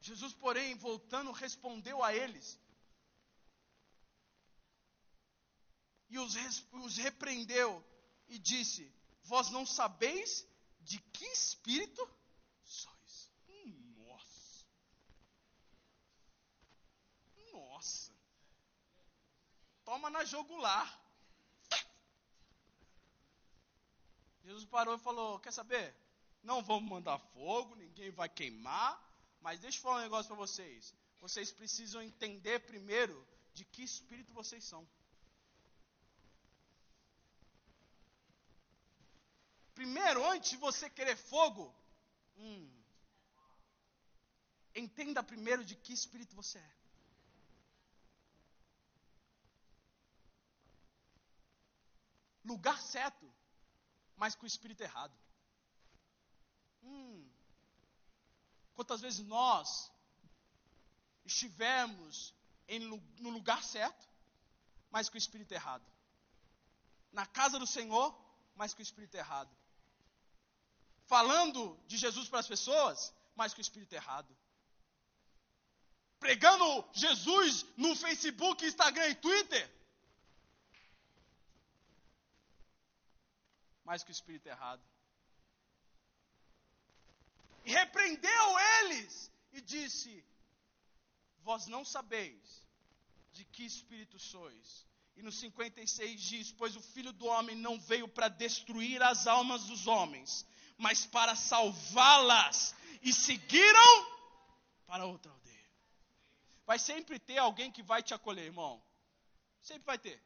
Jesus, 0.00 0.34
porém, 0.34 0.74
voltando, 0.74 1.30
respondeu 1.30 2.02
a 2.02 2.12
eles. 2.12 2.58
E 6.10 6.18
os, 6.18 6.34
os 6.72 6.96
repreendeu 6.96 7.82
e 8.28 8.38
disse: 8.38 8.92
Vós 9.22 9.48
não 9.50 9.64
sabeis 9.64 10.46
de 10.80 10.98
que 10.98 11.24
espírito 11.26 12.06
sois. 12.64 13.30
Nossa. 13.96 14.66
Nossa. 17.52 18.12
Toma 19.84 20.10
na 20.10 20.24
jogular. 20.24 21.01
Jesus 24.44 24.64
parou 24.64 24.94
e 24.94 24.98
falou: 24.98 25.38
Quer 25.40 25.52
saber? 25.52 25.94
Não 26.42 26.62
vamos 26.62 26.90
mandar 26.90 27.18
fogo, 27.18 27.76
ninguém 27.76 28.10
vai 28.10 28.28
queimar, 28.28 29.00
mas 29.40 29.60
deixa 29.60 29.78
eu 29.78 29.82
falar 29.82 29.98
um 29.98 30.02
negócio 30.02 30.26
para 30.26 30.36
vocês. 30.36 30.92
Vocês 31.20 31.52
precisam 31.52 32.02
entender 32.02 32.58
primeiro 32.60 33.26
de 33.54 33.64
que 33.64 33.82
espírito 33.82 34.32
vocês 34.32 34.64
são. 34.64 34.86
Primeiro, 39.74 40.24
antes 40.30 40.50
de 40.50 40.56
você 40.56 40.90
querer 40.90 41.16
fogo, 41.16 41.72
hum, 42.36 42.82
entenda 44.74 45.22
primeiro 45.22 45.64
de 45.64 45.76
que 45.76 45.92
espírito 45.92 46.34
você 46.34 46.58
é. 46.58 46.72
Lugar 52.44 52.82
certo 52.82 53.32
mas 54.22 54.36
com 54.36 54.44
o 54.44 54.52
espírito 54.54 54.80
errado. 54.82 55.12
Hum, 56.84 57.28
quantas 58.72 59.00
vezes 59.00 59.26
nós 59.26 59.90
estivemos 61.24 62.32
em, 62.68 62.78
no 63.24 63.30
lugar 63.30 63.64
certo, 63.64 64.08
mas 64.92 65.08
com 65.08 65.16
o 65.16 65.24
espírito 65.24 65.50
errado. 65.50 65.84
Na 67.10 67.26
casa 67.26 67.58
do 67.58 67.66
Senhor, 67.66 68.16
mas 68.54 68.72
com 68.72 68.78
o 68.78 68.88
espírito 68.88 69.16
errado. 69.16 69.50
Falando 71.06 71.76
de 71.88 71.96
Jesus 71.96 72.28
para 72.28 72.38
as 72.38 72.46
pessoas, 72.46 73.12
mas 73.34 73.52
com 73.52 73.58
o 73.58 73.68
espírito 73.68 73.92
errado. 73.92 74.32
pregando 76.20 76.88
Jesus 76.92 77.66
no 77.76 77.96
Facebook, 77.96 78.64
Instagram 78.64 79.08
e 79.08 79.16
Twitter. 79.16 79.81
Mas 83.84 84.02
que 84.04 84.10
o 84.10 84.12
espírito 84.12 84.48
errado. 84.48 84.82
E 87.64 87.72
repreendeu 87.72 88.58
eles 88.78 89.30
e 89.52 89.60
disse: 89.60 90.24
Vós 91.40 91.66
não 91.66 91.84
sabeis 91.84 92.66
de 93.32 93.44
que 93.44 93.64
espírito 93.64 94.18
sois. 94.18 94.86
E 95.16 95.22
no 95.22 95.30
56 95.30 96.20
diz: 96.20 96.52
Pois 96.52 96.76
o 96.76 96.80
filho 96.80 97.12
do 97.12 97.26
homem 97.26 97.56
não 97.56 97.78
veio 97.78 98.08
para 98.08 98.28
destruir 98.28 99.02
as 99.02 99.26
almas 99.26 99.64
dos 99.64 99.86
homens, 99.86 100.46
mas 100.76 101.06
para 101.06 101.34
salvá-las. 101.34 102.74
E 103.02 103.12
seguiram 103.12 104.12
para 104.86 105.04
outra 105.04 105.32
aldeia. 105.32 105.70
Vai 106.64 106.78
sempre 106.78 107.18
ter 107.18 107.38
alguém 107.38 107.70
que 107.70 107.82
vai 107.82 108.02
te 108.02 108.14
acolher, 108.14 108.44
irmão. 108.44 108.82
Sempre 109.60 109.84
vai 109.84 109.98
ter. 109.98 110.22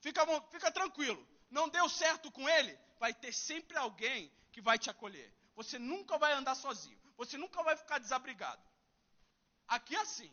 Fica, 0.00 0.24
fica 0.50 0.70
tranquilo. 0.70 1.33
Não 1.56 1.68
deu 1.68 1.88
certo 1.88 2.32
com 2.36 2.48
ele, 2.48 2.76
vai 2.98 3.12
ter 3.14 3.32
sempre 3.32 3.76
alguém 3.76 4.20
que 4.52 4.60
vai 4.60 4.76
te 4.76 4.90
acolher. 4.90 5.32
Você 5.54 5.78
nunca 5.78 6.18
vai 6.18 6.32
andar 6.32 6.56
sozinho. 6.56 7.00
Você 7.16 7.36
nunca 7.38 7.62
vai 7.62 7.76
ficar 7.76 7.98
desabrigado. 8.00 8.62
Aqui 9.68 9.94
é 9.94 10.00
assim. 10.00 10.32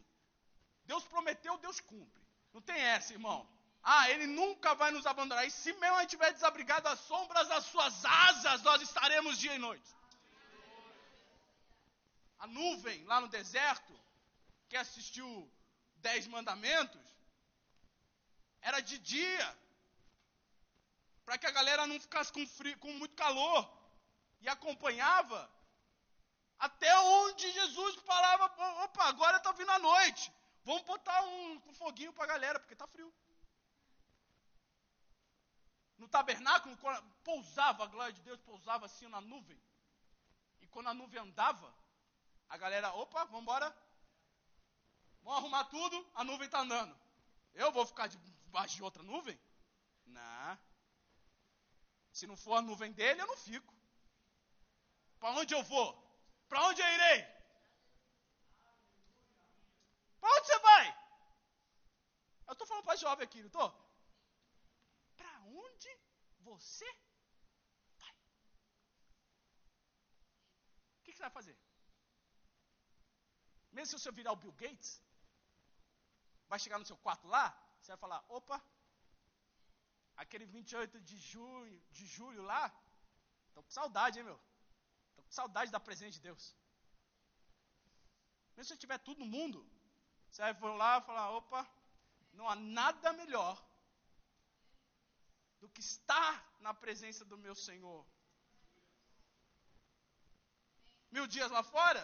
Deus 0.83 1.03
prometeu, 1.03 1.59
Deus 1.59 1.79
cumpre. 1.79 2.23
Não 2.51 2.61
tem 2.69 2.79
essa, 2.95 3.13
irmão. 3.13 3.47
Ah, 3.83 4.09
Ele 4.09 4.25
nunca 4.25 4.73
vai 4.73 4.89
nos 4.89 5.05
abandonar. 5.05 5.45
E 5.45 5.51
se 5.51 5.71
mesmo 5.73 5.95
a 5.97 6.01
gente 6.01 6.09
estiver 6.09 6.33
desabrigado 6.33 6.87
às 6.87 6.99
sombras 7.01 7.47
das 7.47 7.65
suas 7.65 8.03
asas, 8.03 8.63
nós 8.63 8.81
estaremos 8.81 9.37
dia 9.37 9.53
e 9.53 9.59
noite. 9.59 9.95
A 12.39 12.47
nuvem 12.47 13.03
lá 13.05 13.21
no 13.21 13.27
deserto, 13.27 13.93
que 14.67 14.75
assistiu 14.75 15.29
Dez 15.97 16.25
Mandamentos, 16.25 17.07
era 18.59 18.79
de 18.79 18.97
dia. 18.97 19.60
Para 21.25 21.37
que 21.37 21.47
a 21.47 21.51
galera 21.51 21.87
não 21.87 21.99
ficasse 21.99 22.31
com, 22.31 22.45
frio, 22.47 22.77
com 22.79 22.91
muito 22.93 23.15
calor. 23.15 23.69
E 24.41 24.49
acompanhava 24.49 25.49
até 26.61 26.95
onde 26.99 27.51
Jesus 27.51 27.95
falava, 27.95 28.45
opa, 28.83 29.05
agora 29.05 29.37
está 29.37 29.51
vindo 29.51 29.71
a 29.71 29.79
noite. 29.79 30.31
Vamos 30.63 30.83
botar 30.83 31.23
um, 31.23 31.61
um 31.67 31.73
foguinho 31.73 32.13
para 32.13 32.25
a 32.25 32.27
galera, 32.27 32.59
porque 32.59 32.73
está 32.73 32.85
frio. 32.85 33.11
No 35.97 36.07
tabernáculo, 36.07 36.77
pousava, 37.23 37.83
a 37.83 37.87
glória 37.87 38.13
de 38.13 38.21
Deus 38.21 38.39
pousava 38.41 38.85
assim 38.85 39.07
na 39.07 39.19
nuvem. 39.21 39.59
E 40.61 40.67
quando 40.67 40.89
a 40.89 40.93
nuvem 40.93 41.19
andava, 41.19 41.73
a 42.47 42.57
galera, 42.57 42.93
opa, 42.93 43.23
vamos 43.25 43.41
embora. 43.41 43.75
Vamos 45.23 45.39
arrumar 45.39 45.63
tudo, 45.65 46.11
a 46.13 46.23
nuvem 46.23 46.45
está 46.45 46.59
andando. 46.59 46.95
Eu 47.55 47.71
vou 47.71 47.85
ficar 47.87 48.07
debaixo 48.07 48.75
de 48.75 48.83
outra 48.83 49.01
nuvem? 49.01 49.39
Não. 50.05 50.59
Se 52.11 52.27
não 52.27 52.35
for 52.35 52.55
a 52.55 52.61
nuvem 52.61 52.91
dele, 52.91 53.21
eu 53.21 53.27
não 53.27 53.37
fico. 53.37 53.73
Para 55.19 55.31
onde 55.39 55.53
eu 55.53 55.63
vou? 55.63 55.89
Para 56.49 56.65
onde 56.67 56.81
eu 56.81 56.93
irei? 56.97 57.23
Para 60.19 60.29
onde 60.35 60.47
você 60.47 60.59
vai? 60.59 60.85
Eu 62.47 62.53
estou 62.53 62.67
falando 62.67 62.83
para 62.83 62.95
jovem 62.95 63.23
aqui, 63.23 63.39
não 63.39 63.47
estou? 63.47 63.69
Para 65.15 65.39
onde 65.41 65.91
você 66.39 66.85
vai? 67.97 68.15
O 70.99 71.03
que, 71.03 71.11
que 71.11 71.17
você 71.17 71.23
vai 71.23 71.31
fazer? 71.31 71.57
Mesmo 73.71 73.87
se 73.87 74.03
você 74.03 74.11
virar 74.11 74.33
o 74.33 74.35
Bill 74.35 74.51
Gates, 74.51 75.01
vai 76.49 76.59
chegar 76.59 76.77
no 76.77 76.85
seu 76.85 76.97
quarto 76.97 77.25
lá, 77.27 77.45
você 77.79 77.91
vai 77.93 77.97
falar, 77.97 78.23
opa, 78.27 78.61
aquele 80.21 80.45
28 80.45 80.99
de 81.09 81.17
julho, 81.17 81.77
de 81.97 82.05
julho 82.05 82.41
lá, 82.43 82.63
estou 83.47 83.63
com 83.63 83.71
saudade, 83.79 84.19
hein, 84.19 84.25
meu? 84.25 84.39
Estou 85.09 85.23
com 85.25 85.31
saudade 85.31 85.71
da 85.71 85.79
presença 85.79 86.13
de 86.17 86.21
Deus. 86.29 86.55
Mesmo 88.55 88.73
se 88.73 88.81
tiver 88.83 88.99
tudo 88.99 89.19
no 89.19 89.25
mundo, 89.25 89.59
você 90.29 90.41
vai 90.53 90.77
lá 90.77 90.97
e 90.97 91.07
falar: 91.09 91.31
opa, 91.31 91.61
não 92.33 92.47
há 92.49 92.55
nada 92.55 93.11
melhor 93.13 93.55
do 95.59 95.69
que 95.69 95.81
estar 95.81 96.33
na 96.59 96.73
presença 96.73 97.23
do 97.25 97.37
meu 97.37 97.55
Senhor. 97.55 98.05
Mil 101.11 101.25
dias 101.27 101.51
lá 101.51 101.63
fora 101.63 102.03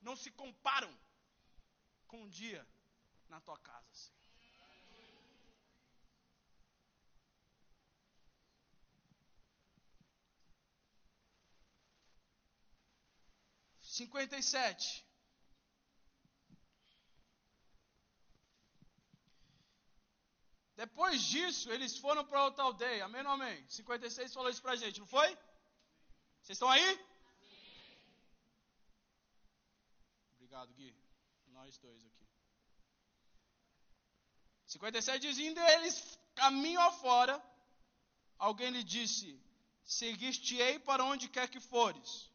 não 0.00 0.16
se 0.16 0.30
comparam 0.30 0.92
com 2.06 2.22
um 2.22 2.28
dia 2.28 2.66
na 3.28 3.40
tua 3.40 3.58
casa. 3.58 3.92
Senhor. 3.92 4.17
57. 13.98 15.04
Depois 20.82 21.20
disso, 21.32 21.72
eles 21.72 21.98
foram 22.04 22.24
para 22.24 22.44
outra 22.44 22.62
aldeia. 22.64 23.04
Amém 23.06 23.22
ou 23.22 23.32
amém? 23.32 23.58
56 23.68 24.32
falou 24.34 24.50
isso 24.50 24.62
para 24.62 24.72
a 24.76 24.80
gente, 24.82 25.00
não 25.00 25.08
foi? 25.16 25.28
Vocês 26.40 26.56
estão 26.56 26.70
aí? 26.70 26.90
Obrigado, 30.34 30.72
Gui. 30.74 30.94
Nós 31.48 31.78
dois 31.78 32.04
aqui. 32.04 32.26
57 34.66 35.26
dizendo 35.26 35.60
eles 35.74 35.96
caminho 36.36 36.80
afora, 36.80 37.34
alguém 38.38 38.70
lhe 38.70 38.84
disse: 38.84 39.28
Seguiste-ei 39.82 40.78
para 40.78 41.04
onde 41.12 41.28
quer 41.28 41.48
que 41.48 41.60
fores. 41.72 42.30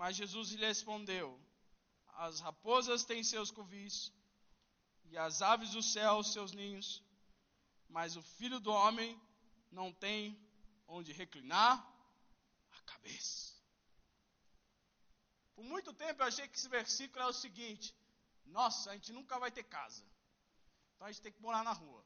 Mas 0.00 0.16
Jesus 0.16 0.52
lhe 0.52 0.64
respondeu: 0.64 1.38
As 2.26 2.40
raposas 2.40 3.04
têm 3.04 3.22
seus 3.22 3.50
covis, 3.50 4.10
e 5.10 5.18
as 5.18 5.42
aves 5.42 5.72
do 5.72 5.82
céu 5.82 6.22
seus 6.22 6.52
ninhos, 6.52 7.04
mas 7.86 8.16
o 8.16 8.22
filho 8.22 8.58
do 8.58 8.72
homem 8.72 9.20
não 9.70 9.92
tem 9.92 10.20
onde 10.88 11.12
reclinar 11.12 11.74
a 12.78 12.80
cabeça. 12.92 13.52
Por 15.54 15.64
muito 15.64 15.92
tempo 15.92 16.22
eu 16.22 16.28
achei 16.28 16.48
que 16.48 16.56
esse 16.56 16.70
versículo 16.70 17.22
é 17.22 17.26
o 17.26 17.40
seguinte: 17.44 17.94
nossa, 18.46 18.92
a 18.92 18.94
gente 18.94 19.12
nunca 19.12 19.38
vai 19.38 19.50
ter 19.50 19.64
casa. 19.64 20.02
Então 20.94 21.08
a 21.08 21.12
gente 21.12 21.20
tem 21.20 21.32
que 21.32 21.42
morar 21.42 21.62
na 21.62 21.72
rua. 21.72 22.02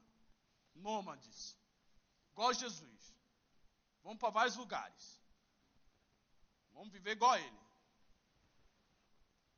Nômades. 0.75 1.57
Igual 2.33 2.53
Jesus. 2.53 3.15
Vamos 4.03 4.19
para 4.19 4.31
vários 4.31 4.57
lugares. 4.57 5.17
Vamos 6.73 6.91
viver 6.91 7.11
igual 7.11 7.31
a 7.31 7.39
ele. 7.39 7.64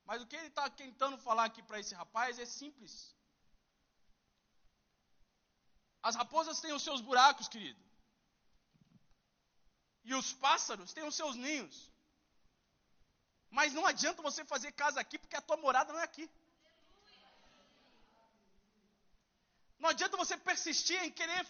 Mas 0.07 0.21
o 0.21 0.27
que 0.29 0.37
ele 0.37 0.47
está 0.47 0.69
tentando 0.69 1.17
falar 1.17 1.45
aqui 1.45 1.61
para 1.61 1.79
esse 1.81 1.93
rapaz 2.01 2.39
é 2.39 2.45
simples. 2.45 2.93
As 6.01 6.15
raposas 6.15 6.61
têm 6.61 6.73
os 6.73 6.83
seus 6.87 7.01
buracos, 7.01 7.49
querido. 7.49 7.81
E 10.05 10.13
os 10.15 10.31
pássaros 10.45 10.93
têm 10.93 11.03
os 11.03 11.15
seus 11.19 11.35
ninhos. 11.35 11.91
Mas 13.49 13.73
não 13.73 13.85
adianta 13.85 14.21
você 14.21 14.45
fazer 14.45 14.71
casa 14.71 15.01
aqui, 15.01 15.19
porque 15.19 15.35
a 15.35 15.41
tua 15.41 15.57
morada 15.57 15.91
não 15.91 15.99
é 15.99 16.03
aqui. 16.03 16.29
Não 19.79 19.89
adianta 19.89 20.17
você 20.17 20.35
persistir 20.37 20.99
em 21.03 21.11
querer 21.11 21.45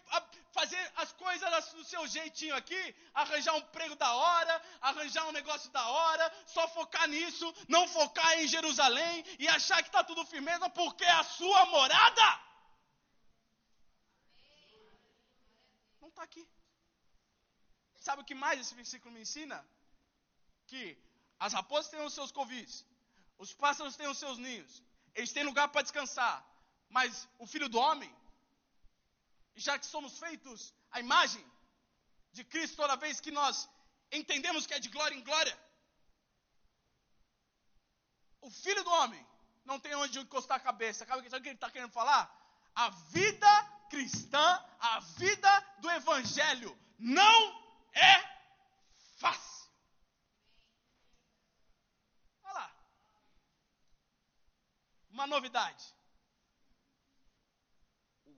fazer 0.51 0.91
as 0.97 1.13
coisas 1.13 1.71
do 1.73 1.83
seu 1.85 2.05
jeitinho 2.07 2.55
aqui, 2.55 2.95
arranjar 3.13 3.53
um 3.53 3.59
emprego 3.59 3.95
da 3.95 4.11
hora, 4.13 4.61
arranjar 4.81 5.25
um 5.27 5.31
negócio 5.31 5.69
da 5.71 5.87
hora, 5.87 6.25
só 6.45 6.67
focar 6.67 7.07
nisso, 7.07 7.53
não 7.69 7.87
focar 7.87 8.37
em 8.39 8.47
Jerusalém 8.47 9.23
e 9.39 9.47
achar 9.47 9.81
que 9.81 9.89
está 9.89 10.03
tudo 10.03 10.25
firmeza 10.25 10.69
porque 10.69 11.05
é 11.05 11.11
a 11.11 11.23
sua 11.23 11.65
morada. 11.67 12.27
Não 16.01 16.09
está 16.09 16.23
aqui. 16.23 16.45
Sabe 18.07 18.21
o 18.21 18.25
que 18.25 18.35
mais 18.35 18.59
esse 18.59 18.75
versículo 18.75 19.13
me 19.13 19.21
ensina? 19.21 19.65
Que 20.65 20.97
as 21.39 21.53
raposas 21.53 21.89
têm 21.89 22.01
os 22.01 22.13
seus 22.13 22.31
covis, 22.31 22.85
os 23.37 23.53
pássaros 23.53 23.95
têm 23.95 24.07
os 24.07 24.17
seus 24.17 24.37
ninhos, 24.37 24.83
eles 25.15 25.31
têm 25.31 25.43
lugar 25.43 25.69
para 25.69 25.81
descansar, 25.81 26.45
mas 26.89 27.27
o 27.37 27.45
filho 27.45 27.69
do 27.69 27.79
homem, 27.79 28.13
já 29.55 29.77
que 29.77 29.85
somos 29.85 30.17
feitos 30.19 30.73
à 30.91 30.99
imagem 30.99 31.45
de 32.31 32.43
Cristo 32.43 32.77
toda 32.77 32.95
vez 32.95 33.19
que 33.19 33.31
nós 33.31 33.69
entendemos 34.11 34.65
que 34.65 34.73
é 34.73 34.79
de 34.79 34.89
glória 34.89 35.15
em 35.15 35.23
glória, 35.23 35.57
o 38.41 38.49
filho 38.49 38.83
do 38.83 38.91
homem 38.91 39.25
não 39.65 39.79
tem 39.79 39.93
onde 39.95 40.19
encostar 40.19 40.57
a 40.57 40.61
cabeça. 40.61 41.05
Sabe 41.05 41.19
o 41.19 41.29
que 41.29 41.35
ele 41.35 41.55
está 41.55 41.69
querendo 41.69 41.91
falar? 41.91 42.23
A 42.73 42.89
vida 42.89 43.63
cristã, 43.89 44.65
a 44.79 44.99
vida 44.99 45.59
do 45.79 45.89
evangelho 45.89 46.77
não 46.97 47.39
é 47.93 48.13
fácil. 49.17 49.57
uma 55.17 55.25
novidade. 55.25 55.83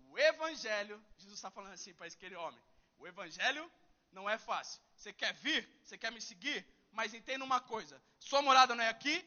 O 0.10 0.18
evangelho, 0.18 1.04
Jesus 1.18 1.36
está 1.36 1.52
falando 1.52 1.74
assim 1.74 1.94
para 1.94 2.08
aquele 2.08 2.36
homem: 2.36 2.62
o 2.98 3.08
evangelho 3.08 3.70
não 4.12 4.30
é 4.30 4.38
fácil. 4.38 4.82
Você 4.96 5.14
quer 5.14 5.34
vir? 5.36 5.68
Você 5.84 5.98
quer 5.98 6.12
me 6.12 6.22
seguir? 6.22 6.66
Mas 6.92 7.14
entenda 7.14 7.44
uma 7.46 7.62
coisa: 7.62 8.02
sua 8.20 8.42
morada 8.42 8.76
não 8.76 8.84
é 8.84 8.90
aqui 8.90 9.26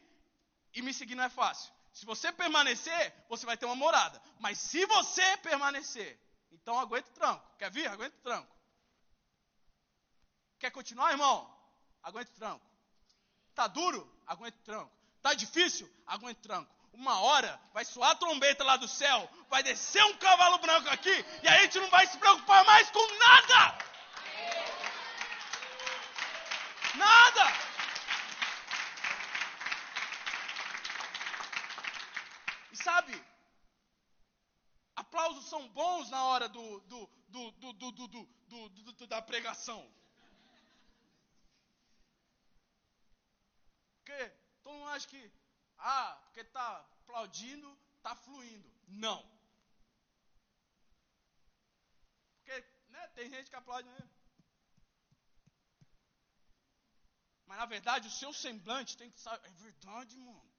e 0.74 0.82
me 0.82 0.92
seguir 0.92 1.14
não 1.14 1.24
é 1.24 1.28
fácil. 1.28 1.72
Se 1.92 2.06
você 2.06 2.32
permanecer, 2.32 3.14
você 3.28 3.44
vai 3.44 3.56
ter 3.56 3.66
uma 3.66 3.76
morada. 3.76 4.20
Mas 4.40 4.58
se 4.58 4.84
você 4.86 5.36
permanecer, 5.38 6.18
então 6.50 6.78
aguenta 6.78 7.08
o 7.10 7.12
tranco. 7.12 7.56
Quer 7.58 7.70
vir? 7.70 7.86
Aguenta 7.86 8.16
o 8.16 8.20
tranco. 8.20 8.56
Quer 10.58 10.70
continuar, 10.70 11.10
irmão? 11.10 11.48
Aguenta 12.02 12.30
o 12.30 12.34
tranco. 12.34 12.66
Tá 13.54 13.66
duro? 13.66 14.10
Aguenta 14.26 14.56
o 14.58 14.62
tranco. 14.62 14.92
Tá 15.20 15.34
difícil? 15.34 15.88
Aguenta 16.06 16.40
o 16.40 16.42
tranco. 16.42 16.81
Uma 16.92 17.20
hora 17.20 17.60
vai 17.72 17.84
soar 17.84 18.10
a 18.10 18.14
trombeta 18.14 18.62
lá 18.62 18.76
do 18.76 18.86
céu, 18.86 19.28
vai 19.48 19.62
descer 19.62 20.04
um 20.04 20.16
cavalo 20.18 20.58
branco 20.58 20.88
aqui 20.90 21.24
e 21.42 21.48
a 21.48 21.60
gente 21.62 21.78
não 21.80 21.88
vai 21.88 22.06
se 22.06 22.18
preocupar 22.18 22.64
mais 22.64 22.90
com 22.90 23.06
nada. 23.18 23.78
Nada. 26.94 27.44
E 32.72 32.76
sabe, 32.76 33.24
aplausos 34.94 35.48
são 35.48 35.66
bons 35.68 36.10
na 36.10 36.24
hora 36.24 36.48
do, 36.48 36.80
do, 36.80 37.10
do, 37.28 37.72
do 37.72 39.06
da 39.06 39.22
pregação. 39.22 39.90
Porque 43.96 44.32
todo 44.62 44.74
mundo 44.74 44.90
acha 44.90 45.08
que 45.08 45.32
ah, 45.82 46.20
porque 46.24 46.40
está 46.40 46.78
aplaudindo, 47.02 47.68
está 47.96 48.14
fluindo. 48.14 48.70
Não. 48.88 49.20
Porque 52.36 52.64
né, 52.88 53.08
tem 53.08 53.28
gente 53.28 53.50
que 53.50 53.56
aplaude 53.56 53.88
mesmo. 53.88 54.10
Mas 57.46 57.58
na 57.58 57.66
verdade 57.66 58.08
o 58.08 58.10
seu 58.10 58.32
semblante 58.32 58.96
tem 58.96 59.10
que 59.10 59.20
saber. 59.20 59.46
É 59.48 59.52
verdade, 59.52 60.16
mano. 60.16 60.52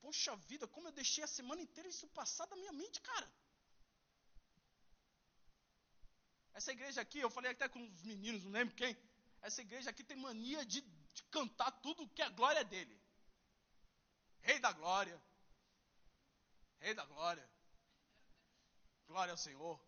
Poxa 0.00 0.36
vida, 0.36 0.66
como 0.68 0.88
eu 0.88 0.92
deixei 0.92 1.24
a 1.24 1.26
semana 1.26 1.60
inteira 1.60 1.88
isso 1.88 2.06
passar 2.08 2.46
da 2.46 2.56
minha 2.56 2.72
mente, 2.72 3.00
cara. 3.00 3.28
Essa 6.54 6.70
igreja 6.72 7.00
aqui, 7.00 7.18
eu 7.18 7.30
falei 7.30 7.50
até 7.50 7.68
com 7.68 7.82
os 7.82 8.02
meninos, 8.02 8.44
não 8.44 8.52
lembro 8.52 8.74
quem. 8.74 8.96
Essa 9.40 9.62
igreja 9.62 9.90
aqui 9.90 10.04
tem 10.04 10.16
mania 10.16 10.64
de, 10.64 10.80
de 10.80 11.22
cantar 11.24 11.72
tudo 11.82 12.08
que 12.08 12.22
é 12.22 12.30
glória 12.30 12.64
dele. 12.64 13.01
Rei 14.42 14.58
da 14.58 14.72
glória. 14.72 15.20
Rei 16.80 16.94
da 16.94 17.04
glória. 17.04 17.48
Glória 19.06 19.32
ao 19.32 19.38
Senhor. 19.38 19.80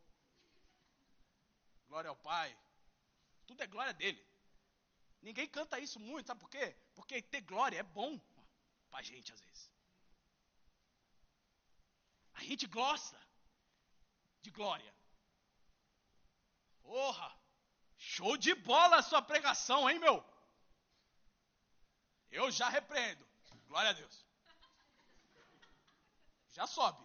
Glória 1.89 2.09
ao 2.09 2.17
Pai. 2.17 2.57
Tudo 3.47 3.63
é 3.63 3.67
glória 3.67 3.93
dele. 3.93 4.25
Ninguém 5.21 5.49
canta 5.49 5.79
isso 5.79 5.99
muito, 5.99 6.27
sabe 6.27 6.41
por 6.41 6.51
quê? 6.51 6.77
Porque 6.95 7.23
ter 7.23 7.41
glória 7.41 7.79
é 7.79 7.83
bom 7.83 8.19
para 8.91 9.01
a 9.01 9.03
gente 9.03 9.33
às 9.33 9.41
vezes. 9.41 9.71
A 12.35 12.43
gente 12.43 12.67
gosta 12.67 13.19
de 14.43 14.51
glória. 14.51 14.95
Porra! 16.83 17.35
Show 17.97 18.37
de 18.37 18.55
bola 18.55 18.99
a 18.99 19.03
sua 19.03 19.23
pregação, 19.23 19.89
hein, 19.89 19.99
meu? 19.99 20.23
Eu 22.31 22.51
já 22.51 22.69
repreendo. 22.69 23.27
Glória 23.67 23.91
a 23.91 23.93
Deus. 23.95 24.24
Já 26.59 26.67
sobe. 26.67 27.05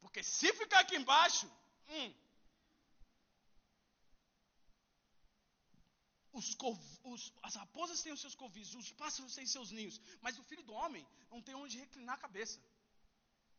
Porque 0.00 0.22
se 0.22 0.52
ficar 0.60 0.80
aqui 0.80 0.96
embaixo, 0.96 1.46
hum, 1.88 2.10
Os, 6.32 6.56
os, 7.02 7.32
as 7.42 7.54
raposas 7.56 8.02
têm 8.02 8.12
os 8.12 8.20
seus 8.20 8.36
covis, 8.36 8.74
os 8.74 8.92
pássaros 8.92 9.34
têm 9.34 9.46
seus 9.46 9.72
ninhos, 9.72 10.00
mas 10.20 10.38
o 10.38 10.44
filho 10.44 10.62
do 10.62 10.72
homem 10.72 11.04
não 11.28 11.42
tem 11.42 11.54
onde 11.56 11.78
reclinar 11.78 12.14
a 12.14 12.24
cabeça, 12.24 12.60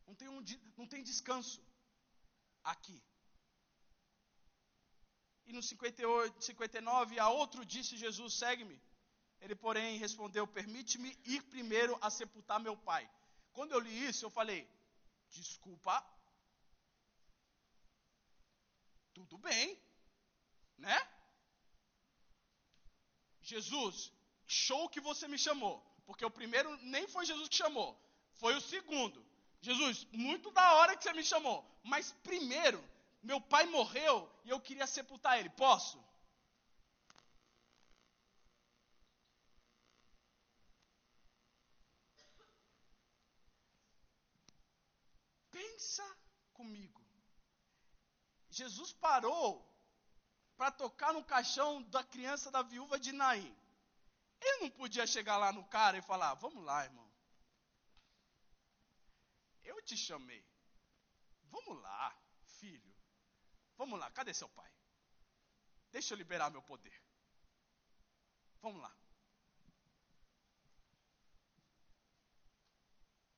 não 0.07 0.16
tem, 0.16 0.30
onde, 0.30 0.59
não 0.78 0.88
tem 0.88 1.03
descanso 1.03 1.62
aqui. 2.64 2.97
E 5.45 5.51
no 5.51 5.62
58, 5.62 6.45
59, 6.45 7.20
a 7.20 7.28
outro 7.30 7.66
disse 7.66 7.97
Jesus: 7.97 8.36
segue-me. 8.36 8.82
Ele, 9.41 9.55
porém, 9.55 9.97
respondeu: 9.97 10.47
permite-me 10.47 11.12
ir 11.26 11.41
primeiro 11.43 11.97
a 11.99 12.09
sepultar 12.09 12.59
meu 12.59 12.78
pai. 12.78 13.09
Quando 13.54 13.74
eu 13.74 13.80
li 13.80 14.08
isso, 14.08 14.26
eu 14.26 14.30
falei: 14.30 14.68
desculpa, 15.30 16.06
tudo 19.14 19.38
bem, 19.38 19.80
né? 20.78 20.99
Jesus, 23.41 24.12
show 24.47 24.89
que 24.89 25.02
você 25.02 25.28
me 25.28 25.38
chamou. 25.38 25.76
Porque 26.06 26.26
o 26.26 26.32
primeiro 26.32 26.70
nem 26.93 27.08
foi 27.08 27.26
Jesus 27.26 27.47
que 27.47 27.56
chamou, 27.56 27.97
foi 28.34 28.56
o 28.56 28.62
segundo. 28.62 29.26
Jesus, 29.62 30.06
muito 30.12 30.52
da 30.52 30.74
hora 30.76 30.95
que 30.97 31.04
você 31.04 31.14
me 31.14 31.24
chamou. 31.24 31.64
Mas 31.84 32.12
primeiro, 32.24 32.84
meu 33.22 33.39
pai 33.39 33.66
morreu 33.68 34.30
e 34.43 34.49
eu 34.49 34.60
queria 34.60 34.88
sepultar 34.88 35.39
ele. 35.39 35.49
Posso? 35.49 36.04
Pensa 45.82 46.17
comigo. 46.53 47.01
Jesus 48.51 48.93
parou 48.93 49.67
para 50.55 50.69
tocar 50.69 51.11
no 51.11 51.23
caixão 51.25 51.82
da 51.82 52.03
criança 52.03 52.51
da 52.51 52.61
viúva 52.61 52.99
de 52.99 53.11
Naim. 53.11 53.57
Ele 54.39 54.59
não 54.59 54.69
podia 54.69 55.07
chegar 55.07 55.38
lá 55.38 55.51
no 55.51 55.63
cara 55.69 55.97
e 55.97 56.01
falar: 56.03 56.36
Vamos 56.36 56.63
lá, 56.63 56.84
irmão. 56.86 57.11
Eu 59.63 59.82
te 59.82 59.97
chamei. 59.97 60.45
Vamos 61.49 61.82
lá, 61.82 62.15
filho. 62.59 62.95
Vamos 63.75 63.99
lá, 63.99 64.11
cadê 64.11 64.36
seu 64.36 64.49
pai? 64.49 64.71
Deixa 65.89 66.13
eu 66.13 66.17
liberar 66.19 66.51
meu 66.51 66.61
poder. 66.61 67.03
Vamos 68.61 68.84
lá. 68.84 68.95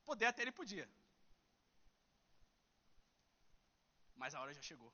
Poder 0.04 0.26
até 0.26 0.42
ele 0.42 0.52
podia. 0.52 1.03
Mas 4.24 4.34
a 4.34 4.40
hora 4.40 4.54
já 4.54 4.62
chegou. 4.62 4.90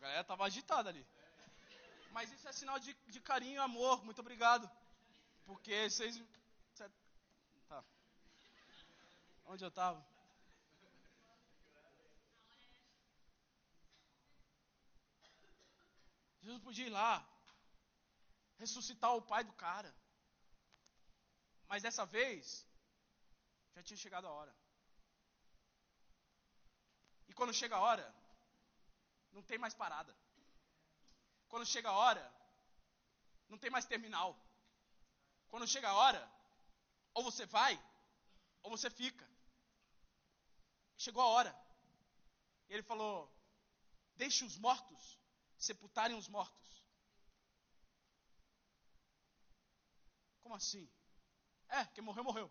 galera 0.00 0.20
estava 0.22 0.44
agitada 0.44 0.88
ali. 0.88 1.06
Mas 2.10 2.32
isso 2.32 2.48
é 2.48 2.52
sinal 2.52 2.78
de, 2.78 2.94
de 3.08 3.20
carinho 3.20 3.56
e 3.56 3.58
amor. 3.58 4.02
Muito 4.02 4.20
obrigado. 4.20 4.70
Porque 5.44 5.90
vocês. 5.90 6.22
Cê, 6.74 6.90
tá. 7.68 7.84
Onde 9.46 9.64
eu 9.64 9.68
estava? 9.68 10.04
Jesus 16.42 16.62
podia 16.62 16.86
ir 16.86 16.90
lá, 16.90 17.26
ressuscitar 18.58 19.14
o 19.14 19.22
pai 19.22 19.42
do 19.44 19.52
cara. 19.54 19.94
Mas 21.66 21.82
dessa 21.82 22.04
vez, 22.04 22.66
já 23.74 23.82
tinha 23.82 23.96
chegado 23.96 24.26
a 24.26 24.30
hora. 24.30 24.54
E 27.28 27.32
quando 27.32 27.54
chega 27.54 27.76
a 27.76 27.80
hora, 27.80 28.14
não 29.32 29.42
tem 29.42 29.58
mais 29.58 29.74
parada. 29.74 30.14
Quando 31.48 31.66
chega 31.66 31.88
a 31.88 31.96
hora, 32.02 32.24
não 33.48 33.58
tem 33.58 33.70
mais 33.70 33.86
terminal. 33.86 34.36
Quando 35.48 35.66
chega 35.66 35.88
a 35.88 35.94
hora, 35.94 36.30
ou 37.14 37.22
você 37.22 37.46
vai, 37.46 37.74
ou 38.62 38.70
você 38.70 38.90
fica. 38.90 39.33
Chegou 40.96 41.22
a 41.22 41.26
hora. 41.26 41.56
Ele 42.68 42.82
falou: 42.82 43.30
Deixe 44.16 44.44
os 44.44 44.56
mortos 44.56 45.18
sepultarem 45.58 46.16
os 46.16 46.28
mortos. 46.28 46.86
Como 50.42 50.54
assim? 50.54 50.88
É, 51.68 51.84
quem 51.86 52.04
morreu, 52.04 52.24
morreu. 52.24 52.50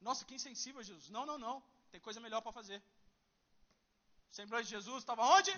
Nossa, 0.00 0.24
que 0.24 0.34
insensível, 0.34 0.82
Jesus. 0.82 1.08
Não, 1.10 1.26
não, 1.26 1.38
não. 1.38 1.62
Tem 1.90 2.00
coisa 2.00 2.20
melhor 2.20 2.40
para 2.40 2.52
fazer. 2.52 2.82
O 4.30 4.34
semblante 4.34 4.64
de 4.64 4.70
Jesus 4.70 4.98
estava 4.98 5.22
onde? 5.22 5.52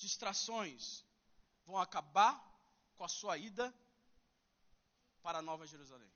distrações 0.00 1.04
vão 1.66 1.76
acabar 1.78 2.34
com 2.96 3.04
a 3.04 3.08
sua 3.08 3.36
ida 3.36 3.72
para 5.22 5.38
a 5.38 5.42
Nova 5.42 5.66
Jerusalém. 5.66 6.10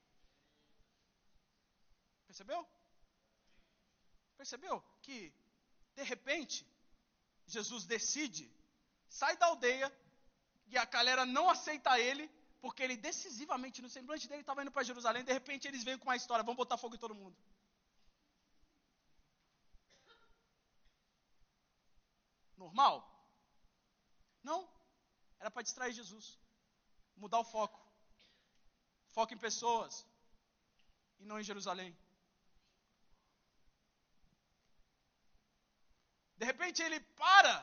Percebeu? 2.27 2.67
Percebeu 4.37 4.83
que, 5.03 5.33
de 5.95 6.03
repente, 6.03 6.67
Jesus 7.47 7.85
decide, 7.85 8.51
sai 9.09 9.37
da 9.37 9.47
aldeia, 9.47 9.93
e 10.67 10.79
a 10.79 10.85
galera 10.85 11.25
não 11.27 11.49
aceita 11.49 11.99
ele, 12.01 12.29
porque 12.61 12.83
ele 12.83 12.97
decisivamente, 12.97 13.83
no 13.83 13.91
semblante 13.91 14.27
dele, 14.27 14.41
estava 14.41 14.63
indo 14.63 14.73
para 14.73 14.83
Jerusalém, 14.83 15.23
de 15.25 15.33
repente 15.33 15.69
eles 15.69 15.85
vêm 15.85 15.99
com 15.99 16.09
uma 16.09 16.17
história, 16.17 16.43
vão 16.43 16.55
botar 16.55 16.79
fogo 16.79 16.95
em 16.95 16.99
todo 16.99 17.15
mundo. 17.15 17.37
Normal? 22.57 22.95
Não. 24.43 24.69
Era 25.39 25.51
para 25.51 25.63
distrair 25.63 25.93
Jesus. 25.93 26.39
Mudar 27.17 27.41
o 27.41 27.45
foco. 27.45 27.84
Foco 29.17 29.35
em 29.35 29.45
pessoas. 29.47 29.95
E 31.21 31.25
não 31.25 31.39
em 31.41 31.49
Jerusalém. 31.51 31.91
De 36.37 36.45
repente 36.51 36.83
ele 36.83 37.01
para. 37.23 37.55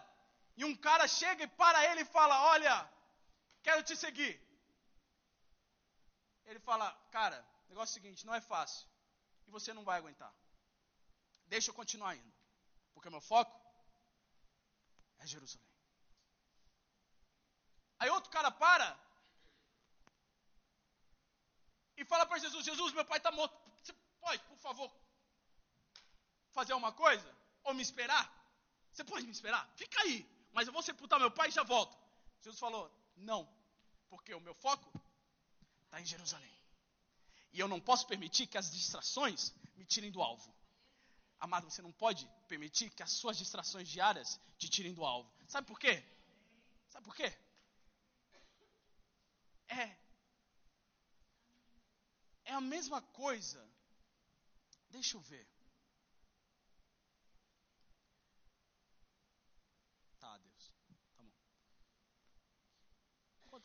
E 0.59 0.63
um 0.69 0.75
cara 0.87 1.07
chega 1.07 1.43
e 1.43 1.53
para 1.61 1.79
ele 1.89 2.01
e 2.01 2.11
fala: 2.17 2.35
Olha, 2.53 2.75
quero 3.65 3.83
te 3.83 3.95
seguir. 3.95 4.33
Ele 6.45 6.59
fala: 6.59 6.87
Cara, 7.11 7.37
negócio 7.69 7.91
é 7.91 7.93
o 7.93 8.01
seguinte: 8.01 8.25
não 8.25 8.35
é 8.39 8.41
fácil. 8.41 8.87
E 9.47 9.51
você 9.51 9.73
não 9.73 9.83
vai 9.83 9.97
aguentar. 9.97 10.33
Deixa 11.47 11.69
eu 11.69 11.75
continuar 11.81 12.15
indo. 12.15 12.33
Porque 12.93 13.09
meu 13.09 13.21
foco 13.21 13.55
é 15.19 15.27
Jerusalém. 15.27 15.67
Aí 17.99 18.09
outro 18.09 18.31
cara 18.31 18.49
para 18.49 18.89
e 21.97 22.00
fala 22.11 22.25
para 22.25 22.39
Jesus: 22.45 22.65
Jesus, 22.65 22.93
meu 22.93 23.05
pai 23.05 23.17
está 23.17 23.31
morto. 23.31 23.55
Você 23.81 23.93
pode, 24.19 24.43
por 24.51 24.57
favor, 24.57 24.91
fazer 26.57 26.73
uma 26.73 26.91
coisa? 26.91 27.29
Ou 27.63 27.73
me 27.73 27.81
esperar? 27.81 28.23
Você 28.91 29.03
pode 29.11 29.25
me 29.25 29.31
esperar? 29.31 29.63
Fica 29.81 30.01
aí, 30.01 30.17
mas 30.51 30.67
eu 30.67 30.73
vou 30.73 30.83
sepultar 30.83 31.19
meu 31.19 31.31
pai 31.31 31.47
e 31.47 31.57
já 31.59 31.63
volto. 31.63 31.97
Jesus 32.41 32.59
falou: 32.59 32.83
Não, 33.15 33.41
porque 34.09 34.33
o 34.33 34.41
meu 34.41 34.53
foco 34.53 34.91
está 35.85 36.01
em 36.01 36.05
Jerusalém. 36.05 36.55
E 37.53 37.59
eu 37.59 37.67
não 37.67 37.79
posso 37.79 38.05
permitir 38.07 38.47
que 38.47 38.57
as 38.57 38.71
distrações 38.71 39.53
me 39.75 39.85
tirem 39.85 40.11
do 40.11 40.21
alvo. 40.21 40.53
Amado, 41.39 41.69
você 41.69 41.81
não 41.81 41.91
pode 41.91 42.29
permitir 42.47 42.89
que 42.91 43.03
as 43.03 43.11
suas 43.11 43.37
distrações 43.37 43.87
diárias 43.87 44.39
te 44.57 44.69
tirem 44.69 44.93
do 44.93 45.03
alvo. 45.03 45.31
Sabe 45.47 45.65
por 45.67 45.79
quê? 45.79 46.03
Sabe 46.89 47.05
por 47.05 47.15
quê? 47.15 47.33
É. 49.69 50.00
É 52.51 52.53
a 52.53 52.59
mesma 52.59 53.01
coisa. 53.01 53.65
Deixa 54.89 55.15
eu 55.15 55.21
ver. 55.21 55.47
Tá, 60.19 60.37
Deus. 60.37 60.73
Tá 61.13 61.23
bom. 61.23 61.31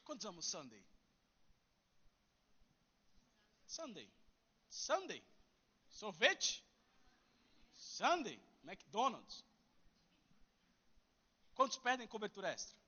Quantos 0.04 0.24
amam 0.24 0.40
Sunday? 0.40 0.86
Sunday. 3.66 4.08
Sunday. 4.70 5.24
Sorvete? 5.88 6.64
Sunday. 7.74 8.40
McDonald's. 8.62 9.44
Quantos 11.56 11.76
pedem 11.76 12.06
cobertura 12.06 12.50
extra? 12.50 12.85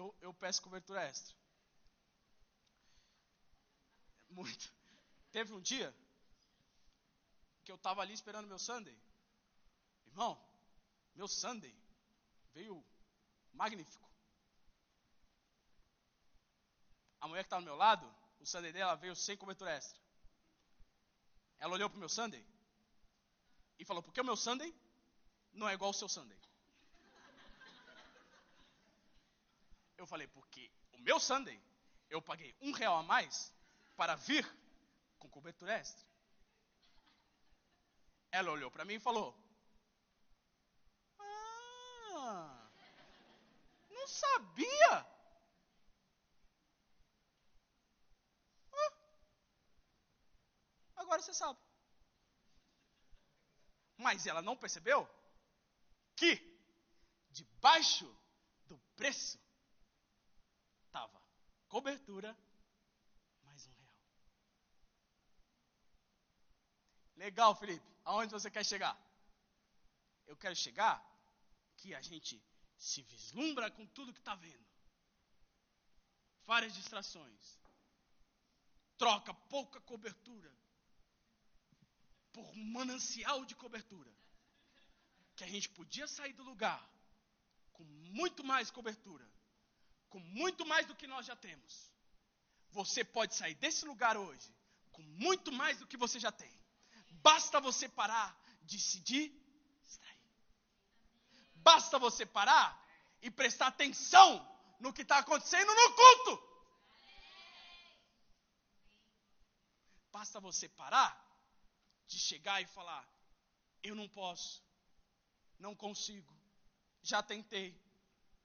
Eu, 0.00 0.14
eu 0.20 0.32
peço 0.34 0.62
cobertura 0.62 1.02
extra. 1.02 1.34
Muito. 4.30 4.72
Teve 5.30 5.52
um 5.52 5.60
dia 5.60 5.94
que 7.64 7.70
eu 7.70 7.76
estava 7.76 8.00
ali 8.00 8.14
esperando 8.14 8.48
meu 8.48 8.58
Sunday. 8.58 8.98
Irmão, 10.06 10.32
meu 11.14 11.28
Sunday 11.28 11.76
veio 12.54 12.82
magnífico. 13.52 14.08
A 17.20 17.28
mulher 17.28 17.42
que 17.42 17.48
estava 17.48 17.60
ao 17.60 17.66
meu 17.66 17.76
lado, 17.76 18.06
o 18.40 18.46
Sunday 18.46 18.72
dela 18.72 18.94
veio 18.94 19.14
sem 19.14 19.36
cobertura 19.36 19.72
extra. 19.72 20.00
Ela 21.58 21.74
olhou 21.74 21.90
para 21.90 21.96
o 21.96 22.00
meu 22.00 22.08
Sunday 22.08 22.44
e 23.78 23.84
falou: 23.84 24.02
Por 24.02 24.14
que 24.14 24.20
o 24.20 24.24
meu 24.24 24.36
Sunday 24.36 24.74
não 25.52 25.68
é 25.68 25.74
igual 25.74 25.90
ao 25.90 25.94
seu 25.94 26.08
Sunday? 26.08 26.39
Eu 30.00 30.06
falei, 30.06 30.26
porque 30.28 30.72
o 30.92 30.98
meu 30.98 31.20
Sunday, 31.20 31.62
eu 32.08 32.22
paguei 32.22 32.56
um 32.62 32.72
real 32.72 32.96
a 32.96 33.02
mais 33.02 33.52
para 33.98 34.14
vir 34.16 34.50
com 35.18 35.28
cobertura 35.28 35.74
extra. 35.74 36.08
Ela 38.32 38.50
olhou 38.50 38.70
para 38.70 38.86
mim 38.86 38.94
e 38.94 38.98
falou: 38.98 39.36
Ah, 41.18 42.70
não 43.90 44.08
sabia. 44.08 45.06
Ah, 48.72 48.92
agora 50.96 51.20
você 51.20 51.34
sabe. 51.34 51.60
Mas 53.98 54.26
ela 54.26 54.40
não 54.40 54.56
percebeu 54.56 55.06
que 56.16 56.40
debaixo 57.28 58.06
do 58.64 58.78
preço 58.96 59.38
cobertura 61.70 62.36
mais 63.44 63.66
um 63.66 63.72
real. 63.72 63.96
Legal, 67.16 67.54
Felipe. 67.54 67.86
Aonde 68.04 68.32
você 68.32 68.50
quer 68.50 68.64
chegar? 68.64 68.96
Eu 70.26 70.36
quero 70.36 70.56
chegar 70.56 70.96
que 71.76 71.94
a 71.94 72.00
gente 72.00 72.42
se 72.76 73.02
vislumbra 73.02 73.70
com 73.70 73.86
tudo 73.86 74.12
que 74.12 74.18
está 74.18 74.34
vendo. 74.34 74.66
Várias 76.44 76.74
distrações. 76.74 77.58
Troca 78.98 79.32
pouca 79.54 79.80
cobertura 79.82 80.52
por 82.32 82.44
um 82.56 82.64
manancial 82.72 83.44
de 83.44 83.54
cobertura. 83.54 84.12
Que 85.36 85.44
a 85.44 85.48
gente 85.48 85.68
podia 85.70 86.06
sair 86.06 86.32
do 86.32 86.42
lugar 86.42 86.82
com 87.72 87.84
muito 87.84 88.42
mais 88.42 88.70
cobertura 88.70 89.26
com 90.10 90.18
muito 90.18 90.66
mais 90.66 90.86
do 90.86 90.94
que 90.94 91.06
nós 91.06 91.24
já 91.24 91.36
temos. 91.36 91.90
Você 92.70 93.02
pode 93.04 93.34
sair 93.34 93.54
desse 93.54 93.84
lugar 93.84 94.16
hoje 94.16 94.54
com 94.92 95.02
muito 95.02 95.50
mais 95.52 95.78
do 95.78 95.86
que 95.86 95.96
você 95.96 96.18
já 96.20 96.32
tem. 96.32 96.52
Basta 97.22 97.60
você 97.60 97.88
parar 97.88 98.28
de 98.62 98.78
se 98.78 99.00
distrair. 99.00 100.20
Basta 101.54 101.98
você 101.98 102.26
parar 102.26 102.68
e 103.22 103.30
prestar 103.30 103.68
atenção 103.68 104.28
no 104.80 104.92
que 104.92 105.02
está 105.02 105.18
acontecendo 105.18 105.72
no 105.74 105.94
culto. 105.94 106.50
Basta 110.12 110.40
você 110.40 110.68
parar 110.68 111.12
de 112.06 112.18
chegar 112.18 112.60
e 112.60 112.66
falar: 112.66 113.08
Eu 113.82 113.94
não 113.94 114.08
posso, 114.08 114.62
não 115.58 115.74
consigo, 115.74 116.34
já 117.02 117.22
tentei, 117.22 117.78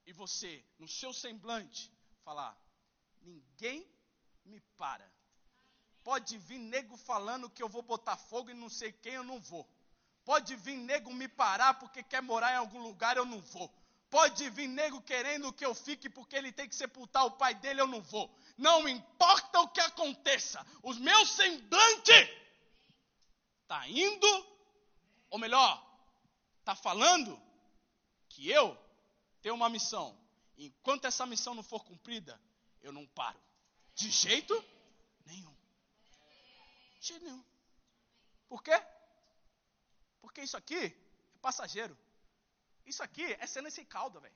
e 0.06 0.12
você, 0.12 0.64
no 0.78 0.86
seu 0.86 1.12
semblante, 1.12 1.92
falar: 2.24 2.56
ninguém 3.22 3.86
me 4.44 4.60
para. 4.78 5.10
Pode 6.04 6.38
vir 6.38 6.58
nego 6.58 6.96
falando 6.96 7.50
que 7.50 7.62
eu 7.62 7.68
vou 7.68 7.82
botar 7.82 8.16
fogo 8.16 8.50
e 8.50 8.54
não 8.54 8.68
sei 8.68 8.92
quem 8.92 9.14
eu 9.14 9.24
não 9.24 9.40
vou. 9.40 9.68
Pode 10.24 10.54
vir 10.56 10.76
nego 10.76 11.12
me 11.12 11.26
parar 11.26 11.74
porque 11.74 12.02
quer 12.02 12.22
morar 12.22 12.52
em 12.52 12.56
algum 12.56 12.80
lugar, 12.80 13.16
eu 13.16 13.24
não 13.24 13.40
vou. 13.40 13.72
Pode 14.08 14.48
vir 14.50 14.68
nego 14.68 15.02
querendo 15.02 15.52
que 15.52 15.66
eu 15.66 15.74
fique 15.74 16.08
porque 16.08 16.36
ele 16.36 16.52
tem 16.52 16.68
que 16.68 16.76
sepultar 16.76 17.26
o 17.26 17.32
pai 17.32 17.54
dele, 17.56 17.80
eu 17.80 17.88
não 17.88 18.00
vou. 18.00 18.32
Não 18.56 18.88
importa 18.88 19.60
o 19.60 19.68
que 19.68 19.80
aconteça, 19.80 20.64
o 20.82 20.94
meu 20.94 21.26
semblante 21.26 22.12
está 23.62 23.86
indo, 23.88 24.46
ou 25.28 25.38
melhor, 25.38 25.84
está 26.60 26.74
falando 26.74 27.40
que 28.28 28.48
eu 28.48 28.85
tenho 29.46 29.54
uma 29.54 29.68
missão. 29.68 30.08
Enquanto 30.58 31.04
essa 31.04 31.24
missão 31.24 31.54
não 31.54 31.62
for 31.62 31.84
cumprida, 31.84 32.40
eu 32.82 32.90
não 32.90 33.06
paro. 33.06 33.40
De 33.94 34.10
jeito 34.10 34.52
nenhum. 35.24 35.56
De 36.98 37.06
jeito 37.06 37.24
nenhum. 37.24 37.44
Por 38.48 38.60
quê? 38.60 38.72
Porque 40.20 40.42
isso 40.42 40.56
aqui 40.56 40.76
é 40.86 41.38
passageiro. 41.40 41.96
Isso 42.84 43.04
aqui 43.04 43.22
é 43.22 43.46
cena 43.46 43.70
sem 43.70 43.84
calda, 43.84 44.18
velho. 44.18 44.34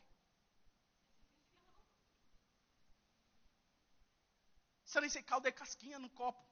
Cena 4.84 5.08
sem 5.08 5.24
calda 5.24 5.48
é 5.48 5.52
casquinha 5.52 5.98
no 5.98 6.10
copo. 6.10 6.46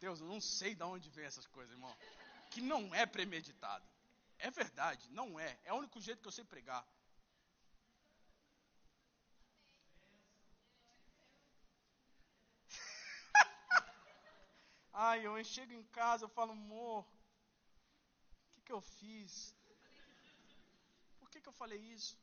Deus, 0.00 0.18
eu 0.18 0.26
não 0.26 0.40
sei 0.40 0.74
de 0.74 0.82
onde 0.82 1.08
vem 1.10 1.24
essas 1.24 1.46
coisas, 1.46 1.72
irmão. 1.72 1.96
Que 2.52 2.60
não 2.60 2.94
é 2.94 3.06
premeditado. 3.06 3.84
É 4.38 4.50
verdade, 4.50 5.08
não 5.10 5.40
é. 5.40 5.58
É 5.64 5.72
o 5.72 5.76
único 5.76 6.00
jeito 6.00 6.20
que 6.20 6.28
eu 6.28 6.32
sei 6.32 6.44
pregar. 6.44 6.84
Ai, 14.92 15.26
eu 15.26 15.42
chego 15.44 15.72
em 15.72 15.84
casa, 15.84 16.24
eu 16.24 16.28
falo, 16.28 16.52
amor, 16.52 17.04
o 17.04 17.06
que, 18.52 18.60
que 18.66 18.72
eu 18.72 18.80
fiz? 18.80 19.54
Por 21.18 21.30
que, 21.30 21.40
que 21.40 21.48
eu 21.48 21.52
falei 21.52 21.78
isso? 21.78 22.18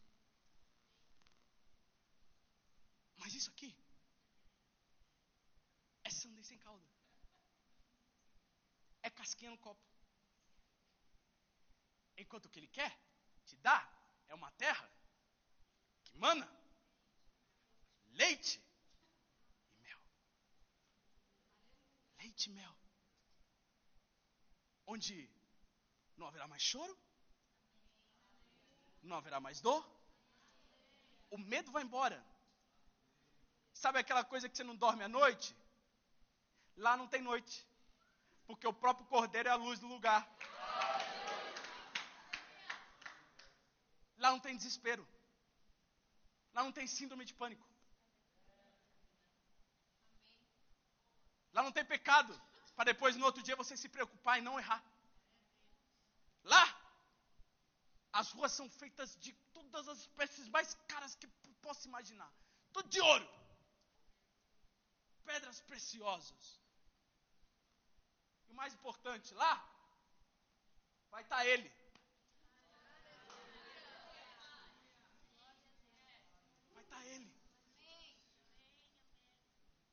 Mas 3.17 3.33
isso 3.33 3.49
aqui 3.49 3.75
é 6.03 6.09
sundae 6.09 6.43
sem 6.43 6.57
calda. 6.57 6.85
É 9.01 9.09
casquinha 9.09 9.51
no 9.51 9.57
copo. 9.57 9.98
Enquanto 12.23 12.45
o 12.45 12.49
que 12.49 12.59
ele 12.59 12.67
quer 12.67 12.91
te 13.45 13.55
dá 13.57 13.77
é 14.27 14.35
uma 14.35 14.51
terra 14.51 14.87
que 16.03 16.17
mana 16.17 16.47
leite 18.21 18.61
leite 22.39 22.49
e 22.49 22.53
mel. 22.53 22.73
Onde 24.85 25.29
não 26.17 26.27
haverá 26.27 26.47
mais 26.47 26.61
choro, 26.61 26.97
não 29.01 29.17
haverá 29.17 29.39
mais 29.39 29.61
dor, 29.61 29.83
o 31.29 31.37
medo 31.37 31.71
vai 31.71 31.83
embora. 31.83 32.23
Sabe 33.73 33.99
aquela 33.99 34.23
coisa 34.23 34.49
que 34.49 34.57
você 34.57 34.63
não 34.63 34.75
dorme 34.75 35.03
à 35.03 35.07
noite? 35.07 35.55
Lá 36.75 36.97
não 36.97 37.07
tem 37.07 37.21
noite, 37.21 37.65
porque 38.47 38.67
o 38.67 38.73
próprio 38.73 39.05
cordeiro 39.07 39.49
é 39.49 39.51
a 39.51 39.55
luz 39.55 39.79
do 39.79 39.87
lugar. 39.87 40.27
Lá 44.23 44.29
não 44.31 44.39
tem 44.39 44.55
desespero. 44.55 45.07
Lá 46.53 46.63
não 46.63 46.71
tem 46.71 46.87
síndrome 46.87 47.25
de 47.25 47.33
pânico. 47.33 47.65
Lá 51.53 51.63
não 51.63 51.71
tem 51.71 51.85
pecado. 51.85 52.33
Para 52.75 52.91
depois, 52.91 53.15
no 53.15 53.25
outro 53.25 53.43
dia, 53.43 53.55
você 53.55 53.75
se 53.75 53.89
preocupar 53.89 54.37
e 54.37 54.41
não 54.41 54.59
errar. 54.59 54.83
Lá, 56.43 56.65
as 58.13 58.31
ruas 58.31 58.51
são 58.51 58.69
feitas 58.69 59.15
de 59.17 59.33
todas 59.53 59.87
as 59.87 59.99
espécies 59.99 60.47
mais 60.49 60.73
caras 60.87 61.15
que 61.15 61.27
possa 61.65 61.87
imaginar. 61.87 62.31
Tudo 62.73 62.89
de 62.89 63.01
ouro. 63.01 63.27
Pedras 65.25 65.59
preciosas. 65.61 66.59
E 68.47 68.51
o 68.51 68.55
mais 68.55 68.73
importante, 68.73 69.33
lá, 69.33 69.53
vai 71.11 71.21
estar 71.21 71.45
Ele. 71.45 71.71
Vai 76.73 76.83
estar 76.83 77.05
Ele. 77.05 77.31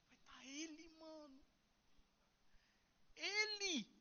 Vai 0.08 0.18
estar 0.20 0.46
Ele, 0.46 0.88
mano. 0.90 1.44
Ele. 3.16 3.96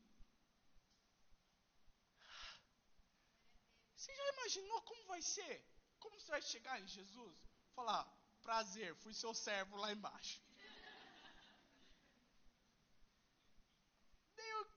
Você 4.06 4.16
já 4.16 4.32
imaginou 4.46 4.82
como 4.84 5.06
vai 5.06 5.22
ser? 5.22 5.66
Como 6.00 6.20
você 6.20 6.32
vai 6.32 6.42
chegar 6.42 6.80
em 6.80 6.88
Jesus? 6.88 7.36
Falar, 7.74 8.06
prazer, 8.42 8.96
fui 8.98 9.14
seu 9.14 9.34
servo 9.34 9.76
lá 9.78 9.92
embaixo. 9.92 10.40
Meio 14.38 14.68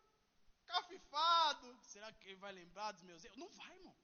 cafifado. 0.66 1.78
Será 1.82 2.12
que 2.12 2.28
ele 2.28 2.36
vai 2.36 2.52
lembrar 2.52 2.92
dos 2.92 3.02
meus 3.02 3.24
erros? 3.24 3.36
Não 3.36 3.48
vai, 3.50 3.76
irmão. 3.76 3.96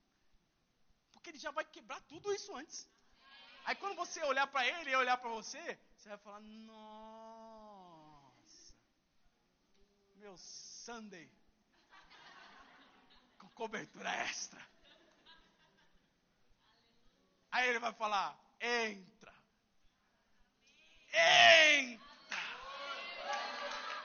Porque 1.13 1.31
ele 1.31 1.39
já 1.39 1.51
vai 1.51 1.65
quebrar 1.65 2.01
tudo 2.03 2.33
isso 2.35 2.55
antes. 2.55 2.87
Aí 3.65 3.75
quando 3.77 3.97
você 3.97 4.23
olhar 4.25 4.47
para 4.47 4.67
ele 4.67 4.91
e 4.91 4.97
olhar 4.97 5.17
para 5.17 5.31
você, 5.31 5.79
você 5.97 6.11
vai 6.11 6.19
falar, 6.19 6.41
nossa 6.41 7.65
meu 10.17 10.37
Sunday 10.39 11.31
com 13.39 13.49
cobertura 13.51 14.11
extra. 14.11 14.74
Aí 17.55 17.69
ele 17.69 17.79
vai 17.79 17.93
falar: 17.93 18.37
entra, 18.61 19.33
entra, 21.13 22.43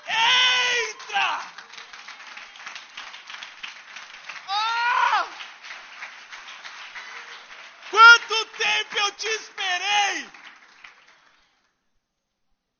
entra. 0.06 1.30
Ah! 4.47 5.28
Quanto 7.89 8.45
tempo 8.56 9.00
eu 9.00 9.12
te 9.14 9.26
esperei! 9.26 10.30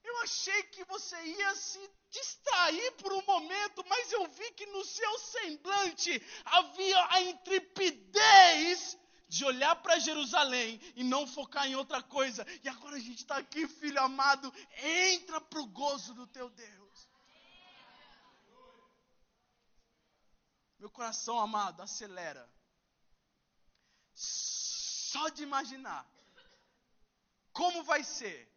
Eu 0.04 0.22
achei 0.22 0.64
que 0.66 0.86
você 0.86 1.20
ia 1.20 1.56
se 1.56 1.92
distrair 2.12 2.92
por 2.98 3.12
um 3.12 3.26
momento, 3.26 3.84
mas 3.88 4.12
eu 4.12 4.28
vi 4.28 4.52
que 4.52 4.68
no 4.68 4.86
seu 4.86 5.18
semblante 5.18 6.22
havia 6.46 7.08
a 7.10 7.22
intrepidez 7.22 9.00
de 9.30 9.46
olhar 9.46 9.76
para 9.76 10.00
Jerusalém 10.00 10.82
e 10.96 11.04
não 11.04 11.28
focar 11.28 11.68
em 11.68 11.76
outra 11.76 12.02
coisa. 12.02 12.46
E 12.64 12.68
agora 12.68 12.96
a 12.96 13.00
gente 13.00 13.20
está 13.20 13.38
aqui, 13.38 13.68
filho 13.68 14.02
amado, 14.02 14.52
entra 14.78 15.40
para 15.40 15.60
o 15.60 15.68
gozo 15.68 16.16
do 16.16 16.26
teu 16.26 16.50
Deus. 16.50 17.08
Meu 20.80 20.90
coração 20.90 21.40
amado, 21.40 21.82
acelera. 21.82 22.50
Só 24.16 25.30
de 25.30 25.44
imaginar 25.44 26.10
como 27.54 27.84
vai 27.84 28.04
ser 28.04 28.52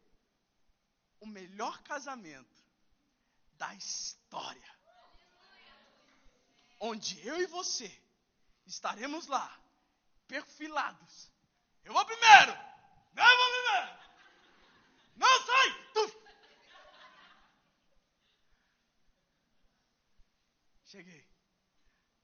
o 1.19 1.27
melhor 1.27 1.83
casamento 1.83 2.63
da 3.53 3.75
história. 3.75 4.73
Onde 6.79 7.25
eu 7.27 7.39
e 7.39 7.45
você 7.45 7.91
estaremos 8.65 9.27
lá, 9.27 9.62
perfilados. 10.33 11.31
Eu 11.83 11.93
vou 11.93 12.03
primeiro! 12.05 12.53
Eu 13.15 13.37
vou 13.39 13.49
primeiro! 13.51 13.89
Não 15.15 15.45
sai! 15.45 15.67
Tu. 15.93 16.01
Cheguei. 20.85 21.23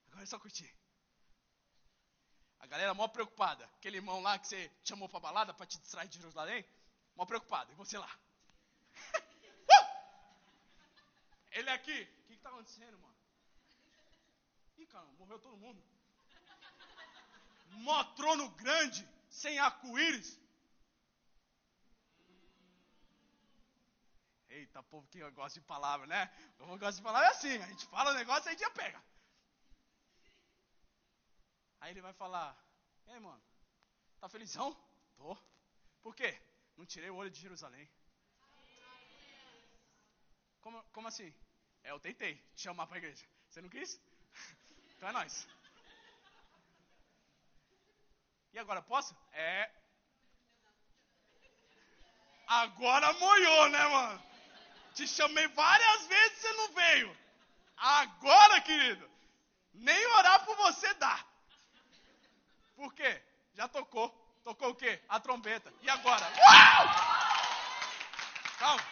Agora 0.07 0.23
é 0.23 0.25
só 0.25 0.39
curtir. 0.39 0.75
A 2.59 2.65
galera 2.65 2.95
mó 2.95 3.07
preocupada. 3.07 3.63
Aquele 3.77 3.97
irmão 3.97 4.19
lá 4.21 4.39
que 4.39 4.47
você 4.47 4.71
chamou 4.83 5.07
pra 5.07 5.19
balada 5.19 5.53
para 5.53 5.67
te 5.67 5.77
distrair 5.77 6.07
de 6.07 6.17
Jerusalém, 6.17 6.65
mó 7.15 7.27
preocupado. 7.27 7.71
E 7.71 7.75
você 7.75 7.99
lá. 7.99 8.19
Ele 11.51 11.69
é 11.69 11.73
aqui. 11.73 12.09
O 12.23 12.25
que 12.25 12.33
está 12.33 12.49
acontecendo, 12.49 12.97
mano? 12.97 13.15
Ih, 14.79 14.87
cara, 14.87 15.05
morreu 15.19 15.37
todo 15.37 15.55
mundo. 15.57 15.98
Mó 17.69 18.03
trono 18.15 18.49
grande, 18.51 19.07
sem 19.29 19.57
arco-íris. 19.59 20.39
Eita, 24.49 24.81
povo 24.83 25.07
que 25.07 25.19
gosta 25.31 25.59
de 25.59 25.65
palavra, 25.65 26.07
né? 26.07 26.27
Povo 26.57 26.77
gosta 26.77 26.97
de 26.97 27.03
palavra 27.03 27.27
é 27.27 27.31
assim, 27.31 27.55
a 27.57 27.67
gente 27.67 27.85
fala 27.85 28.11
o 28.11 28.15
negócio 28.15 28.47
e 28.47 28.49
a 28.49 28.51
gente 28.51 28.61
já 28.61 28.71
pega. 28.71 29.01
Aí 31.79 31.91
ele 31.91 32.01
vai 32.01 32.13
falar, 32.13 32.57
e 33.05 33.11
aí, 33.11 33.19
mano, 33.19 33.41
tá 34.19 34.27
felizão? 34.27 34.75
Tô. 35.15 35.37
Por 36.01 36.15
quê? 36.15 36.37
Não 36.75 36.85
tirei 36.85 37.09
o 37.09 37.15
olho 37.15 37.29
de 37.29 37.39
Jerusalém. 37.39 37.89
Como, 40.61 40.83
como 40.91 41.07
assim? 41.07 41.33
É, 41.83 41.91
eu 41.91 41.99
tentei 41.99 42.35
te 42.55 42.61
chamar 42.61 42.87
para 42.87 42.97
igreja. 42.97 43.25
Você 43.49 43.61
não 43.61 43.69
quis? 43.69 43.99
Então 44.99 45.07
é 45.07 45.13
nós. 45.13 45.47
E 48.53 48.59
agora, 48.59 48.81
posso? 48.81 49.15
É. 49.33 49.69
Agora 52.47 53.13
moiou, 53.13 53.69
né, 53.69 53.87
mano? 53.87 54.23
Te 54.95 55.07
chamei 55.07 55.47
várias 55.49 56.07
vezes 56.07 56.37
e 56.37 56.41
você 56.41 56.53
não 56.53 56.73
veio. 56.73 57.17
Agora, 57.77 58.59
querido, 58.61 59.09
nem 59.73 60.05
orar 60.07 60.43
por 60.45 60.55
você 60.57 60.93
dá. 60.95 61.23
Por 62.75 62.93
quê? 62.93 63.21
Já 63.53 63.67
tocou. 63.67 64.09
Tocou 64.43 64.69
o 64.69 64.75
quê? 64.75 64.99
A 65.07 65.19
trombeta. 65.19 65.71
E 65.81 65.89
agora? 65.89 66.25
Uau! 66.25 66.87
Calma. 68.57 68.83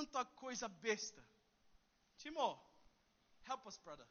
tanta 0.00 0.24
coisa 0.24 0.68
besta. 0.68 1.22
Timó, 2.16 2.58
help 3.46 3.66
us, 3.66 3.76
brother. 3.78 4.06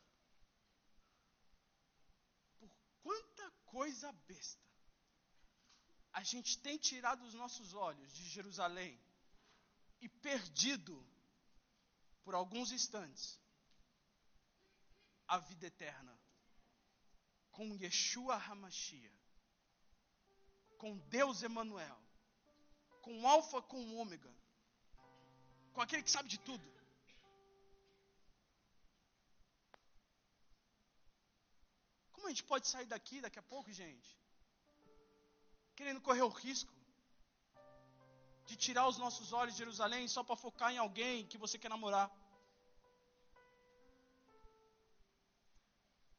Por 2.59 2.71
quanta 3.01 3.51
coisa 3.65 4.11
besta 4.11 4.67
a 6.11 6.23
gente 6.23 6.57
tem 6.59 6.77
tirado 6.77 7.23
os 7.23 7.33
nossos 7.33 7.73
olhos 7.73 8.13
de 8.13 8.27
Jerusalém 8.29 8.99
e 10.01 10.09
perdido 10.09 10.95
por 12.23 12.33
alguns 12.35 12.71
instantes 12.71 13.39
a 15.27 15.37
vida 15.37 15.67
eterna 15.67 16.19
com 17.51 17.75
Yeshua 17.75 18.35
Hamashia, 18.35 19.13
com 20.77 20.97
Deus 21.09 21.43
Emanuel, 21.43 22.01
com 23.01 23.27
Alfa, 23.27 23.61
com 23.61 23.95
Ômega 23.95 24.33
com 25.73 25.81
aquele 25.81 26.03
que 26.03 26.11
sabe 26.11 26.29
de 26.29 26.39
tudo. 26.39 26.67
Como 32.13 32.27
a 32.27 32.29
gente 32.29 32.43
pode 32.43 32.67
sair 32.67 32.85
daqui 32.85 33.21
daqui 33.21 33.39
a 33.39 33.47
pouco, 33.53 33.71
gente? 33.71 34.09
Querendo 35.75 36.01
correr 36.01 36.23
o 36.23 36.35
risco 36.45 36.73
de 38.45 38.55
tirar 38.55 38.87
os 38.87 38.97
nossos 38.97 39.31
olhos 39.31 39.53
de 39.53 39.59
Jerusalém 39.59 40.07
só 40.07 40.23
para 40.23 40.35
focar 40.35 40.71
em 40.73 40.79
alguém 40.79 41.25
que 41.27 41.37
você 41.37 41.57
quer 41.57 41.69
namorar. 41.69 42.09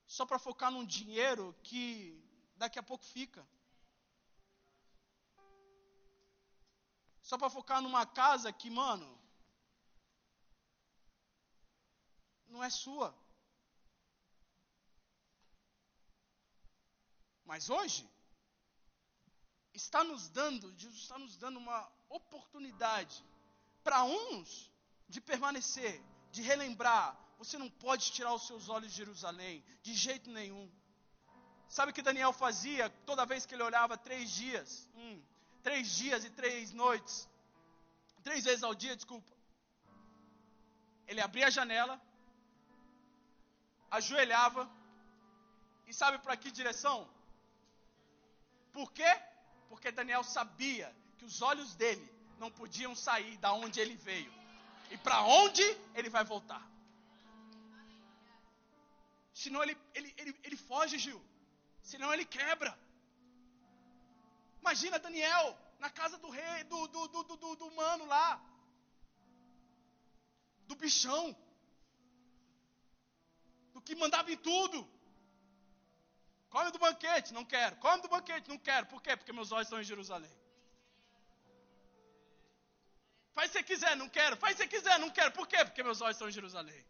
Só 0.06 0.24
para 0.24 0.38
focar 0.38 0.70
num 0.70 0.84
dinheiro 0.84 1.54
que 1.62 1.82
daqui 2.56 2.78
a 2.78 2.82
pouco 2.82 3.04
fica. 3.04 3.46
Só 7.20 7.36
para 7.36 7.50
focar 7.50 7.80
numa 7.82 8.06
casa 8.06 8.52
que, 8.52 8.70
mano, 8.70 9.19
não 12.50 12.62
é 12.62 12.70
sua. 12.70 13.14
Mas 17.44 17.68
hoje, 17.68 18.08
está 19.72 20.04
nos 20.04 20.28
dando, 20.28 20.72
Jesus 20.76 21.02
está 21.02 21.18
nos 21.18 21.36
dando 21.36 21.58
uma 21.58 21.80
oportunidade 22.08 23.24
para 23.82 24.04
uns 24.04 24.70
de 25.08 25.20
permanecer, 25.20 26.00
de 26.30 26.42
relembrar. 26.42 27.18
Você 27.38 27.56
não 27.56 27.70
pode 27.70 28.12
tirar 28.12 28.34
os 28.34 28.46
seus 28.46 28.68
olhos 28.68 28.90
de 28.90 28.96
Jerusalém, 28.98 29.64
de 29.82 29.94
jeito 29.94 30.30
nenhum. 30.30 30.70
Sabe 31.68 31.90
o 31.90 31.94
que 31.94 32.02
Daniel 32.02 32.32
fazia 32.32 32.90
toda 33.06 33.24
vez 33.24 33.46
que 33.46 33.54
ele 33.54 33.62
olhava 33.62 33.96
três 33.96 34.30
dias? 34.30 34.88
Hum, 34.94 35.22
três 35.62 35.90
dias 35.90 36.24
e 36.24 36.30
três 36.30 36.72
noites. 36.72 37.28
Três 38.22 38.44
vezes 38.44 38.62
ao 38.62 38.74
dia, 38.74 38.94
desculpa. 38.94 39.32
Ele 41.06 41.20
abria 41.20 41.46
a 41.46 41.50
janela, 41.50 42.00
ajoelhava, 43.90 44.70
e 45.86 45.92
sabe 45.92 46.18
para 46.18 46.36
que 46.36 46.50
direção? 46.50 47.08
Por 48.72 48.92
quê? 48.92 49.10
Porque 49.68 49.90
Daniel 49.90 50.22
sabia 50.22 50.94
que 51.18 51.24
os 51.24 51.42
olhos 51.42 51.74
dele 51.74 52.06
não 52.38 52.50
podiam 52.50 52.94
sair 52.94 53.36
da 53.38 53.52
onde 53.52 53.80
ele 53.80 53.96
veio. 53.96 54.32
E 54.90 54.96
para 54.96 55.22
onde 55.22 55.62
ele 55.94 56.08
vai 56.08 56.24
voltar. 56.24 56.62
Senão 59.32 59.62
ele, 59.62 59.76
ele, 59.94 60.14
ele, 60.16 60.40
ele 60.44 60.56
foge, 60.56 60.98
Gil. 60.98 61.20
Senão 61.82 62.12
ele 62.12 62.24
quebra. 62.24 62.78
Imagina 64.60 64.98
Daniel 64.98 65.58
na 65.78 65.90
casa 65.90 66.18
do 66.18 66.30
rei, 66.30 66.64
do, 66.64 66.86
do, 66.88 67.08
do, 67.08 67.36
do, 67.36 67.56
do 67.56 67.70
mano 67.72 68.04
lá. 68.06 68.40
Do 70.68 70.74
bichão. 70.76 71.36
Do 73.74 73.80
que 73.80 73.94
mandava 73.94 74.30
em 74.32 74.36
tudo. 74.36 74.78
Come 76.50 76.70
do 76.72 76.78
banquete, 76.78 77.32
não 77.32 77.44
quero. 77.44 77.76
Come 77.76 78.02
do 78.02 78.08
banquete, 78.08 78.48
não 78.48 78.58
quero. 78.58 78.86
Por 78.86 79.00
quê? 79.02 79.16
Porque 79.16 79.32
meus 79.32 79.52
olhos 79.52 79.66
estão 79.66 79.80
em 79.80 79.84
Jerusalém. 79.84 80.36
Faz 83.32 83.52
se 83.52 83.62
quiser, 83.62 83.96
não 83.96 84.08
quero. 84.08 84.36
Faz 84.36 84.56
se 84.56 84.66
quiser, 84.66 84.98
não 84.98 85.10
quero. 85.10 85.32
Por 85.32 85.46
quê? 85.46 85.64
Porque 85.64 85.82
meus 85.82 86.00
olhos 86.00 86.16
estão 86.16 86.28
em 86.28 86.32
Jerusalém. 86.32 86.84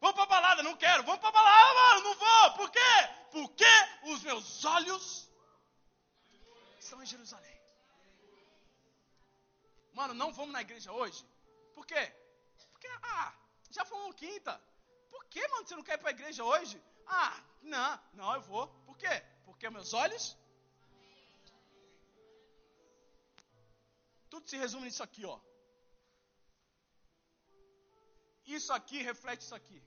Vamos 0.00 0.16
para 0.16 0.26
balada, 0.26 0.62
não 0.62 0.76
quero. 0.76 1.04
Vamos 1.04 1.20
para 1.20 1.30
balada, 1.30 1.74
mano, 1.74 2.00
não 2.08 2.14
vou. 2.16 2.50
Por 2.54 2.70
quê? 2.70 2.94
Porque 3.30 3.64
os 4.02 4.22
meus 4.22 4.64
olhos 4.64 5.30
estão 6.78 7.02
em 7.02 7.06
Jerusalém. 7.06 7.56
Mano, 9.94 10.14
não 10.14 10.32
vamos 10.32 10.52
na 10.52 10.60
igreja 10.60 10.92
hoje. 10.92 11.24
Por 11.74 11.86
quê? 11.86 12.12
Porque, 12.72 12.88
ah, 13.02 13.32
já 13.70 13.84
fomos 13.84 14.14
quinta. 14.16 14.60
Por 15.10 15.24
que, 15.26 15.46
mano, 15.48 15.66
você 15.66 15.76
não 15.76 15.82
quer 15.82 15.94
ir 15.94 15.98
para 15.98 16.10
a 16.10 16.18
igreja 16.18 16.44
hoje? 16.44 16.82
Ah, 17.06 17.42
não, 17.62 18.00
não, 18.14 18.34
eu 18.34 18.42
vou. 18.42 18.66
Por 18.86 18.96
quê? 18.96 19.14
Porque 19.44 19.70
meus 19.70 19.92
olhos. 19.92 20.36
Tudo 24.28 24.48
se 24.48 24.56
resume 24.56 24.86
nisso 24.86 25.02
aqui, 25.02 25.24
ó. 25.24 25.38
Isso 28.46 28.72
aqui 28.72 29.02
reflete 29.02 29.42
isso 29.42 29.54
aqui. 29.54 29.82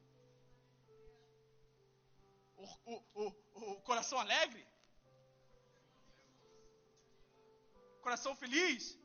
O, 2.58 2.66
o, 2.94 2.96
o, 3.14 3.26
o 3.72 3.82
coração 3.82 4.20
alegre. 4.20 4.66
Coração 8.02 8.36
feliz. 8.36 8.98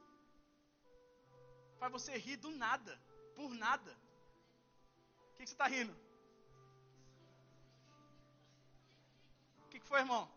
Faz 1.79 1.93
você 1.93 2.17
rir 2.17 2.37
do 2.37 2.51
nada. 2.51 3.01
Por 3.37 3.55
nada. 3.55 3.93
O 5.31 5.37
que, 5.37 5.45
que 5.45 5.51
você 5.51 5.55
está 5.55 5.67
rindo? 5.67 6.04
Que, 9.85 9.89
foi, 9.89 10.01
irmão? 10.01 10.29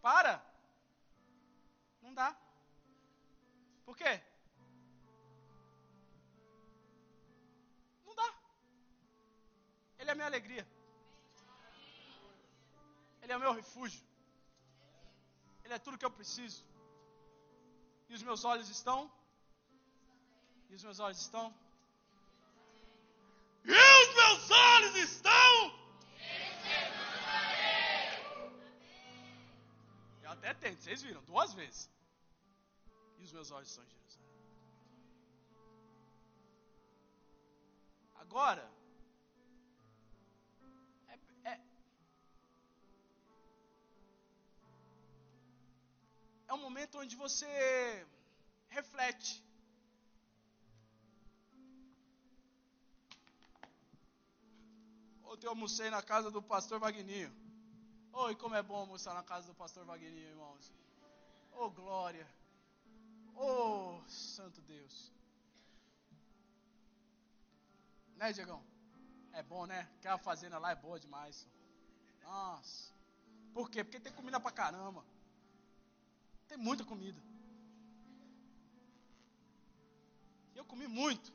Para. 0.00 0.34
Não 2.00 2.14
dá. 2.14 2.36
Por 3.84 3.96
quê? 3.96 4.12
Não 8.06 8.14
dá. 8.14 8.28
Ele 9.98 10.10
é 10.10 10.12
a 10.12 10.16
minha 10.16 10.26
alegria. 10.26 10.66
Ele 13.22 13.32
é 13.32 13.36
o 13.36 13.40
meu 13.40 13.52
refúgio. 13.52 14.02
Ele 15.64 15.74
é 15.74 15.78
tudo 15.78 15.98
que 15.98 16.04
eu 16.04 16.10
preciso. 16.10 16.64
E 18.08 18.14
os 18.14 18.22
meus 18.22 18.44
olhos 18.44 18.68
estão? 18.70 19.10
E 20.70 20.74
os 20.74 20.82
meus 20.82 21.00
olhos 21.00 21.20
estão? 21.20 21.52
E 23.66 23.72
os 23.72 24.14
meus 24.14 24.50
olhos 24.50 24.94
estão. 24.96 25.54
Eu 30.22 30.30
até 30.30 30.54
tento, 30.54 30.82
vocês 30.82 31.02
viram, 31.02 31.22
duas 31.24 31.52
vezes. 31.54 31.90
E 33.18 33.24
os 33.24 33.32
meus 33.32 33.50
olhos 33.50 33.68
estão 33.70 33.84
em 33.84 33.88
Jerusalém. 33.88 34.26
Agora, 38.14 38.70
é, 41.08 41.18
é, 41.50 41.60
é 46.48 46.54
um 46.54 46.58
momento 46.58 46.98
onde 46.98 47.16
você 47.16 48.06
reflete. 48.68 49.45
Ontem 55.36 55.48
eu 55.48 55.50
almocei 55.50 55.90
na 55.90 56.02
casa 56.02 56.30
do 56.30 56.40
pastor 56.40 56.80
Vagninho. 56.80 57.30
Oi, 58.10 58.34
como 58.36 58.54
é 58.54 58.62
bom 58.62 58.76
almoçar 58.76 59.12
na 59.12 59.22
casa 59.22 59.48
do 59.48 59.54
pastor 59.54 59.84
Vagninho, 59.84 60.30
irmãos. 60.30 60.72
Oh, 61.52 61.68
glória. 61.68 62.26
Oh, 63.34 64.00
santo 64.08 64.62
Deus. 64.62 65.12
Né, 68.16 68.32
Diegão? 68.32 68.64
É 69.34 69.42
bom, 69.42 69.66
né? 69.66 69.80
Aquela 69.98 70.16
fazenda 70.16 70.58
lá 70.58 70.70
é 70.70 70.74
boa 70.74 70.98
demais. 70.98 71.46
Nossa. 72.22 72.94
Por 73.52 73.68
quê? 73.68 73.84
Porque 73.84 74.00
tem 74.00 74.14
comida 74.14 74.40
pra 74.40 74.50
caramba. 74.50 75.04
Tem 76.48 76.56
muita 76.56 76.82
comida. 76.82 77.20
Eu 80.54 80.64
comi 80.64 80.86
muito. 80.88 81.30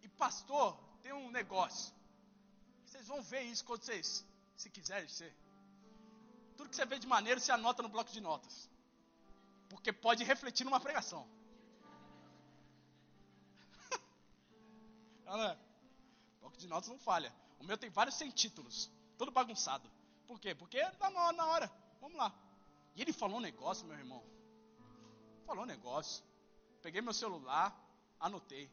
E 0.00 0.08
pastor 0.08 0.78
tem 1.02 1.12
um 1.12 1.30
negócio. 1.30 1.94
Vocês 3.06 3.18
vão 3.18 3.22
ver 3.22 3.42
isso 3.42 3.64
quando 3.64 3.84
vocês, 3.84 4.26
se 4.56 4.68
quiserem 4.68 5.08
ser. 5.08 5.32
Tudo 6.56 6.68
que 6.68 6.74
você 6.74 6.84
vê 6.84 6.98
de 6.98 7.06
maneiro, 7.06 7.38
você 7.38 7.52
anota 7.52 7.80
no 7.80 7.88
bloco 7.88 8.10
de 8.10 8.20
notas. 8.20 8.68
Porque 9.68 9.92
pode 9.92 10.24
refletir 10.24 10.64
numa 10.64 10.80
pregação. 10.80 11.24
Olha, 15.24 15.56
bloco 16.40 16.56
de 16.56 16.66
notas 16.66 16.88
não 16.88 16.98
falha. 16.98 17.32
O 17.60 17.64
meu 17.64 17.78
tem 17.78 17.90
vários 17.90 18.16
sem 18.16 18.28
títulos, 18.28 18.90
todo 19.16 19.30
bagunçado. 19.30 19.88
Por 20.26 20.40
quê? 20.40 20.52
Porque 20.52 20.84
tá 20.98 21.08
na 21.08 21.46
hora. 21.46 21.70
Vamos 22.00 22.18
lá. 22.18 22.34
E 22.96 23.02
ele 23.02 23.12
falou 23.12 23.36
um 23.36 23.40
negócio, 23.40 23.86
meu 23.86 23.96
irmão. 23.96 24.20
Falou 25.46 25.62
um 25.62 25.66
negócio. 25.66 26.24
Peguei 26.82 27.00
meu 27.00 27.14
celular, 27.14 27.72
anotei. 28.18 28.68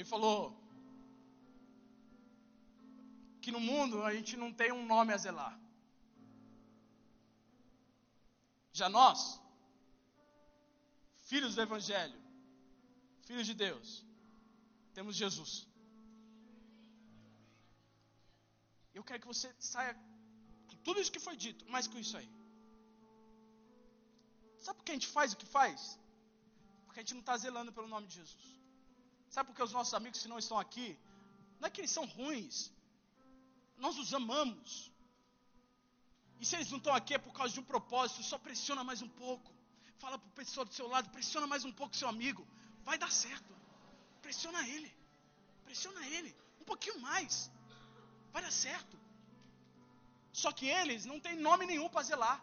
Ele 0.00 0.08
falou 0.08 0.42
que 3.42 3.50
no 3.56 3.60
mundo 3.70 3.96
a 4.08 4.12
gente 4.14 4.34
não 4.42 4.50
tem 4.60 4.70
um 4.76 4.84
nome 4.92 5.12
a 5.12 5.18
zelar. 5.24 5.54
Já 8.72 8.88
nós, 8.98 9.20
filhos 11.30 11.54
do 11.54 11.60
Evangelho, 11.66 12.18
filhos 13.26 13.46
de 13.50 13.54
Deus, 13.64 13.88
temos 14.94 15.16
Jesus. 15.22 15.52
Eu 18.94 19.04
quero 19.04 19.20
que 19.20 19.32
você 19.34 19.54
saia 19.58 19.92
com 20.70 20.78
tudo 20.86 20.98
isso 21.02 21.12
que 21.16 21.26
foi 21.28 21.36
dito, 21.36 21.68
mais 21.74 21.86
com 21.86 21.98
isso 22.04 22.16
aí. 22.20 22.30
Sabe 24.64 24.78
por 24.78 24.84
que 24.86 24.92
a 24.92 24.98
gente 24.98 25.12
faz 25.18 25.34
o 25.34 25.40
que 25.42 25.50
faz? 25.58 25.98
Porque 26.86 27.00
a 27.00 27.02
gente 27.02 27.16
não 27.18 27.24
está 27.26 27.36
zelando 27.36 27.70
pelo 27.78 27.92
nome 27.96 28.08
de 28.08 28.14
Jesus. 28.22 28.59
Sabe 29.34 29.46
por 29.48 29.56
que 29.56 29.62
os 29.68 29.74
nossos 29.78 29.94
amigos, 29.98 30.20
se 30.20 30.28
não 30.32 30.38
estão 30.44 30.58
aqui, 30.64 30.88
não 31.58 31.66
é 31.68 31.70
que 31.70 31.80
eles 31.80 31.92
são 31.98 32.04
ruins, 32.16 32.56
nós 33.84 33.96
os 34.02 34.12
amamos. 34.20 34.70
E 36.40 36.46
se 36.46 36.56
eles 36.56 36.70
não 36.70 36.78
estão 36.78 36.94
aqui 36.94 37.14
é 37.14 37.18
por 37.26 37.32
causa 37.38 37.52
de 37.54 37.60
um 37.60 37.68
propósito, 37.72 38.22
só 38.30 38.38
pressiona 38.38 38.82
mais 38.82 39.02
um 39.02 39.08
pouco. 39.22 39.50
Fala 40.02 40.18
para 40.18 40.28
o 40.28 40.38
pessoal 40.40 40.64
do 40.64 40.74
seu 40.78 40.88
lado, 40.94 41.10
pressiona 41.10 41.46
mais 41.46 41.64
um 41.64 41.72
pouco 41.80 41.94
seu 41.96 42.08
amigo. 42.08 42.46
Vai 42.88 42.96
dar 42.98 43.12
certo. 43.12 43.54
Pressiona 44.22 44.66
ele. 44.66 44.90
Pressiona 45.64 46.04
ele. 46.16 46.34
Um 46.60 46.64
pouquinho 46.64 46.98
mais. 47.00 47.50
Vai 48.32 48.42
dar 48.42 48.50
certo. 48.50 48.98
Só 50.32 50.50
que 50.52 50.66
eles 50.66 51.04
não 51.04 51.20
têm 51.20 51.36
nome 51.36 51.66
nenhum 51.66 51.88
para 51.88 52.02
zelar. 52.02 52.38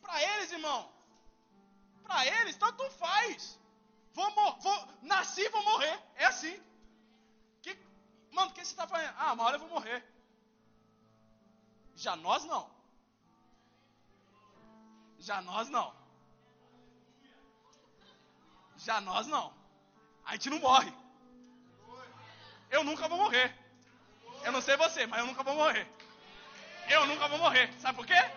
Para 0.00 0.22
eles, 0.22 0.52
irmão. 0.52 0.97
Para 2.08 2.26
eles, 2.26 2.56
tanto 2.56 2.90
faz. 2.92 3.60
Vou, 4.14 4.30
vou, 4.66 4.88
nasci, 5.02 5.46
vou 5.50 5.62
morrer. 5.62 5.96
É 6.16 6.24
assim. 6.24 6.58
Que, 7.60 7.78
mano, 8.32 8.50
o 8.50 8.54
que 8.54 8.64
você 8.64 8.72
está 8.72 8.86
fazendo? 8.86 9.14
Ah, 9.18 9.34
uma 9.34 9.44
hora 9.44 9.56
eu 9.56 9.60
vou 9.60 9.68
morrer. 9.68 10.02
Já 11.94 12.16
nós 12.16 12.44
não. 12.44 12.64
Já 15.18 15.42
nós 15.42 15.68
não. 15.68 15.94
Já 18.78 19.00
nós 19.02 19.26
não. 19.26 19.52
A 20.24 20.32
gente 20.32 20.48
não 20.48 20.60
morre. 20.60 20.92
Eu 22.70 22.84
nunca 22.84 23.06
vou 23.06 23.18
morrer. 23.18 23.54
Eu 24.44 24.52
não 24.52 24.62
sei 24.62 24.78
você, 24.78 25.06
mas 25.06 25.20
eu 25.20 25.26
nunca 25.26 25.42
vou 25.42 25.54
morrer. 25.54 25.86
Eu 26.88 27.04
nunca 27.06 27.28
vou 27.28 27.38
morrer. 27.38 27.70
Sabe 27.80 27.96
por 27.96 28.06
quê? 28.06 28.30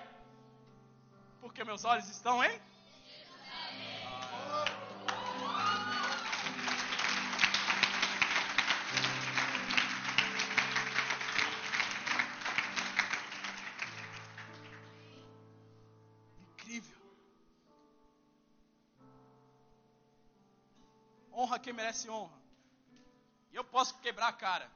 Porque 1.39 1.63
meus 1.63 1.85
olhos 1.85 2.09
estão 2.09 2.43
em 2.43 2.61
quem 21.61 21.73
merece 21.73 22.09
honra. 22.09 22.37
E 23.51 23.55
eu 23.55 23.63
posso 23.63 23.97
quebrar 23.99 24.29
a 24.29 24.33
cara. 24.33 24.69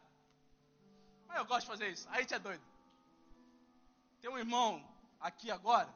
Mas 1.27 1.37
eu 1.37 1.45
gosto 1.45 1.61
de 1.61 1.67
fazer 1.67 1.89
isso. 1.89 2.07
Aí 2.09 2.21
gente 2.21 2.33
é 2.33 2.39
doido. 2.39 2.63
Tem 4.21 4.29
um 4.29 4.37
irmão 4.37 4.71
aqui 5.19 5.49
agora, 5.51 5.91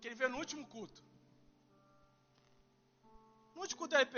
que 0.00 0.08
ele 0.08 0.14
veio 0.14 0.30
no 0.30 0.38
último 0.38 0.66
culto. 0.66 1.02
No 3.54 3.62
último 3.62 3.78
culto 3.78 3.96
EP. 3.96 4.16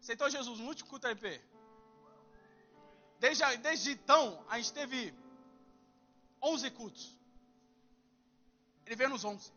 Aceitou 0.00 0.28
Jesus 0.28 0.58
no 0.60 0.66
último 0.66 0.90
culto 0.90 1.06
EP. 1.08 1.24
Desde, 3.18 3.56
desde 3.58 3.92
então, 3.92 4.44
a 4.48 4.58
gente 4.58 4.72
teve 4.72 5.14
11 6.42 6.70
cultos. 6.72 7.18
Ele 8.84 8.96
veio 8.96 9.10
nos 9.10 9.24
11. 9.24 9.50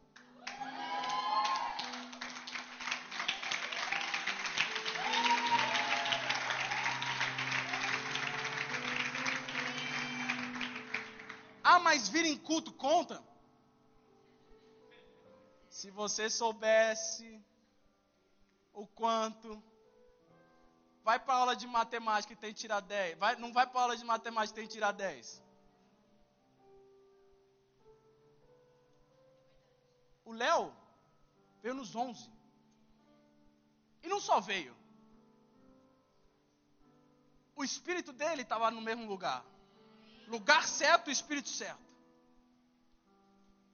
Mas 11.79 12.07
vir 12.07 12.25
em 12.25 12.37
culto 12.37 12.71
conta? 12.73 13.23
Se 15.69 15.91
você 15.91 16.29
soubesse 16.29 17.43
o 18.73 18.85
quanto 18.87 19.61
vai 21.03 21.19
para 21.19 21.35
aula 21.35 21.55
de 21.55 21.67
matemática 21.67 22.33
e 22.33 22.35
tem 22.35 22.53
que 22.53 22.59
tirar 22.59 22.81
10, 22.81 23.17
vai, 23.17 23.35
não 23.37 23.53
vai 23.53 23.65
para 23.65 23.81
aula 23.81 23.95
de 23.95 24.03
matemática 24.03 24.59
e 24.59 24.61
tem 24.61 24.67
que 24.67 24.73
tirar 24.73 24.91
10. 24.91 25.43
O 30.25 30.33
Léo 30.33 30.75
veio 31.61 31.73
nos 31.73 31.95
11. 31.95 32.29
E 34.03 34.07
não 34.09 34.19
só 34.19 34.39
veio. 34.39 34.75
O 37.55 37.63
espírito 37.63 38.11
dele 38.11 38.41
estava 38.41 38.69
no 38.69 38.81
mesmo 38.81 39.05
lugar. 39.07 39.45
Lugar 40.27 40.67
certo, 40.67 41.09
espírito 41.09 41.49
certo. 41.49 41.87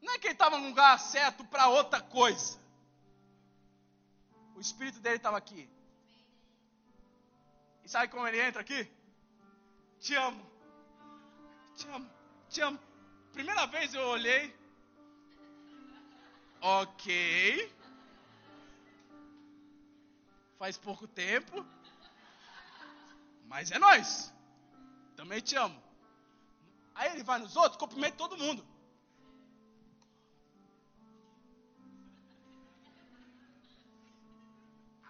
Não 0.02 0.14
é 0.14 0.20
que 0.20 0.28
ele 0.28 0.34
estava 0.34 0.58
no 0.60 0.68
lugar 0.68 1.00
certo 1.00 1.44
para 1.46 1.68
outra 1.68 2.02
coisa. 2.02 2.60
O 4.56 4.62
espírito 4.62 5.00
dele 5.00 5.16
estava 5.16 5.38
aqui. 5.38 5.70
E 7.84 7.90
sabe 7.90 8.10
como 8.10 8.28
ele 8.28 8.40
entra 8.40 8.62
aqui? 8.62 8.90
Te 10.00 10.16
amo. 10.16 10.46
Te 11.76 11.88
amo. 11.88 12.10
Te 12.50 12.62
amo. 12.62 12.80
Primeira 13.32 13.66
vez 13.66 13.94
eu 13.94 14.02
olhei. 14.08 14.56
Ok. 16.62 17.74
Faz 20.60 20.78
pouco 20.78 21.08
tempo. 21.08 21.66
Mas 23.48 23.72
é 23.72 23.80
nós. 23.80 24.32
Também 25.16 25.42
te 25.42 25.56
amo. 25.56 25.83
Aí 26.96 27.12
ele 27.12 27.24
vai 27.24 27.40
nos 27.40 27.56
outros, 27.56 27.78
cumprimenta 27.78 28.18
todo 28.18 28.38
mundo. 28.38 28.64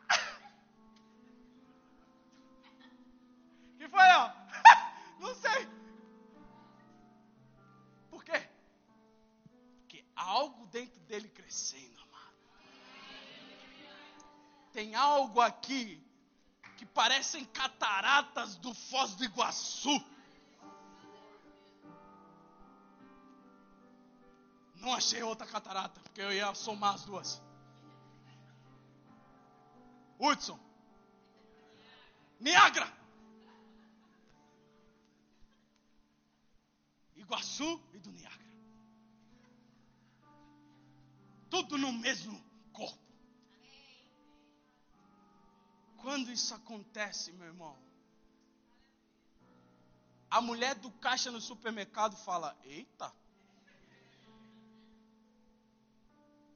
que 3.78 3.90
foi, 3.90 4.00
ó? 4.00 4.32
Não 5.20 5.36
sei. 5.36 5.68
Por 8.10 8.24
quê? 8.24 8.48
Porque 9.82 10.06
algo 10.16 10.66
dentro 10.68 11.02
dele 11.02 11.28
crescendo, 11.28 12.00
amado. 12.02 12.38
Tem 14.72 14.96
algo 14.96 15.42
aqui 15.42 16.02
que 16.78 16.86
parecem 16.86 17.44
cataratas 17.46 18.56
do 18.56 18.74
Foz 18.74 19.16
do 19.16 19.26
Iguaçu 19.26 20.13
Não 24.84 24.94
achei 24.94 25.24
outra 25.24 25.48
catarata, 25.48 25.98
porque 26.02 26.22
eu 26.22 26.30
ia 26.30 26.54
somar 26.54 26.96
as 26.96 27.06
duas. 27.06 27.42
Hudson. 30.20 30.60
Niagara. 32.38 32.92
Iguaçu 37.16 37.82
e 37.94 38.00
do 38.00 38.12
Niagara. 38.12 38.44
Tudo 41.50 41.78
no 41.78 41.94
mesmo 41.94 42.44
corpo. 42.74 43.00
Quando 45.96 46.30
isso 46.30 46.54
acontece, 46.54 47.32
meu 47.32 47.48
irmão, 47.48 47.78
a 50.30 50.42
mulher 50.42 50.76
do 50.76 50.92
caixa 50.92 51.32
no 51.32 51.40
supermercado 51.40 52.18
fala: 52.18 52.58
Eita, 52.66 53.23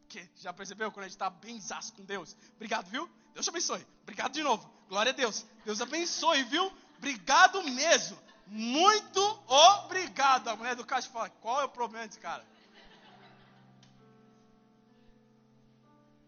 Porque 0.08 0.26
já 0.38 0.54
percebeu 0.54 0.90
quando 0.90 1.04
a 1.04 1.08
gente 1.10 1.16
está 1.16 1.30
bem 1.30 1.60
zaço 1.60 1.92
com 1.92 2.06
Deus? 2.06 2.34
Obrigado, 2.56 2.90
viu? 2.90 3.10
Deus 3.34 3.46
te 3.46 3.50
abençoe. 3.50 3.86
Obrigado 4.04 4.32
de 4.32 4.42
novo. 4.42 4.66
Glória 4.88 5.12
a 5.12 5.16
Deus. 5.16 5.46
Deus 5.66 5.82
abençoe, 5.82 6.44
viu? 6.44 6.72
Obrigado 6.98 7.62
mesmo. 7.64 8.18
Muito 8.48 9.20
obrigado. 9.46 10.48
A 10.48 10.56
mulher 10.56 10.78
do 10.78 10.86
caixa 10.86 11.10
fala: 11.10 11.30
qual 11.30 11.60
é 11.60 11.66
o 11.66 11.70
problema 11.70 12.08
desse 12.08 12.20
cara? 12.20 12.46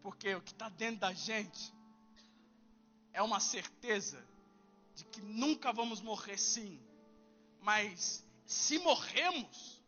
Porque 0.04 0.36
o 0.36 0.42
que 0.42 0.52
está 0.52 0.68
dentro 0.68 1.00
da 1.00 1.14
gente 1.14 1.74
é 3.14 3.22
uma 3.22 3.40
certeza 3.40 4.22
de 4.94 5.06
que 5.06 5.22
nunca 5.22 5.72
vamos 5.72 6.02
morrer 6.02 6.38
sim. 6.38 6.78
Mas 7.62 8.26
se 8.46 8.78
morremos 8.80 9.82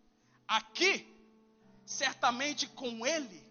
aqui, 0.48 1.14
certamente 1.86 2.68
com 2.68 3.06
Ele 3.06 3.51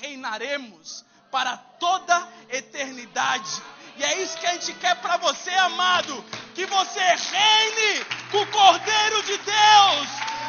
reinaremos 0.00 1.04
para 1.30 1.56
toda 1.56 2.28
eternidade. 2.50 3.62
E 3.96 4.04
é 4.04 4.22
isso 4.22 4.38
que 4.38 4.46
a 4.46 4.52
gente 4.52 4.74
quer 4.74 4.96
para 4.96 5.16
você, 5.16 5.50
amado. 5.50 6.22
Que 6.54 6.66
você 6.66 7.00
reine 7.00 8.04
com 8.30 8.42
o 8.42 8.46
Cordeiro 8.46 9.22
de 9.22 9.38
Deus, 9.38 10.08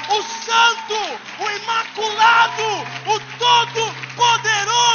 o 0.09 0.23
Santo, 0.45 0.95
o 1.39 1.49
Imaculado, 1.49 2.63
o 3.07 3.19
Todo-Poderoso. 3.37 4.93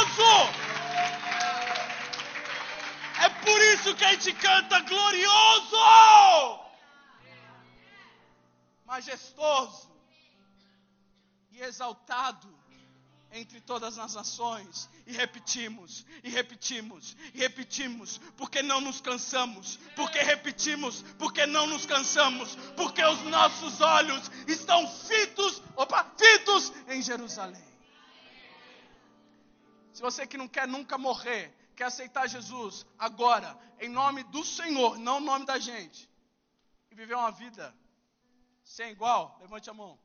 É 3.21 3.29
por 3.29 3.61
isso 3.73 3.95
que 3.95 4.05
a 4.05 4.11
gente 4.11 4.33
canta 4.33 4.79
glorioso, 4.81 5.77
majestoso 8.85 9.89
e 11.51 11.61
exaltado 11.61 12.58
entre 13.31 13.61
todas 13.61 13.97
as 13.97 14.15
nações. 14.15 14.89
E 15.05 15.13
repetimos, 15.13 16.05
e 16.23 16.29
repetimos, 16.29 17.15
e 17.33 17.39
repetimos, 17.39 18.17
porque 18.37 18.61
não 18.61 18.81
nos 18.81 19.01
cansamos, 19.01 19.77
porque 19.95 20.19
repetimos, 20.19 21.01
porque 21.17 21.45
não 21.45 21.67
nos 21.67 21.85
cansamos, 21.85 22.55
porque 22.75 23.03
os 23.03 23.21
nossos 23.23 23.81
olhos 23.81 24.29
estão 24.47 24.87
fitos, 24.87 25.61
opa, 25.75 26.05
fitos 26.17 26.71
em 26.87 27.01
Jerusalém. 27.01 27.69
Se 29.93 30.01
você 30.01 30.25
que 30.25 30.37
não 30.37 30.47
quer 30.47 30.67
nunca 30.67 30.97
morrer, 30.97 31.53
quer 31.75 31.85
aceitar 31.85 32.27
Jesus 32.27 32.85
agora, 32.97 33.57
em 33.79 33.89
nome 33.89 34.23
do 34.23 34.45
Senhor, 34.45 34.97
não 34.97 35.19
em 35.19 35.25
nome 35.25 35.45
da 35.45 35.57
gente, 35.57 36.09
e 36.91 36.95
viver 36.95 37.15
uma 37.15 37.31
vida 37.31 37.75
sem 38.63 38.91
igual, 38.91 39.37
levante 39.41 39.69
a 39.69 39.73
mão. 39.73 39.99